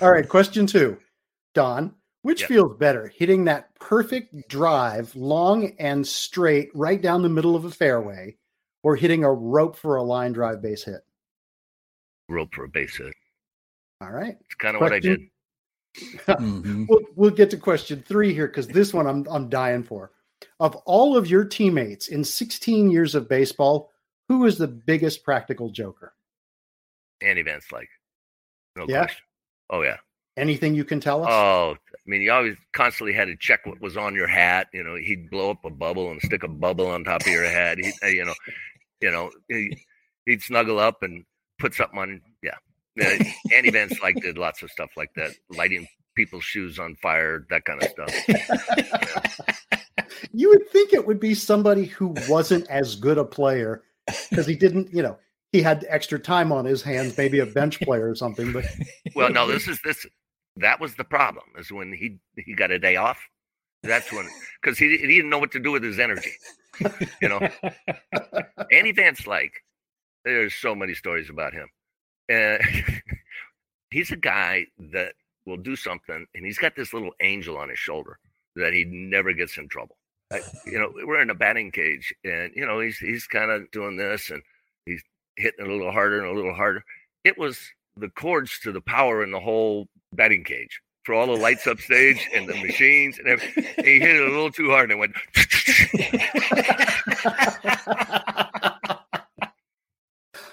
All 0.02 0.12
right, 0.12 0.28
question 0.28 0.68
two. 0.68 0.98
Don, 1.54 1.96
which 2.22 2.42
Yeah. 2.42 2.48
feels 2.48 2.78
better, 2.78 3.08
hitting 3.08 3.46
that 3.46 3.74
perfect 3.80 4.48
drive, 4.50 5.16
long 5.16 5.74
and 5.80 6.06
straight, 6.06 6.70
right 6.74 7.02
down 7.02 7.22
the 7.24 7.30
middle 7.30 7.56
of 7.56 7.66
a 7.66 7.72
fairway, 7.72 8.36
or 8.84 8.96
hitting 8.96 9.24
a 9.24 9.32
rope 9.34 9.76
for 9.76 9.96
a 9.96 10.04
line 10.04 10.34
drive 10.34 10.62
base 10.62 10.84
hit? 10.84 11.02
Rope 12.30 12.54
for 12.54 12.66
a 12.66 12.70
base 12.70 12.98
hit. 12.98 13.14
All 14.02 14.12
right. 14.12 14.38
It's 14.46 14.56
kind 14.56 14.76
of 14.76 14.82
what 14.82 14.94
I 14.94 15.00
did. 15.00 15.20
Question- 15.20 15.32
Mhm. 16.28 16.86
We'll, 16.88 17.00
we'll 17.16 17.30
get 17.32 17.50
to 17.50 17.58
question 17.58 18.04
three 18.08 18.32
here 18.32 18.46
because 18.48 18.68
this 18.68 18.94
one 18.94 19.08
I'm 19.08 19.26
I'm 19.32 19.50
dying 19.50 19.82
for. 19.84 20.12
Of 20.60 20.76
all 20.86 21.18
of 21.18 21.26
your 21.28 21.44
teammates 21.44 22.10
in 22.10 22.24
16 22.24 22.92
years 22.92 23.16
of 23.16 23.28
baseball, 23.28 23.90
who 24.28 24.46
is 24.46 24.60
the 24.60 24.68
biggest 24.68 25.24
practical 25.24 25.72
joker? 25.72 26.14
Andy 27.22 27.42
Van 27.42 27.62
Slyke. 27.62 27.88
No 28.76 28.86
Yeah? 28.88 29.06
question. 29.06 29.24
Oh 29.72 29.82
yeah. 29.82 29.98
Anything 30.38 30.76
you 30.76 30.86
can 30.86 31.00
tell 31.00 31.24
us? 31.24 31.30
Oh, 31.32 31.72
I 31.72 31.96
mean, 32.06 32.22
you 32.22 32.32
always 32.32 32.58
constantly 32.74 33.14
had 33.14 33.26
to 33.26 33.36
check 33.36 33.66
what 33.66 33.82
was 33.82 33.98
on 33.98 34.14
your 34.14 34.28
hat. 34.28 34.68
You 34.72 34.84
know, 34.84 34.94
he'd 34.96 35.32
blow 35.32 35.50
up 35.50 35.66
a 35.66 35.72
bubble 35.72 36.12
and 36.12 36.22
stick 36.22 36.44
a 36.44 36.48
bubble 36.48 36.86
on 36.86 37.04
top 37.06 37.22
of 37.22 37.28
your 37.28 37.46
head. 37.46 37.80
He, 37.80 37.92
uh, 38.04 38.08
you 38.08 38.24
know, 38.24 38.36
you 39.02 39.10
know, 39.10 39.32
he, 39.48 39.76
he'd 40.28 40.44
snuggle 40.44 40.78
up 40.78 41.02
and 41.02 41.26
put 41.58 41.74
something 41.74 41.98
on. 41.98 42.22
Yeah. 42.98 43.18
Andy 43.56 43.70
Van 43.70 43.90
Slyke 43.90 44.22
did 44.22 44.38
lots 44.38 44.64
of 44.64 44.72
stuff 44.72 44.90
like 44.98 45.14
that, 45.16 45.32
lighting 45.50 45.88
people's 46.16 46.44
shoes 46.44 46.80
on 46.80 46.96
fire, 46.96 47.46
that 47.50 47.64
kind 47.66 47.82
of 47.82 47.90
stuff. 47.90 48.12
you 50.34 50.50
would 50.50 50.68
think 50.70 50.94
it 50.94 51.06
would 51.06 51.20
be 51.20 51.34
somebody 51.34 51.86
who 51.86 52.16
wasn't 52.28 52.68
as 52.70 52.96
good 52.96 53.18
a 53.18 53.24
player 53.24 53.84
because 54.30 54.48
he 54.48 54.56
didn't, 54.56 54.92
you 54.94 55.04
know, 55.04 55.18
he 55.52 55.62
had 55.62 55.86
extra 55.88 56.20
time 56.20 56.52
on 56.52 56.66
his 56.66 56.82
hands, 56.82 57.18
maybe 57.18 57.40
a 57.40 57.46
bench 57.46 57.80
player 57.82 58.10
or 58.10 58.16
something. 58.16 58.52
But 58.52 58.66
Well, 59.16 59.32
no, 59.32 59.48
this 59.48 59.68
is 59.68 59.80
this. 59.84 60.06
That 60.58 60.80
was 60.80 60.96
the 60.96 61.04
problem. 61.04 61.46
Is 61.58 61.72
when 61.72 61.94
he 61.94 62.20
he 62.36 62.54
got 62.54 62.72
a 62.72 62.80
day 62.80 62.96
off. 62.96 63.20
That's 63.84 64.12
when 64.12 64.28
because 64.62 64.78
he, 64.78 64.98
he 64.98 65.08
didn't 65.08 65.30
know 65.30 65.38
what 65.38 65.52
to 65.52 65.60
do 65.60 65.72
with 65.72 65.84
his 65.84 66.00
energy. 66.00 66.32
You 67.22 67.30
know, 67.30 67.40
Andy 68.72 68.92
Van 68.92 69.16
Slyke. 69.16 69.52
There's 70.26 70.56
so 70.56 70.76
many 70.76 70.94
stories 70.94 71.30
about 71.30 71.54
him. 71.54 71.70
Uh, 72.32 72.58
he's 73.92 74.12
a 74.12 74.18
guy 74.18 74.66
that 74.92 75.14
will 75.46 75.58
do 75.58 75.76
something, 75.76 76.26
and 76.36 76.46
he's 76.46 76.58
got 76.58 76.76
this 76.76 76.94
little 76.94 77.12
angel 77.22 77.58
on 77.58 77.70
his 77.70 77.80
shoulder 77.80 78.20
that 78.56 78.74
he 78.74 78.84
never 78.86 79.34
gets 79.34 79.58
in 79.58 79.68
trouble. 79.70 79.98
Uh, 80.32 80.40
you 80.66 80.78
know, 80.78 80.92
we're 81.06 81.22
in 81.22 81.30
a 81.30 81.36
batting 81.36 81.72
cage, 81.72 82.14
and 82.24 82.52
you 82.56 82.66
know 82.66 82.80
he's 82.80 82.98
he's 82.98 83.28
kind 83.28 83.52
of 83.52 83.70
doing 83.72 83.98
this, 83.98 84.30
and 84.30 84.42
he's 84.86 85.04
hitting 85.36 85.66
a 85.66 85.70
little 85.70 85.92
harder 85.92 86.20
and 86.20 86.30
a 86.30 86.36
little 86.36 86.54
harder. 86.54 86.84
It 87.24 87.38
was 87.38 87.58
the 87.96 88.10
cords 88.10 88.60
to 88.64 88.72
the 88.72 88.82
power 88.82 89.24
in 89.24 89.32
the 89.32 89.40
whole 89.40 89.88
batting 90.14 90.44
cage 90.44 90.82
for 91.04 91.16
all 91.16 91.28
the 91.28 91.34
lights 91.34 91.66
upstage 91.66 92.28
and 92.36 92.48
the 92.48 92.56
machines 92.62 93.18
and 93.18 93.28
everything. 93.28 93.64
He 93.84 94.00
hit 94.00 94.18
it 94.18 94.22
a 94.22 94.30
little 94.30 94.52
too 94.52 94.70
hard 94.70 94.92
and 94.92 95.00
it 95.00 95.00
went. 95.00 95.16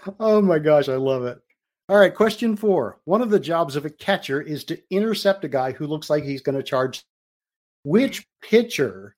oh 0.20 0.40
my 0.40 0.58
gosh, 0.58 0.88
I 0.88 0.96
love 0.96 1.24
it. 1.24 1.40
All 1.88 1.96
right, 1.96 2.14
question 2.14 2.56
four. 2.56 2.98
One 3.04 3.20
of 3.20 3.30
the 3.30 3.40
jobs 3.40 3.76
of 3.76 3.84
a 3.84 3.90
catcher 3.90 4.40
is 4.40 4.64
to 4.64 4.80
intercept 4.90 5.44
a 5.44 5.48
guy 5.48 5.72
who 5.72 5.86
looks 5.86 6.08
like 6.08 6.24
he's 6.24 6.40
going 6.40 6.56
to 6.56 6.62
charge. 6.62 7.04
Which 7.84 8.26
pitcher 8.42 9.16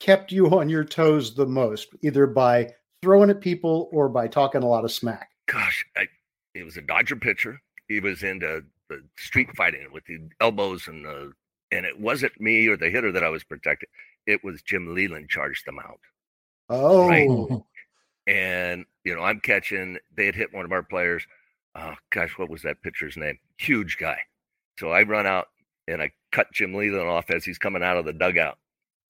kept 0.00 0.32
you 0.32 0.58
on 0.58 0.68
your 0.68 0.84
toes 0.84 1.34
the 1.34 1.46
most, 1.46 1.88
either 2.02 2.26
by 2.26 2.70
throwing 3.02 3.30
at 3.30 3.40
people 3.40 3.88
or 3.92 4.08
by 4.08 4.26
talking 4.26 4.64
a 4.64 4.68
lot 4.68 4.84
of 4.84 4.90
smack? 4.90 5.30
Gosh, 5.46 5.84
I, 5.96 6.08
it 6.54 6.64
was 6.64 6.76
a 6.76 6.82
Dodger 6.82 7.14
pitcher, 7.14 7.60
he 7.88 8.00
was 8.00 8.22
into 8.22 8.64
the 8.88 9.02
street 9.16 9.48
fighting 9.56 9.88
with 9.92 10.04
the 10.06 10.18
elbows 10.40 10.88
and 10.88 11.04
the 11.04 11.32
and 11.70 11.84
it 11.84 11.98
wasn't 11.98 12.40
me 12.40 12.66
or 12.66 12.76
the 12.76 12.88
hitter 12.88 13.12
that 13.12 13.24
I 13.24 13.28
was 13.28 13.44
protecting. 13.44 13.90
It 14.26 14.42
was 14.42 14.62
Jim 14.62 14.94
Leyland 14.94 15.28
charged 15.28 15.66
them 15.66 15.78
out. 15.78 16.00
Oh, 16.70 17.08
Right. 17.08 17.28
And 18.26 18.84
you 19.04 19.14
know, 19.14 19.22
I'm 19.22 19.40
catching. 19.40 19.98
They 20.14 20.26
had 20.26 20.34
hit 20.34 20.52
one 20.52 20.66
of 20.66 20.72
our 20.72 20.82
players. 20.82 21.26
Oh 21.80 21.94
gosh, 22.10 22.36
what 22.38 22.50
was 22.50 22.62
that 22.62 22.82
pitcher's 22.82 23.16
name? 23.16 23.38
Huge 23.58 23.98
guy. 23.98 24.18
So 24.78 24.90
I 24.90 25.02
run 25.02 25.26
out 25.26 25.46
and 25.86 26.02
I 26.02 26.10
cut 26.32 26.52
Jim 26.52 26.74
Leyland 26.74 27.08
off 27.08 27.30
as 27.30 27.44
he's 27.44 27.58
coming 27.58 27.82
out 27.82 27.96
of 27.96 28.04
the 28.04 28.12
dugout, 28.12 28.58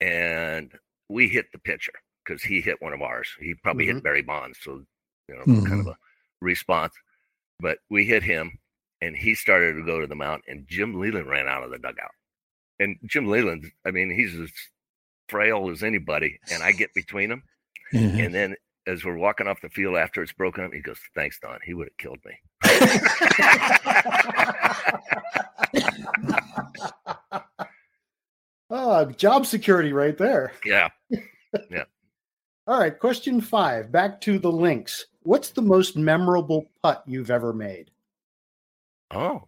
and 0.00 0.72
we 1.08 1.28
hit 1.28 1.50
the 1.52 1.58
pitcher 1.58 1.92
because 2.24 2.42
he 2.42 2.60
hit 2.60 2.80
one 2.82 2.92
of 2.92 3.00
ours. 3.02 3.28
He 3.40 3.54
probably 3.54 3.86
Mhm. 3.86 3.94
hit 3.94 4.02
Barry 4.04 4.22
Bonds, 4.22 4.58
so 4.60 4.84
you 5.28 5.34
know, 5.36 5.44
kind 5.44 5.66
Mhm. 5.66 5.80
of 5.80 5.86
a 5.88 5.96
response. 6.40 6.94
But 7.60 7.78
we 7.90 8.04
hit 8.06 8.22
him, 8.22 8.58
and 9.00 9.16
he 9.16 9.34
started 9.34 9.74
to 9.74 9.84
go 9.84 10.00
to 10.00 10.06
the 10.06 10.14
mound, 10.14 10.42
and 10.46 10.66
Jim 10.68 10.94
Leyland 11.00 11.28
ran 11.28 11.48
out 11.48 11.64
of 11.64 11.70
the 11.70 11.78
dugout. 11.78 12.12
And 12.78 12.96
Jim 13.04 13.26
Leyland, 13.26 13.72
I 13.84 13.90
mean, 13.90 14.10
he's 14.10 14.38
as 14.38 14.52
frail 15.28 15.68
as 15.70 15.82
anybody, 15.82 16.38
and 16.52 16.62
I 16.62 16.72
get 16.72 16.94
between 16.94 17.30
them. 17.30 17.42
Mhm. 17.92 17.92
And 18.26 18.34
then 18.34 18.56
as 18.88 19.04
we're 19.04 19.18
walking 19.18 19.46
off 19.46 19.60
the 19.60 19.68
field 19.68 19.96
after 19.96 20.22
it's 20.22 20.32
broken 20.32 20.64
up, 20.64 20.72
he 20.72 20.80
goes, 20.80 20.98
Thanks, 21.14 21.38
Don. 21.38 21.58
He 21.64 21.74
would 21.74 21.88
have 21.88 21.96
killed 21.98 22.18
me. 22.24 22.32
oh, 28.70 29.04
job 29.12 29.46
security 29.46 29.92
right 29.92 30.18
there. 30.18 30.52
yeah. 30.64 30.88
Yeah. 31.70 31.84
All 32.66 32.78
right, 32.78 32.98
question 32.98 33.40
five. 33.40 33.90
Back 33.90 34.20
to 34.20 34.38
the 34.38 34.52
links. 34.52 35.06
What's 35.22 35.48
the 35.48 35.62
most 35.62 35.96
memorable 35.96 36.66
putt 36.82 37.02
you've 37.06 37.30
ever 37.30 37.54
made? 37.54 37.90
Oh. 39.10 39.44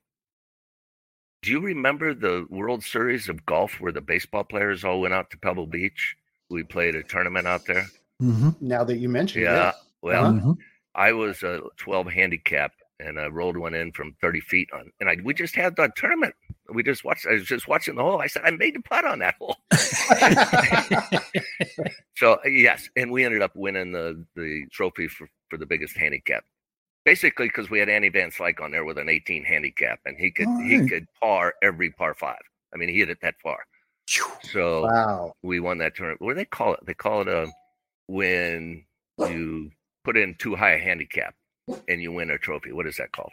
Do 1.42 1.50
you 1.50 1.60
remember 1.60 2.14
the 2.14 2.46
World 2.48 2.82
Series 2.82 3.28
of 3.28 3.44
golf 3.44 3.80
where 3.80 3.92
the 3.92 4.00
baseball 4.00 4.44
players 4.44 4.82
all 4.82 5.02
went 5.02 5.12
out 5.12 5.28
to 5.30 5.38
Pebble 5.38 5.66
Beach? 5.66 6.16
We 6.48 6.62
played 6.62 6.94
a 6.94 7.02
tournament 7.02 7.46
out 7.46 7.66
there. 7.66 7.84
Mhm. 8.20 8.60
Now 8.60 8.84
that 8.84 8.98
you 8.98 9.08
mentioned 9.08 9.44
Yeah. 9.44 9.70
it. 9.70 9.74
Well, 10.02 10.32
Mhm. 10.32 10.56
I 10.94 11.12
was 11.12 11.42
a 11.42 11.62
12 11.76 12.08
handicap 12.08 12.72
and 12.98 13.18
I 13.18 13.28
rolled 13.28 13.56
one 13.56 13.74
in 13.74 13.92
from 13.92 14.14
30 14.20 14.40
feet 14.40 14.68
on, 14.72 14.92
and 15.00 15.08
I 15.08 15.16
we 15.22 15.32
just 15.32 15.54
had 15.54 15.76
the 15.76 15.90
tournament. 15.96 16.34
We 16.72 16.82
just 16.82 17.02
watched. 17.04 17.26
I 17.26 17.32
was 17.32 17.44
just 17.46 17.66
watching 17.66 17.94
the 17.94 18.02
hole. 18.02 18.20
I 18.20 18.26
said 18.26 18.42
I 18.44 18.50
made 18.50 18.74
the 18.74 18.82
putt 18.82 19.04
on 19.06 19.20
that 19.20 19.36
hole. 19.40 19.56
so 22.16 22.38
yes, 22.44 22.88
and 22.96 23.10
we 23.10 23.24
ended 23.24 23.42
up 23.42 23.54
winning 23.56 23.92
the 23.92 24.24
the 24.36 24.66
trophy 24.70 25.08
for 25.08 25.28
for 25.48 25.56
the 25.56 25.66
biggest 25.66 25.96
handicap. 25.96 26.44
Basically, 27.04 27.46
because 27.46 27.70
we 27.70 27.78
had 27.78 27.88
Andy 27.88 28.10
Van 28.10 28.30
Slyke 28.30 28.60
on 28.60 28.70
there 28.70 28.84
with 28.84 28.98
an 28.98 29.08
18 29.08 29.42
handicap, 29.44 30.00
and 30.04 30.16
he 30.18 30.30
could 30.30 30.46
All 30.46 30.60
he 30.60 30.86
could 30.86 31.06
par 31.20 31.54
every 31.62 31.90
par 31.90 32.14
five. 32.14 32.40
I 32.74 32.76
mean, 32.76 32.90
he 32.90 32.98
hit 32.98 33.10
it 33.10 33.20
that 33.22 33.36
far. 33.42 33.64
So 34.42 34.82
Wow. 34.82 35.34
we 35.42 35.60
won 35.60 35.78
that 35.78 35.94
tournament. 35.94 36.20
What 36.20 36.32
do 36.32 36.36
they 36.36 36.44
call 36.44 36.74
it? 36.74 36.80
They 36.84 36.94
call 36.94 37.22
it 37.22 37.28
a 37.28 37.50
when 38.10 38.84
you 39.18 39.70
put 40.04 40.16
in 40.16 40.34
too 40.36 40.56
high 40.56 40.72
a 40.72 40.78
handicap 40.78 41.34
and 41.88 42.02
you 42.02 42.10
win 42.12 42.30
a 42.30 42.38
trophy. 42.38 42.72
What 42.72 42.86
is 42.86 42.96
that 42.96 43.12
called? 43.12 43.30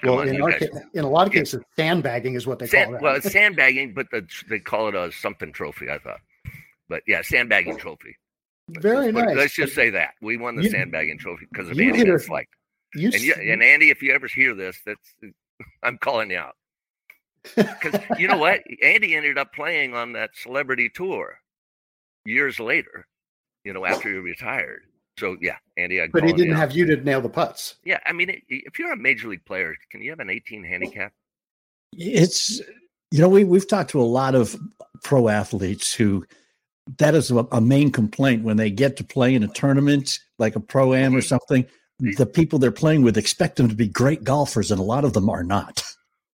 Come 0.00 0.10
Well, 0.10 0.20
on, 0.20 0.28
in, 0.28 0.40
guys. 0.40 0.68
in 0.94 1.04
a 1.04 1.08
lot 1.08 1.28
of 1.28 1.34
Yeah. 1.34 1.40
cases, 1.42 1.62
sandbagging 1.76 2.34
is 2.34 2.44
what 2.46 2.58
they 2.58 2.66
Sand- 2.66 2.86
call 2.86 2.92
that. 2.94 3.02
well, 3.02 3.14
it's 3.16 3.30
sandbagging, 3.30 3.94
but 3.94 4.10
the, 4.10 4.26
they 4.48 4.58
call 4.58 4.88
it 4.88 4.94
a 4.96 5.12
something 5.12 5.52
trophy. 5.52 5.88
I 5.88 5.98
thought, 5.98 6.20
but 6.88 7.02
yeah, 7.06 7.22
sandbagging 7.22 7.76
trophy. 7.76 8.16
Let's 8.68 8.82
Very 8.82 9.06
it- 9.08 9.12
nice. 9.14 9.36
Let's 9.36 9.54
just 9.54 9.74
say 9.74 9.90
that 9.90 10.14
we 10.20 10.36
won 10.36 10.56
the 10.56 10.64
You- 10.64 10.70
sandbagging 10.70 11.18
trophy 11.18 11.46
because 11.52 11.68
of 11.70 11.78
Andy 11.78 12.00
a- 12.00 12.04
Slyke. 12.18 12.46
you, 12.94 13.10
And, 13.12 13.20
you, 13.20 13.34
and 13.34 13.62
Andy, 13.62 13.90
if 13.90 14.02
you 14.02 14.12
ever 14.12 14.26
hear 14.26 14.54
this, 14.54 14.80
that's 14.84 15.14
I'm 15.84 15.98
calling 15.98 16.30
you 16.32 16.38
out 16.38 16.56
because 17.54 18.00
you 18.18 18.26
know 18.26 18.38
what? 18.46 18.62
Andy 18.82 19.14
ended 19.14 19.38
up 19.38 19.52
playing 19.54 19.94
on 19.94 20.12
that 20.14 20.30
celebrity 20.34 20.88
tour 20.88 21.38
years 22.24 22.58
later. 22.58 23.06
You 23.64 23.72
know, 23.72 23.84
after 23.84 24.08
he 24.10 24.16
retired. 24.16 24.82
So 25.18 25.36
yeah, 25.40 25.56
Andy, 25.76 26.00
I. 26.00 26.08
but 26.08 26.24
he 26.24 26.32
didn't 26.32 26.56
have 26.56 26.72
you 26.72 26.86
to 26.86 26.96
nail 26.96 27.20
the 27.20 27.28
putts. 27.28 27.76
Yeah, 27.84 27.98
I 28.06 28.12
mean, 28.12 28.40
if 28.48 28.78
you're 28.78 28.92
a 28.92 28.96
major 28.96 29.28
league 29.28 29.44
player, 29.44 29.74
can 29.90 30.00
you 30.02 30.10
have 30.10 30.20
an 30.20 30.30
18 30.30 30.64
handicap? 30.64 31.12
it's 31.94 32.60
you 33.10 33.18
know 33.20 33.28
we 33.28 33.44
we've 33.44 33.68
talked 33.68 33.90
to 33.90 34.00
a 34.00 34.02
lot 34.02 34.34
of 34.34 34.56
pro 35.04 35.28
athletes 35.28 35.92
who 35.92 36.24
that 36.98 37.14
is 37.14 37.30
a, 37.30 37.46
a 37.52 37.60
main 37.60 37.92
complaint 37.92 38.42
when 38.42 38.56
they 38.56 38.70
get 38.70 38.96
to 38.96 39.04
play 39.04 39.34
in 39.34 39.42
a 39.42 39.48
tournament 39.48 40.18
like 40.38 40.56
a 40.56 40.60
pro 40.60 40.94
am 40.94 41.14
or 41.14 41.20
Mhm. 41.20 41.24
something 41.24 41.66
the 42.16 42.24
people 42.26 42.58
they're 42.58 42.72
playing 42.72 43.02
with 43.02 43.16
expect 43.18 43.56
them 43.56 43.68
to 43.68 43.74
be 43.74 43.86
great 43.86 44.24
golfers 44.24 44.70
and 44.70 44.80
a 44.80 44.82
lot 44.82 45.04
of 45.04 45.12
them 45.12 45.28
are 45.28 45.44
not 45.44 45.84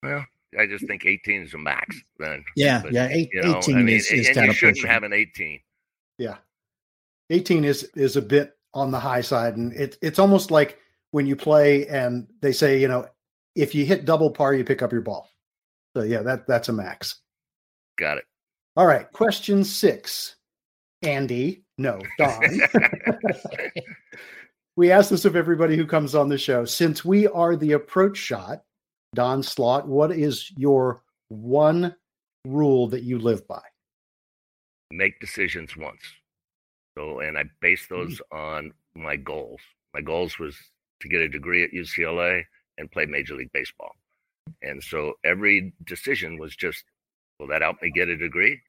Well, 0.02 0.24
I 0.58 0.66
just 0.66 0.86
think 0.86 1.04
18 1.04 1.42
is 1.42 1.54
a 1.54 1.58
max. 1.58 2.00
Then 2.20 2.44
yeah 2.54 2.82
But, 2.82 2.92
yeah 2.92 3.08
eight, 3.10 3.30
you 3.32 3.42
know, 3.42 3.58
18 3.58 3.76
I 3.76 3.82
mean, 3.82 3.96
is, 3.96 4.10
and- 4.10 4.20
is 4.20 4.26
and 4.28 4.34
kind 4.36 4.46
you 4.46 4.50
of 4.52 4.56
shouldn't 4.56 4.76
pushing. 4.78 4.90
have 4.90 5.02
an 5.02 5.12
18. 5.12 5.60
Yeah. 6.18 6.36
18 7.30 7.64
is 7.64 7.84
is 7.94 8.16
a 8.16 8.22
bit 8.22 8.52
on 8.74 8.90
the 8.90 9.00
high 9.00 9.20
side 9.20 9.56
and 9.56 9.72
it, 9.72 9.96
it's 10.02 10.18
almost 10.18 10.50
like 10.50 10.78
when 11.10 11.26
you 11.26 11.36
play 11.36 11.86
and 11.88 12.26
they 12.40 12.52
say, 12.52 12.80
you 12.80 12.88
know, 12.88 13.06
if 13.54 13.74
you 13.74 13.84
hit 13.84 14.04
double 14.04 14.30
par 14.30 14.54
you 14.54 14.64
pick 14.64 14.82
up 14.82 14.92
your 14.92 15.00
ball. 15.00 15.28
So 15.96 16.02
yeah, 16.02 16.22
that 16.22 16.46
that's 16.46 16.68
a 16.68 16.72
max. 16.72 17.20
Got 17.98 18.18
it. 18.18 18.24
All 18.76 18.86
right, 18.86 19.10
question 19.12 19.64
6. 19.64 20.36
Andy, 21.02 21.64
no, 21.78 22.00
Don. 22.18 22.42
we 24.76 24.92
ask 24.92 25.10
this 25.10 25.24
of 25.24 25.36
everybody 25.36 25.76
who 25.76 25.86
comes 25.86 26.14
on 26.14 26.28
the 26.28 26.38
show. 26.38 26.64
Since 26.64 27.04
we 27.04 27.26
are 27.28 27.56
the 27.56 27.72
approach 27.72 28.16
shot, 28.16 28.62
Don 29.14 29.42
Slaught, 29.42 29.88
what 29.88 30.12
is 30.12 30.52
your 30.56 31.02
one 31.28 31.94
rule 32.44 32.88
that 32.88 33.02
you 33.02 33.18
live 33.18 33.46
by? 33.48 33.62
Make 34.90 35.20
decisions 35.20 35.76
once. 35.76 36.00
So, 36.98 37.20
and 37.20 37.38
I 37.38 37.44
base 37.60 37.86
those 37.86 38.20
on 38.32 38.72
my 38.96 39.14
goals. 39.14 39.60
My 39.94 40.00
goals 40.00 40.38
was 40.40 40.56
to 41.00 41.08
get 41.08 41.20
a 41.20 41.28
degree 41.28 41.62
at 41.62 41.70
UCLA 41.70 42.42
and 42.76 42.90
play 42.90 43.06
Major 43.06 43.36
League 43.36 43.52
Baseball. 43.52 43.92
And 44.62 44.82
so 44.82 45.14
every 45.24 45.72
decision 45.84 46.38
was 46.38 46.56
just, 46.56 46.82
will 47.38 47.46
that 47.48 47.62
help 47.62 47.80
me 47.82 47.92
get 47.94 48.08
a 48.08 48.16
degree? 48.16 48.60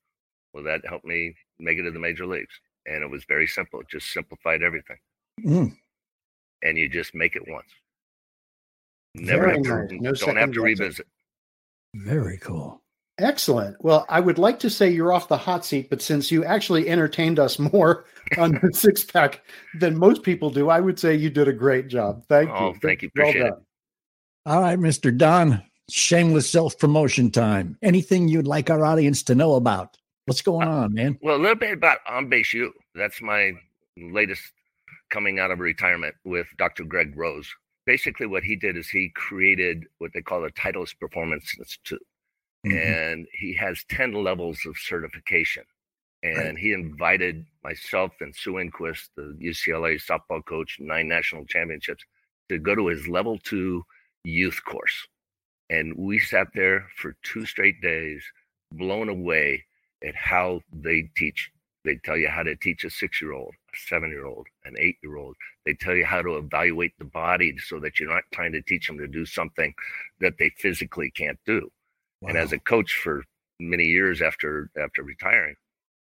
Will 0.54 0.62
that 0.64 0.82
help 0.88 1.04
me 1.04 1.34
make 1.60 1.80
it 1.80 1.84
to 1.84 1.92
the 1.92 2.00
major 2.00 2.28
leagues? 2.28 2.54
And 2.86 3.04
it 3.04 3.10
was 3.10 3.24
very 3.28 3.48
simple. 3.48 3.80
It 3.80 3.90
just 3.90 4.14
simplified 4.14 4.62
everything. 4.62 4.98
Mm. 5.44 5.76
And 6.62 6.78
you 6.78 6.88
just 6.88 7.16
make 7.16 7.36
it 7.36 7.44
once. 7.48 7.70
Never 9.16 9.46
Very 9.46 9.54
have 9.54 9.64
to, 9.64 9.96
nice. 9.96 10.02
No 10.02 10.14
don't 10.14 10.38
have 10.38 10.52
to 10.52 10.62
revisit. 10.62 11.08
very 11.96 12.38
cool 12.38 12.80
Excellent. 13.20 13.76
Well, 13.84 14.06
I 14.10 14.20
would 14.20 14.38
like 14.38 14.60
to 14.60 14.70
say 14.70 14.90
you're 14.90 15.12
off 15.14 15.28
the 15.28 15.38
hot 15.38 15.66
seat, 15.66 15.90
but 15.90 16.02
since 16.02 16.32
you 16.32 16.44
actually 16.46 16.88
entertained 16.90 17.38
us 17.40 17.60
more 17.74 18.06
on 18.38 18.60
the 18.62 18.72
six 18.74 19.04
pack 19.04 19.42
than 19.80 19.98
most 19.98 20.24
people 20.24 20.50
do, 20.50 20.70
I 20.70 20.80
would 20.80 21.00
say 21.00 21.16
you 21.16 21.30
did 21.30 21.48
a 21.48 21.54
great 21.54 21.88
job. 21.88 22.24
Thank 22.30 22.50
Oh, 22.52 22.70
you. 22.74 22.80
thank 22.82 23.02
you. 23.02 23.10
Well 23.16 23.30
Appreciate 23.30 23.46
it. 23.48 23.50
done. 23.50 23.62
all 24.46 24.62
right 24.62 24.80
mr 24.80 25.16
don 25.16 25.62
shameless 25.90 26.50
self-promotion 26.50 27.30
time 27.32 27.78
anything 27.82 28.28
you'd 28.28 28.48
like 28.48 28.70
our 28.70 28.86
audience 28.86 29.24
to 29.24 29.36
know 29.36 29.56
about 29.56 29.98
what's 30.28 30.42
going 30.42 30.68
Uh, 30.68 30.72
on 30.84 30.94
man 30.94 31.18
Well, 31.22 31.36
a 31.36 31.42
little 31.42 31.56
bit 31.56 31.74
about 31.74 31.98
On 32.08 32.30
Base 32.30 32.54
U. 32.54 32.72
That's 32.96 33.22
my 33.22 33.54
latest 33.98 34.44
coming 35.10 35.40
out 35.40 35.50
of 35.52 35.60
retirement 35.60 36.16
with 36.24 36.48
Dr. 36.58 36.84
Greg 36.86 37.14
Rose. 37.18 37.50
Basically, 37.86 38.28
what 38.28 38.44
he 38.44 38.56
did 38.56 38.78
is 38.78 38.88
he 38.88 39.10
created 39.16 39.86
what 39.98 40.12
they 40.14 40.22
call 40.22 40.42
the 40.42 40.52
Titleist 40.52 41.00
Performance 41.00 41.56
Institute, 41.58 42.02
Mhm. 42.66 42.74
and 42.76 43.28
he 43.34 43.54
has 43.56 43.84
10 43.86 44.14
levels 44.14 44.66
of 44.66 44.78
certification. 44.78 45.64
And 46.24 46.58
he 46.60 46.74
invited 46.74 47.46
myself 47.64 48.14
and 48.22 48.36
Sue 48.36 48.54
Enquist, 48.56 49.10
the 49.16 49.36
UCLA 49.40 49.96
softball 49.98 50.46
coach, 50.46 50.78
nine 50.80 51.08
national 51.08 51.46
championships, 51.46 52.04
to 52.50 52.60
go 52.60 52.76
to 52.76 52.88
his 52.88 53.08
level 53.08 53.38
two 53.40 53.86
youth 54.24 54.64
course. 54.66 55.08
And 55.70 55.96
we 55.98 56.20
sat 56.20 56.48
there 56.54 56.88
for 56.98 57.16
two 57.24 57.46
straight 57.46 57.82
days, 57.82 58.24
blown 58.72 59.10
away 59.10 59.66
at 60.04 60.16
how 60.16 60.62
they 60.72 61.10
teach. 61.16 61.52
They 61.86 61.98
tell 61.98 62.18
you 62.18 62.28
how 62.30 62.44
to 62.44 62.56
teach 62.56 62.84
a 62.84 62.90
six 62.90 63.22
year 63.22 63.34
old, 63.34 63.54
a 63.74 63.78
seven 63.88 64.10
year 64.12 64.26
old, 64.26 64.48
an 64.66 64.76
eight 64.80 64.98
year 65.04 65.18
old. 65.18 65.36
They 65.66 65.74
tell 65.74 65.96
you 65.96 66.06
how 66.06 66.22
to 66.22 66.38
evaluate 66.38 66.94
the 67.00 67.06
body 67.06 67.58
so 67.60 67.80
that 67.80 68.00
you're 68.00 68.10
not 68.14 68.24
trying 68.34 68.52
to 68.54 68.62
teach 68.62 68.88
them 68.88 68.98
to 69.00 69.08
do 69.08 69.26
something 69.26 69.74
that 70.20 70.38
they 70.38 70.50
physically 70.52 71.12
can't 71.12 71.40
do. 71.46 71.72
And 72.22 72.38
as 72.38 72.52
a 72.52 72.60
coach 72.60 72.94
for 73.02 73.24
many 73.60 73.86
years 73.86 74.22
after 74.22 74.70
after 74.82 75.04
retiring, 75.04 75.56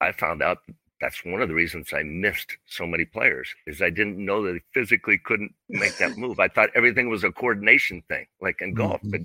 I 0.00 0.12
found 0.12 0.42
out 0.42 0.58
that's 1.00 1.24
one 1.24 1.42
of 1.42 1.48
the 1.48 1.54
reasons 1.54 1.92
I 1.92 2.02
missed 2.02 2.56
so 2.66 2.86
many 2.86 3.04
players 3.04 3.54
is 3.66 3.82
I 3.82 3.90
didn't 3.90 4.22
know 4.24 4.42
that 4.42 4.52
they 4.52 4.62
physically 4.80 5.18
couldn't 5.18 5.54
make 5.68 5.96
that 5.98 6.16
move. 6.18 6.40
I 6.40 6.48
thought 6.48 6.70
everything 6.74 7.08
was 7.08 7.24
a 7.24 7.32
coordination 7.32 8.02
thing, 8.08 8.26
like 8.40 8.60
in 8.60 8.74
golf. 8.74 9.02
Mhm. 9.02 9.10
But 9.10 9.20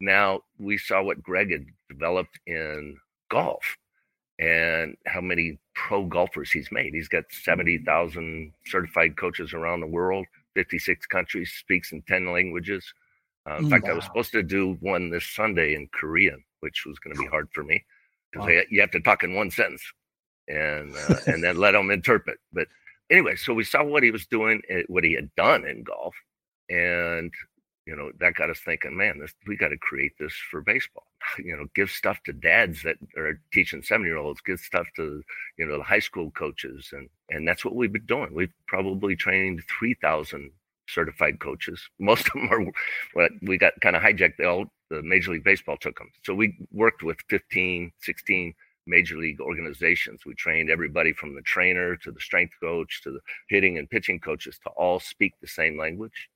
now 0.00 0.40
we 0.58 0.76
saw 0.76 1.02
what 1.02 1.22
Greg 1.22 1.50
had 1.50 1.66
developed 1.88 2.38
in 2.46 2.98
golf 3.30 3.76
and 4.38 4.96
how 5.06 5.20
many 5.20 5.58
pro 5.74 6.04
golfers 6.04 6.50
he's 6.50 6.70
made. 6.72 6.94
He's 6.94 7.08
got 7.08 7.24
70,000 7.30 8.52
certified 8.66 9.16
coaches 9.16 9.52
around 9.54 9.80
the 9.80 9.86
world, 9.86 10.26
56 10.54 11.06
countries, 11.06 11.52
speaks 11.52 11.92
in 11.92 12.02
10 12.02 12.32
languages. 12.32 12.92
Uh, 13.48 13.56
in 13.56 13.68
fact, 13.68 13.88
I 13.88 13.92
was 13.92 14.04
supposed 14.04 14.32
to 14.32 14.42
do 14.42 14.76
one 14.80 15.10
this 15.10 15.28
Sunday 15.28 15.74
in 15.74 15.88
Korean, 15.92 16.42
which 16.60 16.86
was 16.86 16.98
going 16.98 17.14
to 17.14 17.22
be 17.22 17.28
hard 17.28 17.48
for 17.52 17.62
me 17.62 17.84
because 18.32 18.48
wow. 18.48 18.62
you 18.70 18.80
have 18.80 18.90
to 18.92 19.00
talk 19.00 19.22
in 19.22 19.34
one 19.34 19.50
sentence 19.50 19.82
and 20.48 20.94
uh, 20.96 21.16
and 21.26 21.42
then 21.42 21.56
let 21.56 21.72
them 21.72 21.90
interpret. 21.90 22.38
But 22.52 22.68
anyway, 23.10 23.36
so 23.36 23.54
we 23.54 23.64
saw 23.64 23.84
what 23.84 24.02
he 24.02 24.10
was 24.10 24.26
doing, 24.26 24.62
eh, 24.68 24.82
what 24.88 25.04
he 25.04 25.12
had 25.12 25.34
done 25.36 25.66
in 25.66 25.82
golf, 25.82 26.14
and 26.68 27.32
you 27.86 27.94
know 27.94 28.10
that 28.20 28.34
got 28.34 28.50
us 28.50 28.60
thinking, 28.64 28.96
man, 28.96 29.18
this 29.18 29.34
we 29.46 29.56
got 29.56 29.68
to 29.68 29.78
create 29.78 30.12
this 30.18 30.34
for 30.50 30.60
baseball. 30.60 31.04
You 31.38 31.56
know, 31.56 31.66
give 31.74 31.90
stuff 31.90 32.22
to 32.24 32.34
dads 32.34 32.82
that 32.82 32.96
are 33.16 33.40
teaching 33.52 33.82
seven 33.82 34.06
year 34.06 34.18
olds, 34.18 34.42
give 34.42 34.60
stuff 34.60 34.86
to 34.96 35.22
you 35.56 35.66
know 35.66 35.78
the 35.78 35.84
high 35.84 36.00
school 36.00 36.30
coaches, 36.30 36.90
and 36.92 37.08
and 37.30 37.48
that's 37.48 37.64
what 37.64 37.74
we've 37.74 37.92
been 37.92 38.06
doing. 38.06 38.34
We've 38.34 38.52
probably 38.66 39.16
trained 39.16 39.62
three 39.66 39.94
thousand 39.94 40.50
certified 40.86 41.40
coaches. 41.40 41.80
Most 41.98 42.26
of 42.26 42.32
them 42.34 42.48
are 42.50 42.64
what 43.14 43.32
we 43.42 43.58
got 43.58 43.72
kind 43.80 43.96
of 43.96 44.02
hijacked. 44.02 44.36
They 44.38 44.44
all 44.44 44.66
the 44.90 45.02
Major 45.02 45.32
League 45.32 45.44
Baseball 45.44 45.76
took 45.76 45.98
them. 45.98 46.10
So 46.24 46.34
we 46.34 46.56
worked 46.72 47.02
with 47.02 47.18
15, 47.28 47.92
16 48.00 48.54
major 48.86 49.16
league 49.16 49.40
organizations. 49.40 50.26
We 50.26 50.34
trained 50.34 50.70
everybody 50.70 51.12
from 51.12 51.34
the 51.34 51.42
trainer 51.42 51.96
to 51.96 52.12
the 52.12 52.20
strength 52.20 52.54
coach 52.62 53.02
to 53.02 53.12
the 53.12 53.20
hitting 53.48 53.78
and 53.78 53.88
pitching 53.88 54.20
coaches 54.20 54.58
to 54.62 54.70
all 54.70 55.00
speak 55.00 55.32
the 55.40 55.48
same 55.48 55.78
language 55.78 56.28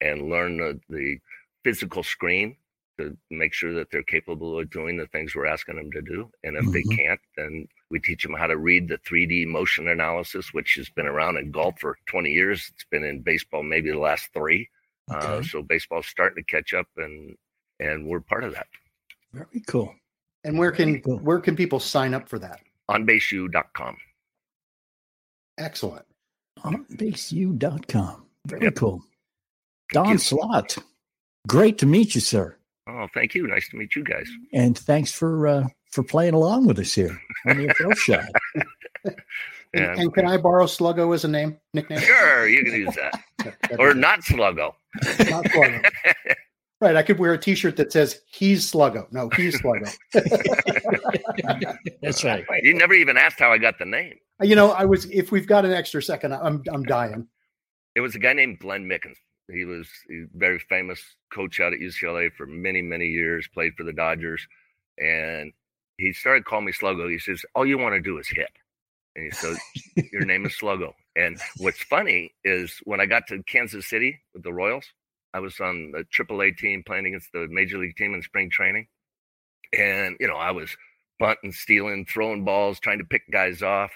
and 0.00 0.28
learn 0.28 0.56
the, 0.56 0.80
the 0.88 1.18
physical 1.64 2.02
screen 2.02 2.56
to 2.98 3.16
make 3.30 3.52
sure 3.52 3.74
that 3.74 3.90
they're 3.90 4.02
capable 4.02 4.58
of 4.58 4.70
doing 4.70 4.96
the 4.96 5.06
things 5.08 5.34
we're 5.34 5.46
asking 5.46 5.76
them 5.76 5.90
to 5.92 6.02
do. 6.02 6.30
And 6.42 6.56
if 6.56 6.64
mm-hmm. 6.64 6.72
they 6.72 6.96
can't, 6.96 7.20
then 7.36 7.68
we 7.90 7.98
teach 7.98 8.22
them 8.22 8.34
how 8.34 8.46
to 8.46 8.56
read 8.56 8.88
the 8.88 8.98
3D 8.98 9.46
motion 9.46 9.88
analysis, 9.88 10.52
which 10.52 10.74
has 10.74 10.88
been 10.90 11.06
around 11.06 11.38
in 11.38 11.50
golf 11.50 11.80
for 11.80 11.96
20 12.06 12.30
years. 12.30 12.70
It's 12.74 12.84
been 12.90 13.04
in 13.04 13.20
baseball 13.20 13.62
maybe 13.62 13.90
the 13.90 13.98
last 13.98 14.28
three. 14.32 14.68
Uh, 15.10 15.16
okay. 15.16 15.26
Uh, 15.26 15.42
so 15.42 15.62
baseball's 15.62 16.06
starting 16.06 16.42
to 16.44 16.50
catch 16.50 16.74
up, 16.74 16.86
and 16.96 17.36
and 17.80 18.06
we're 18.06 18.20
part 18.20 18.44
of 18.44 18.52
that. 18.54 18.66
Very 19.32 19.62
cool. 19.66 19.94
And 20.44 20.58
where 20.58 20.70
can 20.70 21.00
cool. 21.00 21.18
where 21.18 21.40
can 21.40 21.56
people 21.56 21.80
sign 21.80 22.14
up 22.14 22.28
for 22.28 22.38
that? 22.38 22.60
OnBaseU.com. 22.90 23.96
Excellent. 25.58 26.04
OnBaseU.com. 26.60 28.26
Very 28.46 28.64
yep. 28.64 28.74
cool. 28.76 29.02
Don 29.92 30.18
Slaught, 30.18 30.78
Great 31.46 31.78
to 31.78 31.86
meet 31.86 32.14
you, 32.14 32.20
sir. 32.20 32.57
Oh, 32.88 33.06
thank 33.12 33.34
you. 33.34 33.46
Nice 33.46 33.68
to 33.68 33.76
meet 33.76 33.94
you 33.94 34.02
guys. 34.02 34.28
And 34.52 34.76
thanks 34.76 35.12
for 35.12 35.46
uh, 35.46 35.68
for 35.90 36.02
playing 36.02 36.34
along 36.34 36.66
with 36.66 36.78
us 36.78 36.94
here 36.94 37.20
on 37.46 37.58
the 37.58 37.68
approach 37.68 37.98
shot. 37.98 38.24
and, 39.74 40.00
and, 40.00 40.14
can 40.14 40.26
I 40.26 40.38
borrow 40.38 40.64
Sluggo 40.64 41.14
as 41.14 41.24
a 41.24 41.28
name 41.28 41.58
nickname? 41.74 42.00
Sure, 42.00 42.48
you 42.48 42.64
can 42.64 42.72
use 42.74 42.96
that, 42.96 43.56
or 43.78 43.92
not 43.92 44.20
Sluggo. 44.20 44.72
Not 45.30 45.44
Sluggo. 45.44 45.90
right, 46.80 46.96
I 46.96 47.02
could 47.02 47.18
wear 47.18 47.34
a 47.34 47.38
T-shirt 47.38 47.76
that 47.76 47.92
says 47.92 48.22
"He's 48.26 48.70
Sluggo." 48.70 49.06
No, 49.12 49.28
he's 49.36 49.60
Sluggo. 49.60 49.94
That's 52.00 52.24
right. 52.24 52.44
You 52.62 52.72
never 52.72 52.94
even 52.94 53.18
asked 53.18 53.38
how 53.38 53.52
I 53.52 53.58
got 53.58 53.78
the 53.78 53.84
name. 53.84 54.14
You 54.40 54.56
know, 54.56 54.70
I 54.70 54.86
was. 54.86 55.04
If 55.10 55.30
we've 55.30 55.46
got 55.46 55.66
an 55.66 55.72
extra 55.72 56.02
second, 56.02 56.32
I'm 56.32 56.62
I'm 56.72 56.84
dying. 56.84 57.28
It 57.94 58.00
was 58.00 58.14
a 58.14 58.18
guy 58.18 58.32
named 58.32 58.60
Glenn 58.60 58.84
Mickens. 58.84 59.16
He 59.50 59.64
was 59.64 59.88
a 60.10 60.26
very 60.34 60.58
famous 60.58 61.02
coach 61.32 61.60
out 61.60 61.72
at 61.72 61.80
UCLA 61.80 62.30
for 62.32 62.46
many, 62.46 62.82
many 62.82 63.06
years, 63.06 63.48
played 63.52 63.74
for 63.76 63.84
the 63.84 63.92
Dodgers. 63.92 64.46
And 64.98 65.52
he 65.96 66.12
started 66.12 66.44
calling 66.44 66.66
me 66.66 66.72
Sluggo. 66.72 67.10
He 67.10 67.18
says, 67.18 67.44
All 67.54 67.66
you 67.66 67.78
want 67.78 67.94
to 67.94 68.00
do 68.00 68.18
is 68.18 68.28
hit. 68.28 68.50
And 69.16 69.24
he 69.24 69.30
said, 69.30 69.56
Your 70.12 70.24
name 70.24 70.46
is 70.46 70.52
Sluggo. 70.60 70.92
And 71.16 71.38
what's 71.58 71.82
funny 71.82 72.34
is 72.44 72.78
when 72.84 73.00
I 73.00 73.06
got 73.06 73.26
to 73.28 73.42
Kansas 73.42 73.88
City 73.88 74.20
with 74.34 74.42
the 74.42 74.52
Royals, 74.52 74.84
I 75.34 75.40
was 75.40 75.58
on 75.60 75.92
the 75.92 76.04
AAA 76.04 76.56
team 76.56 76.82
playing 76.86 77.06
against 77.06 77.32
the 77.32 77.46
major 77.50 77.78
league 77.78 77.96
team 77.96 78.14
in 78.14 78.22
spring 78.22 78.50
training. 78.50 78.86
And, 79.76 80.16
you 80.20 80.28
know, 80.28 80.36
I 80.36 80.52
was 80.52 80.76
bunting, 81.18 81.52
stealing, 81.52 82.06
throwing 82.06 82.44
balls, 82.44 82.80
trying 82.80 82.98
to 82.98 83.04
pick 83.04 83.22
guys 83.30 83.62
off. 83.62 83.90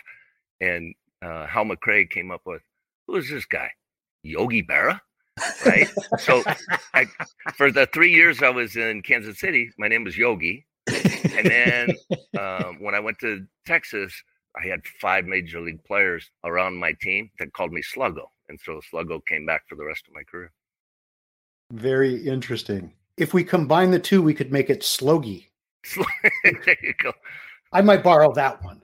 And 0.61 0.95
uh, 1.23 1.47
Hal 1.47 1.65
McRae 1.65 2.11
came 2.11 2.31
up 2.31 2.43
with, 2.45 2.63
Who 3.07 3.17
is 3.17 3.31
this 3.31 3.45
guy? 3.45 3.71
Yogi 4.23 4.63
Berra? 4.63 5.01
Right? 5.67 5.89
so 6.19 6.43
I, 6.95 7.07
for 7.55 7.71
the 7.71 7.87
three 7.87 8.13
years 8.13 8.43
I 8.43 8.51
was 8.51 8.77
in 8.77 9.03
Kansas 9.03 9.41
City, 9.41 9.71
my 9.79 9.89
name 9.89 10.05
was 10.05 10.17
Yogi. 10.17 10.67
And 10.89 11.47
then 11.47 11.97
um, 12.39 12.77
when 12.81 12.95
I 12.95 13.01
went 13.01 13.19
to 13.21 13.47
Texas, 13.67 14.13
I 14.57 14.67
had 14.67 14.81
five 15.01 15.25
major 15.25 15.61
league 15.61 15.83
players 15.85 16.31
around 16.45 16.77
my 16.77 16.93
team 17.01 17.31
that 17.39 17.53
called 17.53 17.73
me 17.73 17.83
Sluggo. 17.83 18.27
And 18.49 18.59
so 18.63 18.81
Sluggo 18.93 19.21
came 19.27 19.47
back 19.47 19.63
for 19.69 19.77
the 19.77 19.85
rest 19.85 20.05
of 20.09 20.15
my 20.15 20.23
career. 20.25 20.53
Very 21.73 22.17
interesting. 22.17 22.93
If 23.17 23.33
we 23.33 23.45
combine 23.45 23.91
the 23.91 23.99
two, 23.99 24.23
we 24.23 24.35
could 24.35 24.53
make 24.53 24.69
it 24.69 24.83
Slogi. 24.83 25.51
there 26.45 26.77
you 26.83 26.95
go. 27.03 27.13
I 27.73 27.81
might 27.81 28.03
borrow 28.03 28.33
that 28.35 28.63
one. 28.63 28.83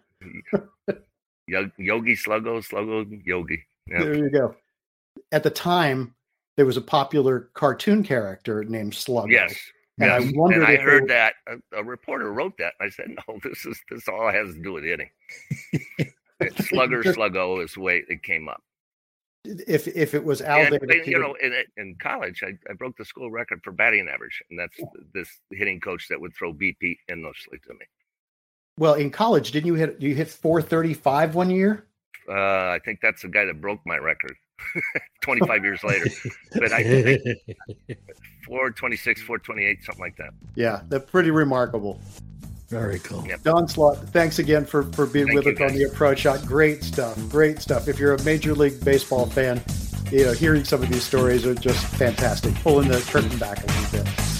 Yogi 1.46 2.16
Sluggo, 2.16 2.66
Sluggo 2.66 3.20
Yogi. 3.24 3.62
Yep. 3.88 4.00
There 4.00 4.14
you 4.14 4.30
go. 4.30 4.54
At 5.32 5.42
the 5.42 5.50
time, 5.50 6.14
there 6.58 6.66
was 6.66 6.76
a 6.76 6.82
popular 6.82 7.50
cartoon 7.54 8.02
character 8.02 8.64
named 8.64 8.92
Sluggo. 8.92 9.30
Yes. 9.30 9.56
And 10.00 10.10
yes. 10.10 10.34
I 10.34 10.36
wondered. 10.36 10.64
And 10.64 10.66
I 10.66 10.76
heard 10.76 11.02
were... 11.02 11.08
that 11.08 11.34
a, 11.46 11.78
a, 11.78 11.84
reporter 11.84 12.32
wrote 12.32 12.58
that. 12.58 12.74
I 12.80 12.88
said, 12.88 13.10
"No, 13.10 13.38
this 13.44 13.64
is 13.64 13.80
this 13.88 14.08
all 14.08 14.30
has 14.30 14.54
to 14.54 14.60
do 14.60 14.72
with 14.72 14.82
hitting." 14.82 15.08
Slugger, 16.68 17.04
Sluggo 17.04 17.64
is 17.64 17.74
the 17.74 17.80
way 17.80 18.02
it 18.08 18.24
came 18.24 18.48
up. 18.48 18.60
If 19.44 19.86
if 19.86 20.14
it 20.14 20.24
was 20.24 20.42
Al, 20.42 20.62
and, 20.62 21.06
you 21.06 21.20
know, 21.20 21.36
in, 21.40 21.54
in 21.76 21.94
college, 22.00 22.42
I, 22.42 22.58
I 22.68 22.74
broke 22.74 22.96
the 22.96 23.04
school 23.04 23.30
record 23.30 23.60
for 23.62 23.70
batting 23.70 24.08
average, 24.12 24.42
and 24.50 24.58
that's 24.58 24.76
this 25.14 25.28
hitting 25.52 25.78
coach 25.78 26.08
that 26.08 26.20
would 26.20 26.34
throw 26.34 26.52
BP 26.52 26.96
endlessly 27.08 27.60
to 27.68 27.74
me. 27.74 27.86
Well, 28.78 28.94
in 28.94 29.12
college, 29.12 29.52
didn't 29.52 29.68
you 29.68 29.74
hit? 29.74 30.00
You 30.00 30.12
hit 30.16 30.28
four 30.28 30.60
thirty 30.60 30.92
five 30.92 31.36
one 31.36 31.50
year. 31.50 31.86
Uh, 32.28 32.32
I 32.32 32.80
think 32.84 32.98
that's 33.00 33.22
the 33.22 33.28
guy 33.28 33.44
that 33.44 33.60
broke 33.60 33.80
my 33.86 33.96
record. 33.96 34.36
25 35.22 35.64
years 35.64 35.84
later. 35.84 36.06
But 36.54 36.72
I 36.72 36.82
think 36.82 37.22
426, 38.46 39.22
428, 39.22 39.84
something 39.84 40.00
like 40.00 40.16
that. 40.16 40.30
Yeah, 40.54 40.82
that's 40.88 41.10
pretty 41.10 41.30
remarkable. 41.30 42.00
Very 42.68 42.98
cool. 42.98 43.26
Yep. 43.26 43.42
Don 43.42 43.66
Slaught, 43.66 43.96
thanks 44.10 44.38
again 44.38 44.66
for, 44.66 44.82
for 44.92 45.06
being 45.06 45.26
Thank 45.26 45.44
with 45.44 45.54
us 45.54 45.58
guys. 45.58 45.70
on 45.70 45.76
the 45.78 45.84
approach 45.84 46.20
shot. 46.20 46.44
Great 46.44 46.84
stuff. 46.84 47.18
Great 47.30 47.60
stuff. 47.60 47.88
If 47.88 47.98
you're 47.98 48.14
a 48.14 48.22
Major 48.24 48.54
League 48.54 48.84
Baseball 48.84 49.24
fan, 49.24 49.62
you 50.12 50.26
know, 50.26 50.32
hearing 50.32 50.64
some 50.64 50.82
of 50.82 50.90
these 50.90 51.02
stories 51.02 51.46
are 51.46 51.54
just 51.54 51.84
fantastic. 51.96 52.54
Pulling 52.56 52.88
the 52.88 53.00
curtain 53.10 53.36
back 53.38 53.62
a 53.64 53.66
little 53.66 54.04
bit. 54.04 54.37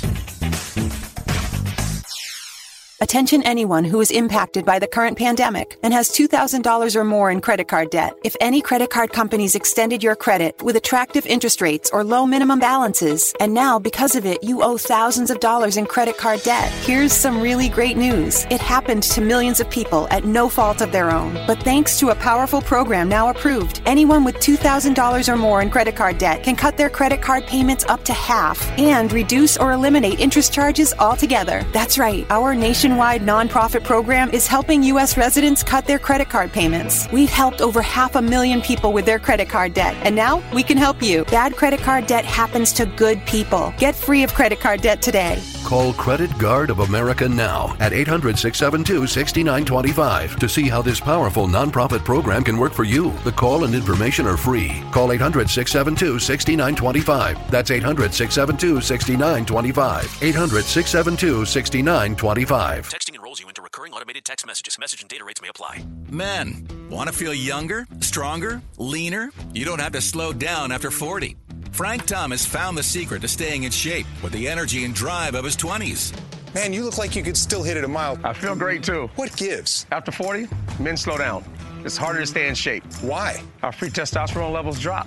Attention 3.00 3.44
anyone 3.44 3.84
who 3.84 4.00
is 4.00 4.10
impacted 4.10 4.64
by 4.64 4.80
the 4.80 4.86
current 4.88 5.16
pandemic 5.16 5.78
and 5.84 5.94
has 5.94 6.08
$2,000 6.10 6.96
or 6.96 7.04
more 7.04 7.30
in 7.30 7.40
credit 7.40 7.68
card 7.68 7.90
debt. 7.90 8.18
If 8.24 8.34
any 8.40 8.60
credit 8.60 8.90
card 8.90 9.12
companies 9.12 9.54
extended 9.54 10.02
your 10.02 10.16
credit 10.16 10.60
with 10.62 10.74
attractive 10.74 11.24
interest 11.24 11.60
rates 11.60 11.90
or 11.92 12.02
low 12.02 12.26
minimum 12.26 12.58
balances, 12.58 13.32
and 13.38 13.54
now 13.54 13.78
because 13.78 14.16
of 14.16 14.26
it 14.26 14.42
you 14.42 14.64
owe 14.64 14.76
thousands 14.76 15.30
of 15.30 15.38
dollars 15.38 15.76
in 15.76 15.86
credit 15.86 16.18
card 16.18 16.42
debt, 16.42 16.72
here's 16.82 17.12
some 17.12 17.40
really 17.40 17.68
great 17.68 17.96
news. 17.96 18.48
It 18.50 18.60
happened 18.60 19.04
to 19.04 19.20
millions 19.20 19.60
of 19.60 19.70
people 19.70 20.08
at 20.10 20.24
no 20.24 20.48
fault 20.48 20.80
of 20.80 20.90
their 20.90 21.12
own. 21.12 21.34
But 21.46 21.62
thanks 21.62 22.00
to 22.00 22.08
a 22.08 22.16
powerful 22.16 22.60
program 22.60 23.08
now 23.08 23.28
approved, 23.28 23.80
anyone 23.86 24.24
with 24.24 24.40
$2,000 24.40 25.32
or 25.32 25.36
more 25.36 25.62
in 25.62 25.70
credit 25.70 25.94
card 25.94 26.18
debt 26.18 26.42
can 26.42 26.56
cut 26.56 26.76
their 26.76 26.90
credit 26.90 27.22
card 27.22 27.46
payments 27.46 27.84
up 27.84 28.04
to 28.06 28.12
half 28.12 28.60
and 28.76 29.12
reduce 29.12 29.56
or 29.56 29.70
eliminate 29.70 30.18
interest 30.18 30.52
charges 30.52 30.92
altogether. 30.98 31.64
That's 31.72 31.96
right, 31.96 32.26
our 32.28 32.56
nation 32.56 32.87
nationwide 32.88 33.20
nonprofit 33.20 33.84
program 33.84 34.30
is 34.30 34.46
helping 34.46 34.82
U.S. 34.84 35.18
residents 35.18 35.62
cut 35.62 35.84
their 35.84 35.98
credit 35.98 36.30
card 36.30 36.50
payments. 36.52 37.06
We've 37.12 37.28
helped 37.28 37.60
over 37.60 37.82
half 37.82 38.14
a 38.14 38.22
million 38.22 38.62
people 38.62 38.94
with 38.94 39.04
their 39.04 39.18
credit 39.18 39.50
card 39.50 39.74
debt, 39.74 39.94
and 40.06 40.16
now 40.16 40.42
we 40.54 40.62
can 40.62 40.78
help 40.78 41.02
you. 41.02 41.26
Bad 41.26 41.54
credit 41.54 41.80
card 41.80 42.06
debt 42.06 42.24
happens 42.24 42.72
to 42.74 42.86
good 42.86 43.20
people. 43.26 43.74
Get 43.76 43.94
free 43.94 44.22
of 44.22 44.32
credit 44.32 44.60
card 44.60 44.80
debt 44.80 45.02
today. 45.02 45.38
Call 45.64 45.92
Credit 45.92 46.30
Guard 46.38 46.70
of 46.70 46.78
America 46.78 47.28
now 47.28 47.76
at 47.78 47.92
800 47.92 48.38
672 48.38 49.06
6925 49.06 50.38
to 50.38 50.48
see 50.48 50.66
how 50.66 50.80
this 50.80 50.98
powerful 50.98 51.46
nonprofit 51.46 52.06
program 52.06 52.42
can 52.42 52.56
work 52.56 52.72
for 52.72 52.84
you. 52.84 53.12
The 53.24 53.32
call 53.32 53.64
and 53.64 53.74
information 53.74 54.26
are 54.26 54.38
free. 54.38 54.82
Call 54.92 55.12
800 55.12 55.50
672 55.50 56.20
6925. 56.20 57.50
That's 57.50 57.70
800 57.70 58.14
672 58.14 58.80
6925. 58.80 60.22
800 60.22 60.64
672 60.64 61.44
6925. 61.44 62.77
Texting 62.86 63.14
enrolls 63.14 63.40
you 63.40 63.48
into 63.48 63.62
recurring 63.62 63.92
automated 63.92 64.24
text 64.24 64.46
messages. 64.46 64.78
Message 64.78 65.00
and 65.00 65.08
data 65.08 65.24
rates 65.24 65.40
may 65.40 65.48
apply. 65.48 65.84
Men, 66.08 66.66
want 66.90 67.08
to 67.08 67.14
feel 67.14 67.32
younger, 67.34 67.86
stronger, 68.00 68.60
leaner? 68.76 69.30
You 69.52 69.64
don't 69.64 69.80
have 69.80 69.92
to 69.92 70.00
slow 70.00 70.32
down 70.32 70.72
after 70.72 70.90
40. 70.90 71.36
Frank 71.72 72.06
Thomas 72.06 72.44
found 72.44 72.76
the 72.76 72.82
secret 72.82 73.22
to 73.22 73.28
staying 73.28 73.64
in 73.64 73.70
shape 73.70 74.06
with 74.22 74.32
the 74.32 74.48
energy 74.48 74.84
and 74.84 74.94
drive 74.94 75.34
of 75.34 75.44
his 75.44 75.56
20s. 75.56 76.18
Man, 76.54 76.72
you 76.72 76.84
look 76.84 76.98
like 76.98 77.14
you 77.14 77.22
could 77.22 77.36
still 77.36 77.62
hit 77.62 77.76
it 77.76 77.84
a 77.84 77.88
mile. 77.88 78.18
I 78.24 78.32
feel 78.32 78.56
great 78.56 78.82
too. 78.82 79.08
What 79.16 79.36
gives? 79.36 79.86
After 79.92 80.10
40, 80.10 80.48
men 80.80 80.96
slow 80.96 81.18
down. 81.18 81.44
It's 81.84 81.96
harder 81.96 82.20
to 82.20 82.26
stay 82.26 82.48
in 82.48 82.54
shape. 82.54 82.84
Why? 83.00 83.42
Our 83.62 83.70
free 83.70 83.90
testosterone 83.90 84.52
levels 84.52 84.80
drop. 84.80 85.06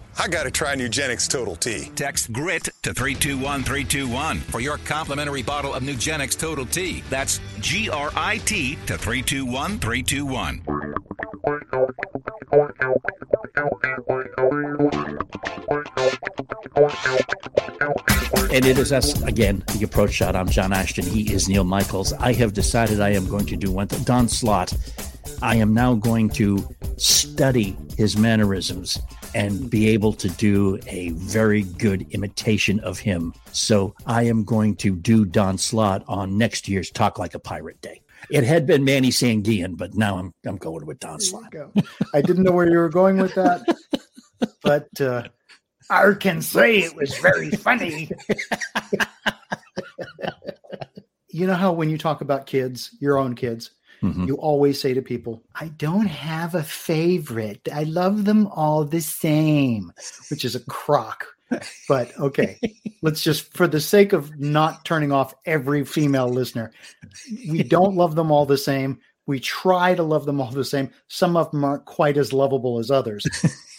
I 0.17 0.27
got 0.27 0.43
to 0.43 0.51
try 0.51 0.75
Nugenix 0.75 1.29
Total 1.29 1.55
T. 1.55 1.89
Text 1.95 2.31
GRIT 2.31 2.69
to 2.83 2.93
321321 2.93 4.39
for 4.39 4.59
your 4.59 4.77
complimentary 4.79 5.41
bottle 5.41 5.73
of 5.73 5.83
Nugenix 5.83 6.37
Total 6.37 6.65
T. 6.65 7.03
That's 7.09 7.39
G 7.59 7.89
R 7.89 8.11
I 8.15 8.37
T 8.39 8.77
to 8.87 8.97
321321. 8.97 10.63
And 18.53 18.65
it 18.65 18.77
is 18.77 18.91
us 18.91 19.21
again, 19.23 19.63
the 19.73 19.83
approach 19.83 20.11
shot. 20.11 20.35
I'm 20.35 20.49
John 20.49 20.73
Ashton. 20.73 21.05
He 21.05 21.33
is 21.33 21.47
Neil 21.47 21.63
Michaels. 21.63 22.11
I 22.13 22.33
have 22.33 22.53
decided 22.53 22.99
I 22.99 23.09
am 23.09 23.27
going 23.27 23.45
to 23.45 23.55
do 23.55 23.71
one 23.71 23.87
thing. 23.87 24.03
Don 24.03 24.27
Slaught. 24.27 24.73
I 25.41 25.55
am 25.55 25.73
now 25.73 25.95
going 25.95 26.29
to 26.31 26.67
study 26.97 27.77
his 27.97 28.17
mannerisms 28.17 28.99
and 29.33 29.69
be 29.69 29.89
able 29.89 30.13
to 30.13 30.29
do 30.29 30.79
a 30.87 31.09
very 31.11 31.63
good 31.63 32.07
imitation 32.11 32.79
of 32.81 32.99
him. 32.99 33.33
So 33.51 33.95
I 34.05 34.23
am 34.23 34.43
going 34.43 34.75
to 34.77 34.95
do 34.95 35.25
Don 35.25 35.57
Slaught 35.57 36.03
on 36.07 36.37
next 36.37 36.67
year's 36.67 36.91
Talk 36.91 37.19
Like 37.19 37.33
a 37.33 37.39
Pirate 37.39 37.81
Day. 37.81 38.01
It 38.29 38.43
had 38.43 38.65
been 38.65 38.83
Manny 38.83 39.09
Sanguillén, 39.09 39.77
but 39.77 39.95
now 39.95 40.17
I'm 40.17 40.33
I'm 40.45 40.57
going 40.57 40.85
with 40.85 40.99
Don 40.99 41.19
Slaught. 41.19 41.53
I 42.13 42.21
didn't 42.21 42.43
know 42.43 42.51
where 42.51 42.69
you 42.69 42.77
were 42.77 42.89
going 42.89 43.17
with 43.17 43.33
that, 43.35 43.61
but 44.63 45.01
uh, 45.01 45.23
I 45.89 46.13
can 46.19 46.41
say 46.41 46.79
it 46.79 46.95
was 46.95 47.17
very 47.17 47.51
funny. 47.51 48.11
you 51.29 51.47
know 51.47 51.55
how 51.55 51.73
when 51.73 51.89
you 51.89 51.97
talk 51.97 52.21
about 52.21 52.45
kids, 52.45 52.95
your 52.99 53.17
own 53.17 53.35
kids, 53.35 53.71
Mhm. 54.01 54.27
you 54.27 54.35
always 54.37 54.79
say 54.79 54.93
to 54.93 55.01
people, 55.01 55.43
I 55.55 55.67
don't 55.69 56.07
have 56.07 56.55
a 56.55 56.63
favorite. 56.63 57.67
I 57.71 57.83
love 57.83 58.25
them 58.25 58.47
all 58.47 58.83
the 58.83 59.01
same, 59.01 59.91
which 60.29 60.43
is 60.43 60.55
a 60.55 60.65
crock. 60.65 61.25
But 61.87 62.17
okay, 62.17 62.57
let's 63.01 63.23
just, 63.23 63.53
for 63.53 63.67
the 63.67 63.79
sake 63.81 64.13
of 64.13 64.37
not 64.39 64.85
turning 64.85 65.11
off 65.11 65.35
every 65.45 65.83
female 65.85 66.29
listener, 66.29 66.71
we 67.49 67.61
don't 67.63 67.95
love 67.95 68.15
them 68.15 68.31
all 68.31 68.45
the 68.45 68.57
same. 68.57 68.99
We 69.27 69.39
try 69.39 69.93
to 69.95 70.03
love 70.03 70.25
them 70.25 70.41
all 70.41 70.51
the 70.51 70.63
same. 70.65 70.89
Some 71.07 71.37
of 71.37 71.51
them 71.51 71.63
aren't 71.63 71.85
quite 71.85 72.17
as 72.17 72.33
lovable 72.33 72.79
as 72.79 72.89
others. 72.89 73.25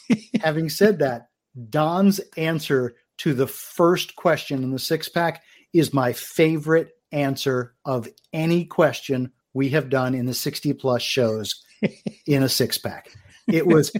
Having 0.42 0.68
said 0.68 0.98
that, 1.00 1.28
Don's 1.70 2.20
answer 2.36 2.94
to 3.18 3.34
the 3.34 3.46
first 3.46 4.16
question 4.16 4.62
in 4.62 4.70
the 4.70 4.78
six 4.78 5.08
pack 5.08 5.42
is 5.72 5.92
my 5.92 6.12
favorite 6.12 6.90
answer 7.12 7.74
of 7.84 8.08
any 8.32 8.64
question 8.64 9.32
we 9.54 9.68
have 9.70 9.90
done 9.90 10.14
in 10.14 10.26
the 10.26 10.34
60 10.34 10.72
plus 10.74 11.02
shows 11.02 11.62
in 12.26 12.42
a 12.42 12.48
six 12.48 12.78
pack. 12.78 13.10
It 13.46 13.66
was 13.66 13.92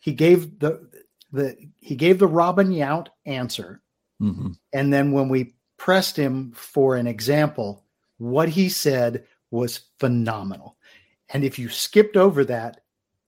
he 0.00 0.12
gave 0.12 0.58
the 0.58 0.88
the 1.32 1.56
he 1.80 1.94
gave 1.94 2.18
the 2.18 2.26
Robin 2.26 2.70
Yount 2.70 3.08
answer, 3.26 3.80
Mhm. 4.20 4.56
and 4.72 4.92
then 4.92 5.12
when 5.12 5.28
we 5.28 5.54
pressed 5.76 6.16
him 6.16 6.52
for 6.54 6.96
an 6.96 7.06
example, 7.06 7.84
what 8.18 8.48
he 8.48 8.68
said 8.68 9.24
was 9.50 9.80
phenomenal. 10.00 10.76
And 11.32 11.44
if 11.44 11.58
you 11.58 11.68
skipped 11.68 12.16
over 12.16 12.44
that, 12.46 12.80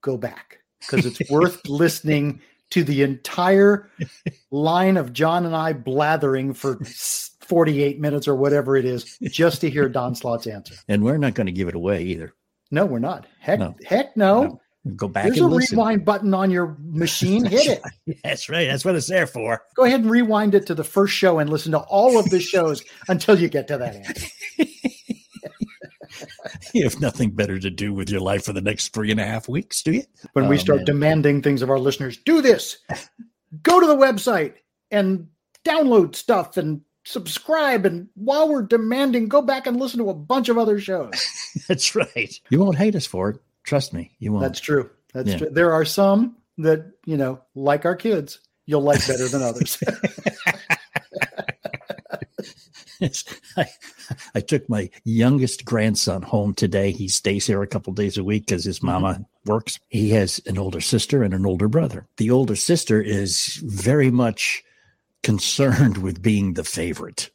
go 0.02 0.16
back 0.16 0.58
because 0.80 1.06
it's 1.06 1.30
worth 1.30 1.60
listening 1.68 2.40
to 2.70 2.82
the 2.82 3.02
entire 3.02 3.90
line 4.50 4.96
of 4.96 5.12
John 5.12 5.44
and 5.46 5.54
I 5.54 5.72
blathering 5.72 6.54
for 6.54 6.78
48 7.50 8.00
minutes 8.00 8.26
or 8.28 8.34
whatever 8.36 8.76
it 8.76 8.84
is 8.86 9.18
just 9.24 9.60
to 9.60 9.68
hear 9.68 9.88
Don 9.88 10.14
Slaught's 10.14 10.46
answer. 10.46 10.74
And 10.88 11.02
we're 11.04 11.18
not 11.18 11.34
going 11.34 11.46
to 11.48 11.52
give 11.52 11.68
it 11.68 11.74
away 11.74 12.04
either. 12.04 12.32
No, 12.70 12.86
we're 12.86 13.00
not. 13.00 13.26
Heck, 13.40 13.58
No. 13.58 13.74
heck 13.84 14.16
no. 14.16 14.60
Go 14.96 15.08
back 15.08 15.24
There's 15.24 15.40
a 15.40 15.46
listen. 15.46 15.76
rewind 15.76 16.04
button 16.06 16.32
on 16.32 16.50
your 16.50 16.74
machine. 16.80 17.44
Hit 17.44 17.82
it. 18.06 18.18
That's 18.24 18.48
right. 18.48 18.66
That's 18.66 18.82
what 18.84 18.94
it's 18.94 19.08
there 19.08 19.26
for. 19.26 19.60
Go 19.76 19.84
ahead 19.84 20.00
and 20.00 20.10
rewind 20.10 20.54
it 20.54 20.66
to 20.68 20.74
the 20.74 20.84
first 20.84 21.12
show 21.12 21.38
and 21.38 21.50
listen 21.50 21.72
to 21.72 21.80
all 21.80 22.18
of 22.18 22.30
the 22.30 22.40
shows 22.40 22.82
until 23.08 23.38
you 23.38 23.48
get 23.48 23.68
to 23.68 23.76
that 23.76 23.96
answer. 23.96 24.26
You 26.72 26.84
have 26.84 27.00
nothing 27.00 27.30
better 27.30 27.58
to 27.58 27.70
do 27.70 27.92
with 27.92 28.08
your 28.10 28.20
life 28.20 28.44
for 28.44 28.52
the 28.52 28.60
next 28.60 28.88
three 28.94 29.10
and 29.10 29.20
a 29.20 29.24
half 29.26 29.48
weeks, 29.48 29.82
do 29.82 29.92
you? 29.92 30.02
When 30.34 30.48
we 30.48 30.56
Oh, 30.56 30.58
start 30.60 30.78
man. 30.78 30.84
demanding 30.86 31.42
things 31.42 31.62
of 31.62 31.70
our 31.70 31.78
listeners, 31.78 32.16
do 32.24 32.40
this. 32.40 32.78
Go 33.62 33.80
to 33.80 33.86
the 33.86 33.96
website 33.96 34.54
and 34.90 35.26
download 35.64 36.14
stuff 36.14 36.56
and 36.56 36.80
subscribe. 37.04 37.86
And 37.86 38.08
while 38.14 38.48
we're 38.48 38.62
demanding, 38.62 39.28
go 39.28 39.42
back 39.42 39.66
and 39.66 39.78
listen 39.78 39.98
to 39.98 40.10
a 40.10 40.14
bunch 40.14 40.48
of 40.48 40.58
other 40.58 40.80
shows. 40.80 41.12
That's 41.68 41.94
right. 41.94 42.40
You 42.50 42.60
won't 42.60 42.78
hate 42.78 42.94
us 42.94 43.06
for 43.06 43.30
it. 43.30 43.40
Trust 43.64 43.92
me, 43.92 44.12
you 44.18 44.32
won't. 44.32 44.42
That's 44.42 44.60
true. 44.60 44.90
That's 45.12 45.30
Yeah. 45.30 45.38
true. 45.38 45.50
There 45.50 45.72
are 45.72 45.84
some 45.84 46.36
that, 46.58 46.92
you 47.04 47.16
know, 47.16 47.40
like 47.54 47.84
our 47.84 47.96
kids, 47.96 48.40
you'll 48.66 48.82
like 48.82 49.06
better 49.06 49.28
than 49.28 49.42
others. 49.42 49.78
I, 53.56 53.66
I 54.34 54.40
took 54.40 54.68
my 54.68 54.90
youngest 55.04 55.64
grandson 55.64 56.22
home 56.22 56.54
today. 56.54 56.90
He 56.90 57.08
stays 57.08 57.46
here 57.46 57.62
a 57.62 57.66
couple 57.66 57.92
days 57.92 58.18
a 58.18 58.24
week 58.24 58.46
because 58.46 58.64
his 58.64 58.78
mm-hmm. 58.78 58.86
mama 58.86 59.26
works. 59.46 59.78
He 59.88 60.10
has 60.10 60.40
an 60.46 60.58
older 60.58 60.80
sister 60.80 61.22
and 61.22 61.34
an 61.34 61.46
older 61.46 61.68
brother. 61.68 62.06
The 62.16 62.30
older 62.30 62.56
sister 62.56 63.00
is 63.00 63.60
very 63.64 64.10
much 64.10 64.62
concerned 65.22 65.98
with 65.98 66.22
being 66.22 66.54
the 66.54 66.64
favorite. 66.64 67.30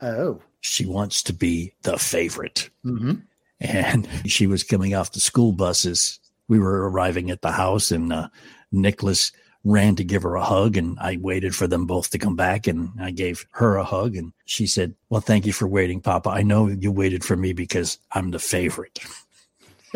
oh. 0.00 0.40
She 0.60 0.84
wants 0.84 1.22
to 1.22 1.32
be 1.32 1.74
the 1.82 1.98
favorite. 1.98 2.68
hmm 2.82 3.14
and 3.60 4.08
she 4.26 4.46
was 4.46 4.62
coming 4.62 4.94
off 4.94 5.12
the 5.12 5.20
school 5.20 5.52
buses. 5.52 6.20
We 6.48 6.58
were 6.60 6.88
arriving 6.88 7.30
at 7.30 7.42
the 7.42 7.50
house, 7.52 7.90
and 7.90 8.12
uh, 8.12 8.28
Nicholas 8.70 9.32
ran 9.64 9.96
to 9.96 10.04
give 10.04 10.22
her 10.22 10.36
a 10.36 10.44
hug, 10.44 10.76
and 10.76 10.96
I 11.00 11.18
waited 11.20 11.54
for 11.56 11.66
them 11.66 11.84
both 11.86 12.10
to 12.10 12.18
come 12.18 12.36
back, 12.36 12.66
and 12.66 12.90
I 13.00 13.10
gave 13.10 13.46
her 13.52 13.76
a 13.76 13.84
hug, 13.84 14.16
and 14.16 14.32
she 14.44 14.66
said, 14.66 14.94
"Well, 15.10 15.20
thank 15.20 15.44
you 15.46 15.52
for 15.52 15.66
waiting, 15.66 16.00
Papa. 16.00 16.30
I 16.30 16.42
know 16.42 16.68
you 16.68 16.92
waited 16.92 17.24
for 17.24 17.36
me 17.36 17.52
because 17.52 17.98
I'm 18.12 18.30
the 18.30 18.38
favorite." 18.38 19.00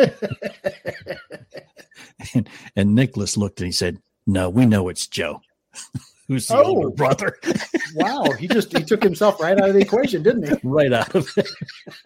and, 2.34 2.48
and 2.74 2.94
Nicholas 2.94 3.36
looked 3.36 3.60
and 3.60 3.66
he 3.66 3.72
said, 3.72 3.98
"No, 4.26 4.50
we 4.50 4.66
know 4.66 4.88
it's 4.88 5.06
Joe." 5.06 5.40
Who's 6.28 6.46
the 6.46 6.56
older 6.62 6.88
Oh. 6.88 6.90
brother? 6.90 7.38
Wow. 7.94 8.24
He 8.38 8.48
just 8.48 8.74
he 8.74 8.82
took 8.84 9.02
himself 9.02 9.38
right 9.38 9.58
out 9.60 9.68
of 9.68 9.74
the 9.74 9.80
equation, 9.82 10.22
didn't 10.22 10.48
he? 10.48 10.54
right 10.64 10.92
out 10.94 11.14
of 11.14 11.28
it. 11.36 11.50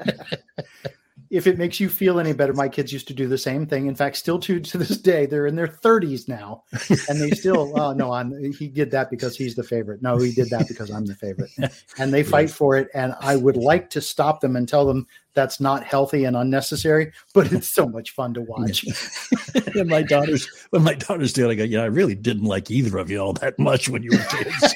if 1.30 1.46
it 1.46 1.58
makes 1.58 1.80
you 1.80 1.88
feel 1.88 2.18
any 2.20 2.32
better, 2.32 2.52
my 2.52 2.68
kids 2.68 2.92
used 2.92 3.08
to 3.08 3.14
do 3.14 3.28
the 3.28 3.38
same 3.38 3.66
thing. 3.66 3.86
In 3.86 3.94
fact, 3.94 4.16
still 4.16 4.38
to 4.40 4.60
to 4.60 4.78
this 4.78 4.98
day, 4.98 5.26
they're 5.26 5.46
in 5.46 5.56
their 5.56 5.68
30s 5.68 6.28
now, 6.28 6.64
and 7.08 7.20
they 7.20 7.30
still. 7.30 7.56
Oh 7.76 7.92
no, 7.92 8.12
I'm. 8.12 8.52
He 8.52 8.68
did 8.68 8.90
that 8.92 9.10
because 9.10 9.36
he's 9.36 9.54
the 9.54 9.62
favorite. 9.62 10.00
No, 10.00 10.16
he 10.16 10.32
did 10.32 10.48
that 10.50 10.66
because 10.66 10.90
I'm 10.90 11.04
the 11.04 11.14
favorite, 11.14 11.50
and 11.98 12.12
they 12.12 12.22
fight 12.36 12.50
for 12.50 12.76
it. 12.76 12.88
And 12.94 13.14
I 13.20 13.36
would 13.36 13.56
like 13.56 13.90
to 13.90 14.00
stop 14.00 14.40
them 14.40 14.56
and 14.56 14.68
tell 14.68 14.86
them 14.86 15.06
that's 15.34 15.60
not 15.60 15.84
healthy 15.84 16.24
and 16.24 16.36
unnecessary, 16.36 17.12
but 17.34 17.52
it's 17.52 17.68
so 17.68 17.86
much 17.86 18.12
fun 18.12 18.34
to 18.34 18.40
watch. 18.40 18.84
when 19.74 19.88
my 19.88 20.02
daughters 20.02 20.48
when 20.70 20.82
my 20.82 20.94
daughters 20.94 21.32
do 21.32 21.48
it, 21.48 21.52
I 21.52 21.54
go, 21.54 21.64
yeah, 21.64 21.82
I 21.82 21.86
really 21.86 22.14
didn't 22.14 22.44
like 22.44 22.70
either 22.70 22.98
of 22.98 23.10
you 23.10 23.18
all 23.18 23.34
that 23.34 23.58
much 23.58 23.88
when 23.88 24.02
you 24.02 24.10
were 24.12 24.24
kids. 24.24 24.74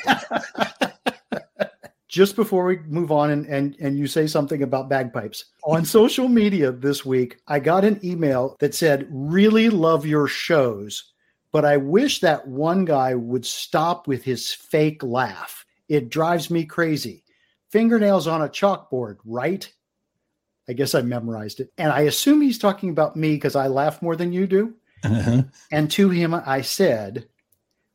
Just 2.11 2.35
before 2.35 2.65
we 2.65 2.79
move 2.89 3.13
on 3.13 3.31
and, 3.31 3.47
and 3.47 3.77
and 3.81 3.97
you 3.97 4.07
say 4.07 4.27
something 4.27 4.63
about 4.63 4.89
bagpipes 4.89 5.45
on 5.65 5.85
social 5.85 6.29
media 6.29 6.73
this 6.73 7.07
week 7.07 7.39
i 7.47 7.59
got 7.59 7.85
an 7.85 7.99
email 8.05 8.57
that 8.59 8.75
said 8.75 9.07
really 9.11 9.71
love 9.71 10.05
your 10.05 10.27
shows 10.27 11.13
but 11.53 11.65
i 11.65 11.77
wish 11.77 12.21
that 12.21 12.47
one 12.47 12.85
guy 12.85 13.15
would 13.15 13.47
stop 13.47 14.07
with 14.07 14.23
his 14.23 14.53
fake 14.53 15.03
laugh. 15.03 15.65
It 15.89 16.09
drives 16.09 16.51
me 16.51 16.65
crazy. 16.65 17.25
Fingernails 17.71 18.27
on 18.27 18.43
a 18.43 18.49
chalkboard 18.49 19.19
right? 19.25 19.73
I 20.69 20.73
guess 20.73 20.95
i 20.95 21.03
memorized 21.03 21.61
it. 21.61 21.73
And 21.79 21.93
i 21.93 22.03
assume 22.03 22.41
he's 22.41 22.59
talking 22.59 22.91
about 22.91 23.17
me 23.17 23.35
because 23.35 23.57
i 23.57 23.69
laugh 23.69 24.03
more 24.03 24.17
than 24.17 24.33
you 24.33 24.47
do. 24.47 24.75
Uh-huh. 25.03 25.43
and 25.73 25.91
to 25.93 26.11
him, 26.11 26.35
I 26.35 26.61
said, 26.61 27.27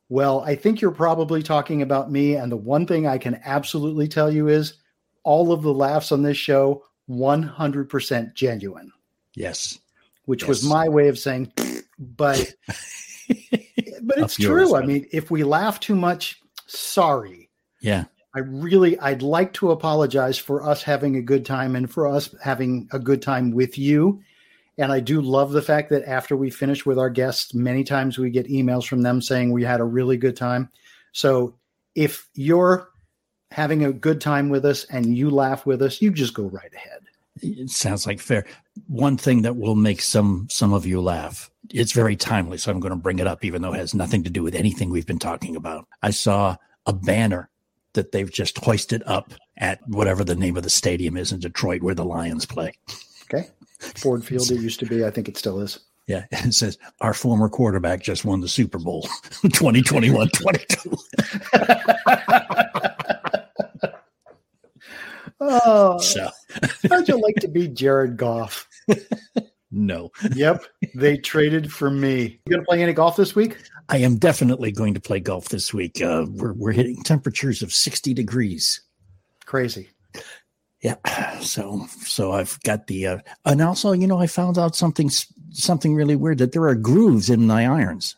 Well, 0.09 0.41
I 0.41 0.55
think 0.55 0.81
you're 0.81 0.91
probably 0.91 1.41
talking 1.41 1.81
about 1.81 2.11
me. 2.11 2.35
And 2.35 2.51
the 2.51 2.57
one 2.57 2.85
thing 2.85 3.07
I 3.07 3.17
can 3.17 3.39
absolutely 3.43 4.07
tell 4.07 4.31
you 4.31 4.47
is 4.47 4.75
all 5.23 5.51
of 5.51 5.63
the 5.63 5.73
laughs 5.73 6.11
on 6.11 6.21
this 6.21 6.37
show, 6.37 6.83
100% 7.09 8.33
genuine, 8.35 8.91
Yes. 9.33 9.79
which 10.25 10.47
was 10.47 10.63
my 10.63 10.87
way 10.87 11.07
of 11.07 11.17
saying, 11.17 11.51
but, 11.97 12.53
but 12.67 14.17
it's 14.17 14.39
yours, 14.39 14.69
true. 14.69 14.75
I 14.75 14.85
mean, 14.85 15.07
if 15.11 15.31
we 15.31 15.43
laugh 15.43 15.79
too 15.79 15.95
much, 15.95 16.39
sorry. 16.67 17.49
Yeah. 17.81 18.05
I 18.35 18.39
really, 18.39 18.99
I'd 18.99 19.21
like 19.21 19.53
to 19.53 19.71
apologize 19.71 20.37
for 20.37 20.61
us 20.61 20.83
having 20.83 21.15
a 21.15 21.21
good 21.21 21.45
time 21.45 21.75
and 21.75 21.89
for 21.89 22.05
us 22.07 22.35
having 22.43 22.87
a 22.91 22.99
good 22.99 23.21
time 23.21 23.51
with 23.51 23.77
you. 23.77 24.21
And 24.77 24.91
I 24.91 24.99
do 24.99 25.21
love 25.21 25.51
the 25.51 25.61
fact 25.61 25.89
that 25.89 26.07
after 26.07 26.35
we 26.35 26.49
finish 26.49 26.85
with 26.85 26.99
our 26.99 27.09
guests, 27.09 27.53
many 27.53 27.83
times 27.83 28.17
we 28.17 28.29
get 28.29 28.47
emails 28.47 28.85
from 28.85 29.01
them 29.01 29.21
saying 29.21 29.51
we 29.51 29.63
had 29.63 29.79
a 29.79 29.85
really 29.85 30.17
good 30.17 30.35
time. 30.35 30.69
So 31.13 31.55
if 31.95 32.27
you're 32.33 32.89
having 33.51 33.85
a 33.85 33.93
good 33.93 34.19
time 34.19 34.49
with 34.49 34.65
us 34.65 34.83
and 34.85 35.15
you 35.17 35.29
laugh 35.29 35.65
with 35.65 35.81
us, 35.81 36.01
you 36.01 36.11
just 36.11 36.33
go 36.33 36.43
right 36.43 36.73
ahead. 36.73 37.01
It 37.41 37.69
sounds 37.69 38.05
like 38.05 38.19
fair. 38.19 38.45
One 38.87 39.17
thing 39.17 39.41
that 39.43 39.55
will 39.55 39.75
make 39.75 40.01
some 40.01 40.47
some 40.49 40.73
of 40.73 40.85
you 40.85 41.01
laugh. 41.01 41.51
It's 41.69 41.91
very 41.91 42.15
timely, 42.15 42.57
so 42.57 42.71
I'm 42.71 42.79
going 42.79 42.91
to 42.91 42.97
bring 42.97 43.19
it 43.19 43.27
up, 43.27 43.43
even 43.43 43.61
though 43.61 43.73
it 43.73 43.77
has 43.77 43.93
nothing 43.93 44.23
to 44.23 44.29
do 44.29 44.43
with 44.43 44.55
anything 44.55 44.89
we've 44.89 45.05
been 45.05 45.19
talking 45.19 45.55
about. 45.55 45.87
I 46.01 46.11
saw 46.11 46.55
a 46.85 46.93
banner 46.93 47.49
that 47.93 48.11
they've 48.11 48.31
just 48.31 48.57
hoisted 48.57 49.03
up 49.05 49.33
at 49.57 49.79
whatever 49.87 50.23
the 50.23 50.35
name 50.35 50.55
of 50.57 50.63
the 50.63 50.69
stadium 50.69 51.17
is 51.17 51.31
in 51.31 51.39
Detroit 51.39 51.81
where 51.81 51.95
the 51.95 52.05
Lions 52.05 52.45
play. 52.45 52.73
Okay. 53.23 53.49
Ford 53.79 54.23
Field, 54.25 54.49
it 54.51 54.59
used 54.61 54.79
to 54.79 54.85
be. 54.85 55.05
I 55.05 55.11
think 55.11 55.27
it 55.27 55.37
still 55.37 55.59
is. 55.59 55.79
Yeah. 56.07 56.25
It 56.31 56.53
says, 56.53 56.77
Our 57.01 57.13
former 57.13 57.49
quarterback 57.49 58.01
just 58.03 58.25
won 58.25 58.41
the 58.41 58.47
Super 58.47 58.77
Bowl 58.79 59.01
2021 59.41 60.29
22. 60.29 60.95
Oh, 65.41 65.97
So, 65.99 66.29
how'd 66.89 67.07
you 67.07 67.19
like 67.21 67.35
to 67.35 67.47
be 67.47 67.67
Jared 67.67 68.17
Goff? 68.17 68.67
no. 69.71 70.11
Yep. 70.33 70.63
They 70.95 71.17
traded 71.17 71.71
for 71.71 71.89
me. 71.91 72.39
You 72.45 72.51
going 72.51 72.61
to 72.61 72.65
play 72.65 72.81
any 72.81 72.93
golf 72.93 73.17
this 73.17 73.35
week? 73.35 73.57
I 73.89 73.97
am 73.97 74.17
definitely 74.17 74.71
going 74.71 74.93
to 74.93 74.99
play 75.01 75.19
golf 75.19 75.49
this 75.49 75.73
week. 75.73 76.01
Uh, 76.01 76.25
we're, 76.29 76.53
we're 76.53 76.71
hitting 76.71 77.03
temperatures 77.03 77.61
of 77.61 77.73
60 77.73 78.13
degrees. 78.13 78.81
Crazy. 79.45 79.89
Yeah. 80.85 80.95
So, 81.41 81.85
so 81.99 82.31
I've 82.31 82.59
got 82.63 82.87
the, 82.87 83.05
uh, 83.05 83.17
and 83.45 83.61
also, 83.61 83.91
you 83.91 84.07
know, 84.07 84.17
I 84.17 84.25
found 84.25 84.57
out 84.57 84.75
something, 84.75 85.11
something 85.51 85.93
really 85.93 86.15
weird 86.15 86.39
that 86.39 86.53
there 86.53 86.67
are 86.67 86.73
grooves 86.73 87.29
in 87.29 87.45
my 87.45 87.67
irons. 87.67 88.15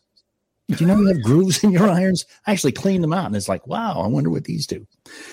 Do 0.69 0.75
you 0.79 0.85
know 0.85 0.97
you 0.97 1.07
have 1.07 1.21
grooves 1.23 1.61
in 1.61 1.71
your 1.71 1.89
irons? 1.89 2.23
I 2.45 2.53
actually 2.53 2.71
cleaned 2.71 3.03
them 3.03 3.11
out 3.11 3.25
and 3.25 3.35
it's 3.35 3.49
like, 3.49 3.67
wow, 3.67 3.99
I 3.99 4.07
wonder 4.07 4.29
what 4.29 4.45
these 4.45 4.65
do. 4.65 4.87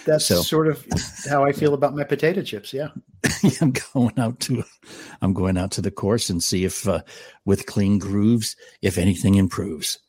That's 0.07 0.27
So- 0.27 0.43
sort 0.43 0.67
of 0.67 0.85
how 1.31 1.45
I 1.45 1.53
feel 1.53 1.75
about 1.75 1.95
my 1.95 2.03
potato 2.03 2.43
chips. 2.43 2.73
Yeah. 2.73 2.89
I'm 3.61 3.73
going 3.93 4.19
out 4.19 4.41
to, 4.41 4.65
I'm 5.23 5.33
going 5.33 5.57
out 5.57 5.71
to 5.73 5.83
the 5.83 5.93
course 5.93 6.31
and 6.31 6.43
see 6.43 6.65
if, 6.65 6.89
uh, 6.89 7.03
with 7.45 7.67
clean 7.67 7.99
grooves, 7.99 8.57
if 8.83 8.99
anything 8.99 9.37
improves. 9.37 10.01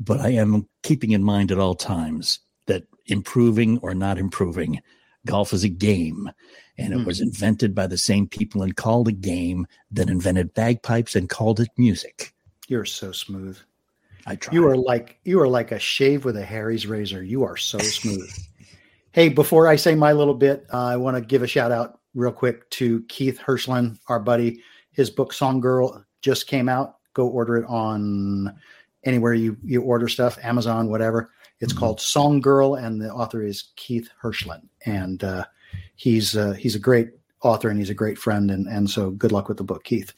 But 0.00 0.18
I 0.20 0.30
am 0.30 0.66
keeping 0.82 1.12
in 1.12 1.22
mind 1.22 1.52
at 1.52 1.60
all 1.60 1.74
times 1.76 2.40
that 2.66 2.82
improving 3.06 3.78
or 3.78 3.94
not 3.94 4.18
improving, 4.18 4.80
golf 5.24 5.52
is 5.52 5.62
a 5.62 5.68
game, 5.68 6.30
and 6.78 6.92
it 6.94 6.98
Hmm. 7.00 7.04
was 7.04 7.20
invented 7.20 7.74
by 7.74 7.86
the 7.86 7.98
same 7.98 8.26
people 8.28 8.62
and 8.62 8.76
called 8.76 9.08
a 9.08 9.12
game 9.12 9.66
that 9.90 10.08
invented 10.08 10.54
bagpipes 10.54 11.16
and 11.16 11.28
called 11.28 11.60
it 11.60 11.68
music. 11.76 12.32
You're 12.68 12.84
so 12.84 13.12
smooth. 13.12 13.58
I 14.26 14.36
try. 14.36 14.54
You 14.54 14.66
are 14.68 14.76
like 14.76 15.18
you 15.24 15.40
are 15.40 15.48
like 15.48 15.72
a 15.72 15.78
shave 15.78 16.24
with 16.24 16.36
a 16.36 16.44
Harry's 16.44 16.86
razor. 16.86 17.22
You 17.22 17.44
are 17.44 17.56
so 17.56 17.78
smooth. 17.78 18.30
hey, 19.12 19.28
before 19.28 19.66
I 19.68 19.76
say 19.76 19.94
my 19.94 20.12
little 20.12 20.34
bit, 20.34 20.66
uh, 20.72 20.84
I 20.84 20.96
want 20.96 21.16
to 21.16 21.20
give 21.22 21.42
a 21.42 21.46
shout 21.46 21.72
out 21.72 22.00
real 22.14 22.30
quick 22.32 22.68
to 22.70 23.02
Keith 23.08 23.38
Hirshland, 23.44 23.98
our 24.08 24.20
buddy. 24.20 24.62
His 24.92 25.10
book 25.10 25.32
Song 25.32 25.60
Girl 25.60 26.04
just 26.20 26.46
came 26.46 26.68
out. 26.68 26.96
Go 27.14 27.26
order 27.28 27.56
it 27.56 27.64
on 27.68 28.54
anywhere 29.04 29.32
you 29.34 29.56
you 29.64 29.80
order 29.82 30.08
stuff, 30.08 30.38
Amazon, 30.42 30.88
whatever. 30.90 31.30
It's 31.60 31.72
called 31.72 32.00
Song 32.00 32.40
Girl, 32.40 32.74
and 32.74 33.00
the 33.00 33.10
author 33.10 33.42
is 33.42 33.70
Keith 33.76 34.08
Hirshland, 34.22 34.68
and 34.86 35.24
uh, 35.24 35.44
he's 35.98 36.36
uh, 36.36 36.52
he's 36.52 36.74
a 36.74 36.78
great 36.78 37.10
author 37.42 37.68
and 37.68 37.78
he's 37.78 37.90
a 37.90 37.94
great 37.94 38.16
friend, 38.16 38.50
and 38.50 38.66
and 38.66 38.88
so 38.88 39.10
good 39.10 39.32
luck 39.32 39.48
with 39.48 39.58
the 39.58 39.64
book, 39.64 39.84
Keith. 39.84 40.14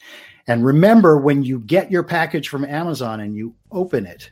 And 0.47 0.65
remember, 0.65 1.17
when 1.17 1.43
you 1.43 1.59
get 1.59 1.91
your 1.91 2.03
package 2.03 2.47
from 2.47 2.63
Amazon 2.63 3.19
and 3.19 3.35
you 3.35 3.53
open 3.71 4.05
it, 4.05 4.31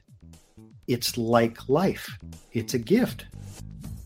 it's 0.87 1.17
like 1.17 1.67
life. 1.67 2.17
It's 2.53 2.73
a 2.73 2.79
gift. 2.79 3.25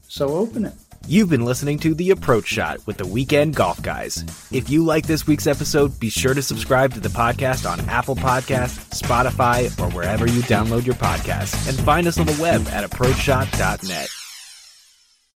So 0.07 0.29
open 0.29 0.65
it. 0.65 0.73
You've 1.05 1.29
been 1.29 1.43
listening 1.43 1.79
to 1.79 1.93
The 1.93 2.11
Approach 2.11 2.47
Shot 2.47 2.85
with 2.87 2.97
the 2.97 3.05
Weekend 3.05 3.55
Golf 3.55 3.81
Guys. 3.81 4.23
If 4.53 4.69
you 4.69 4.85
like 4.85 5.05
this 5.05 5.27
week's 5.27 5.47
episode, 5.47 5.99
be 5.99 6.09
sure 6.09 6.33
to 6.33 6.41
subscribe 6.41 6.93
to 6.93 7.01
the 7.01 7.09
podcast 7.09 7.69
on 7.69 7.81
Apple 7.89 8.15
Podcasts, 8.15 9.01
Spotify, 9.01 9.67
or 9.81 9.91
wherever 9.93 10.25
you 10.27 10.41
download 10.43 10.85
your 10.85 10.95
podcasts. 10.95 11.67
And 11.67 11.77
find 11.79 12.07
us 12.07 12.19
on 12.19 12.27
the 12.27 12.39
web 12.41 12.65
at 12.69 12.89
approachshot.net. 12.89 14.22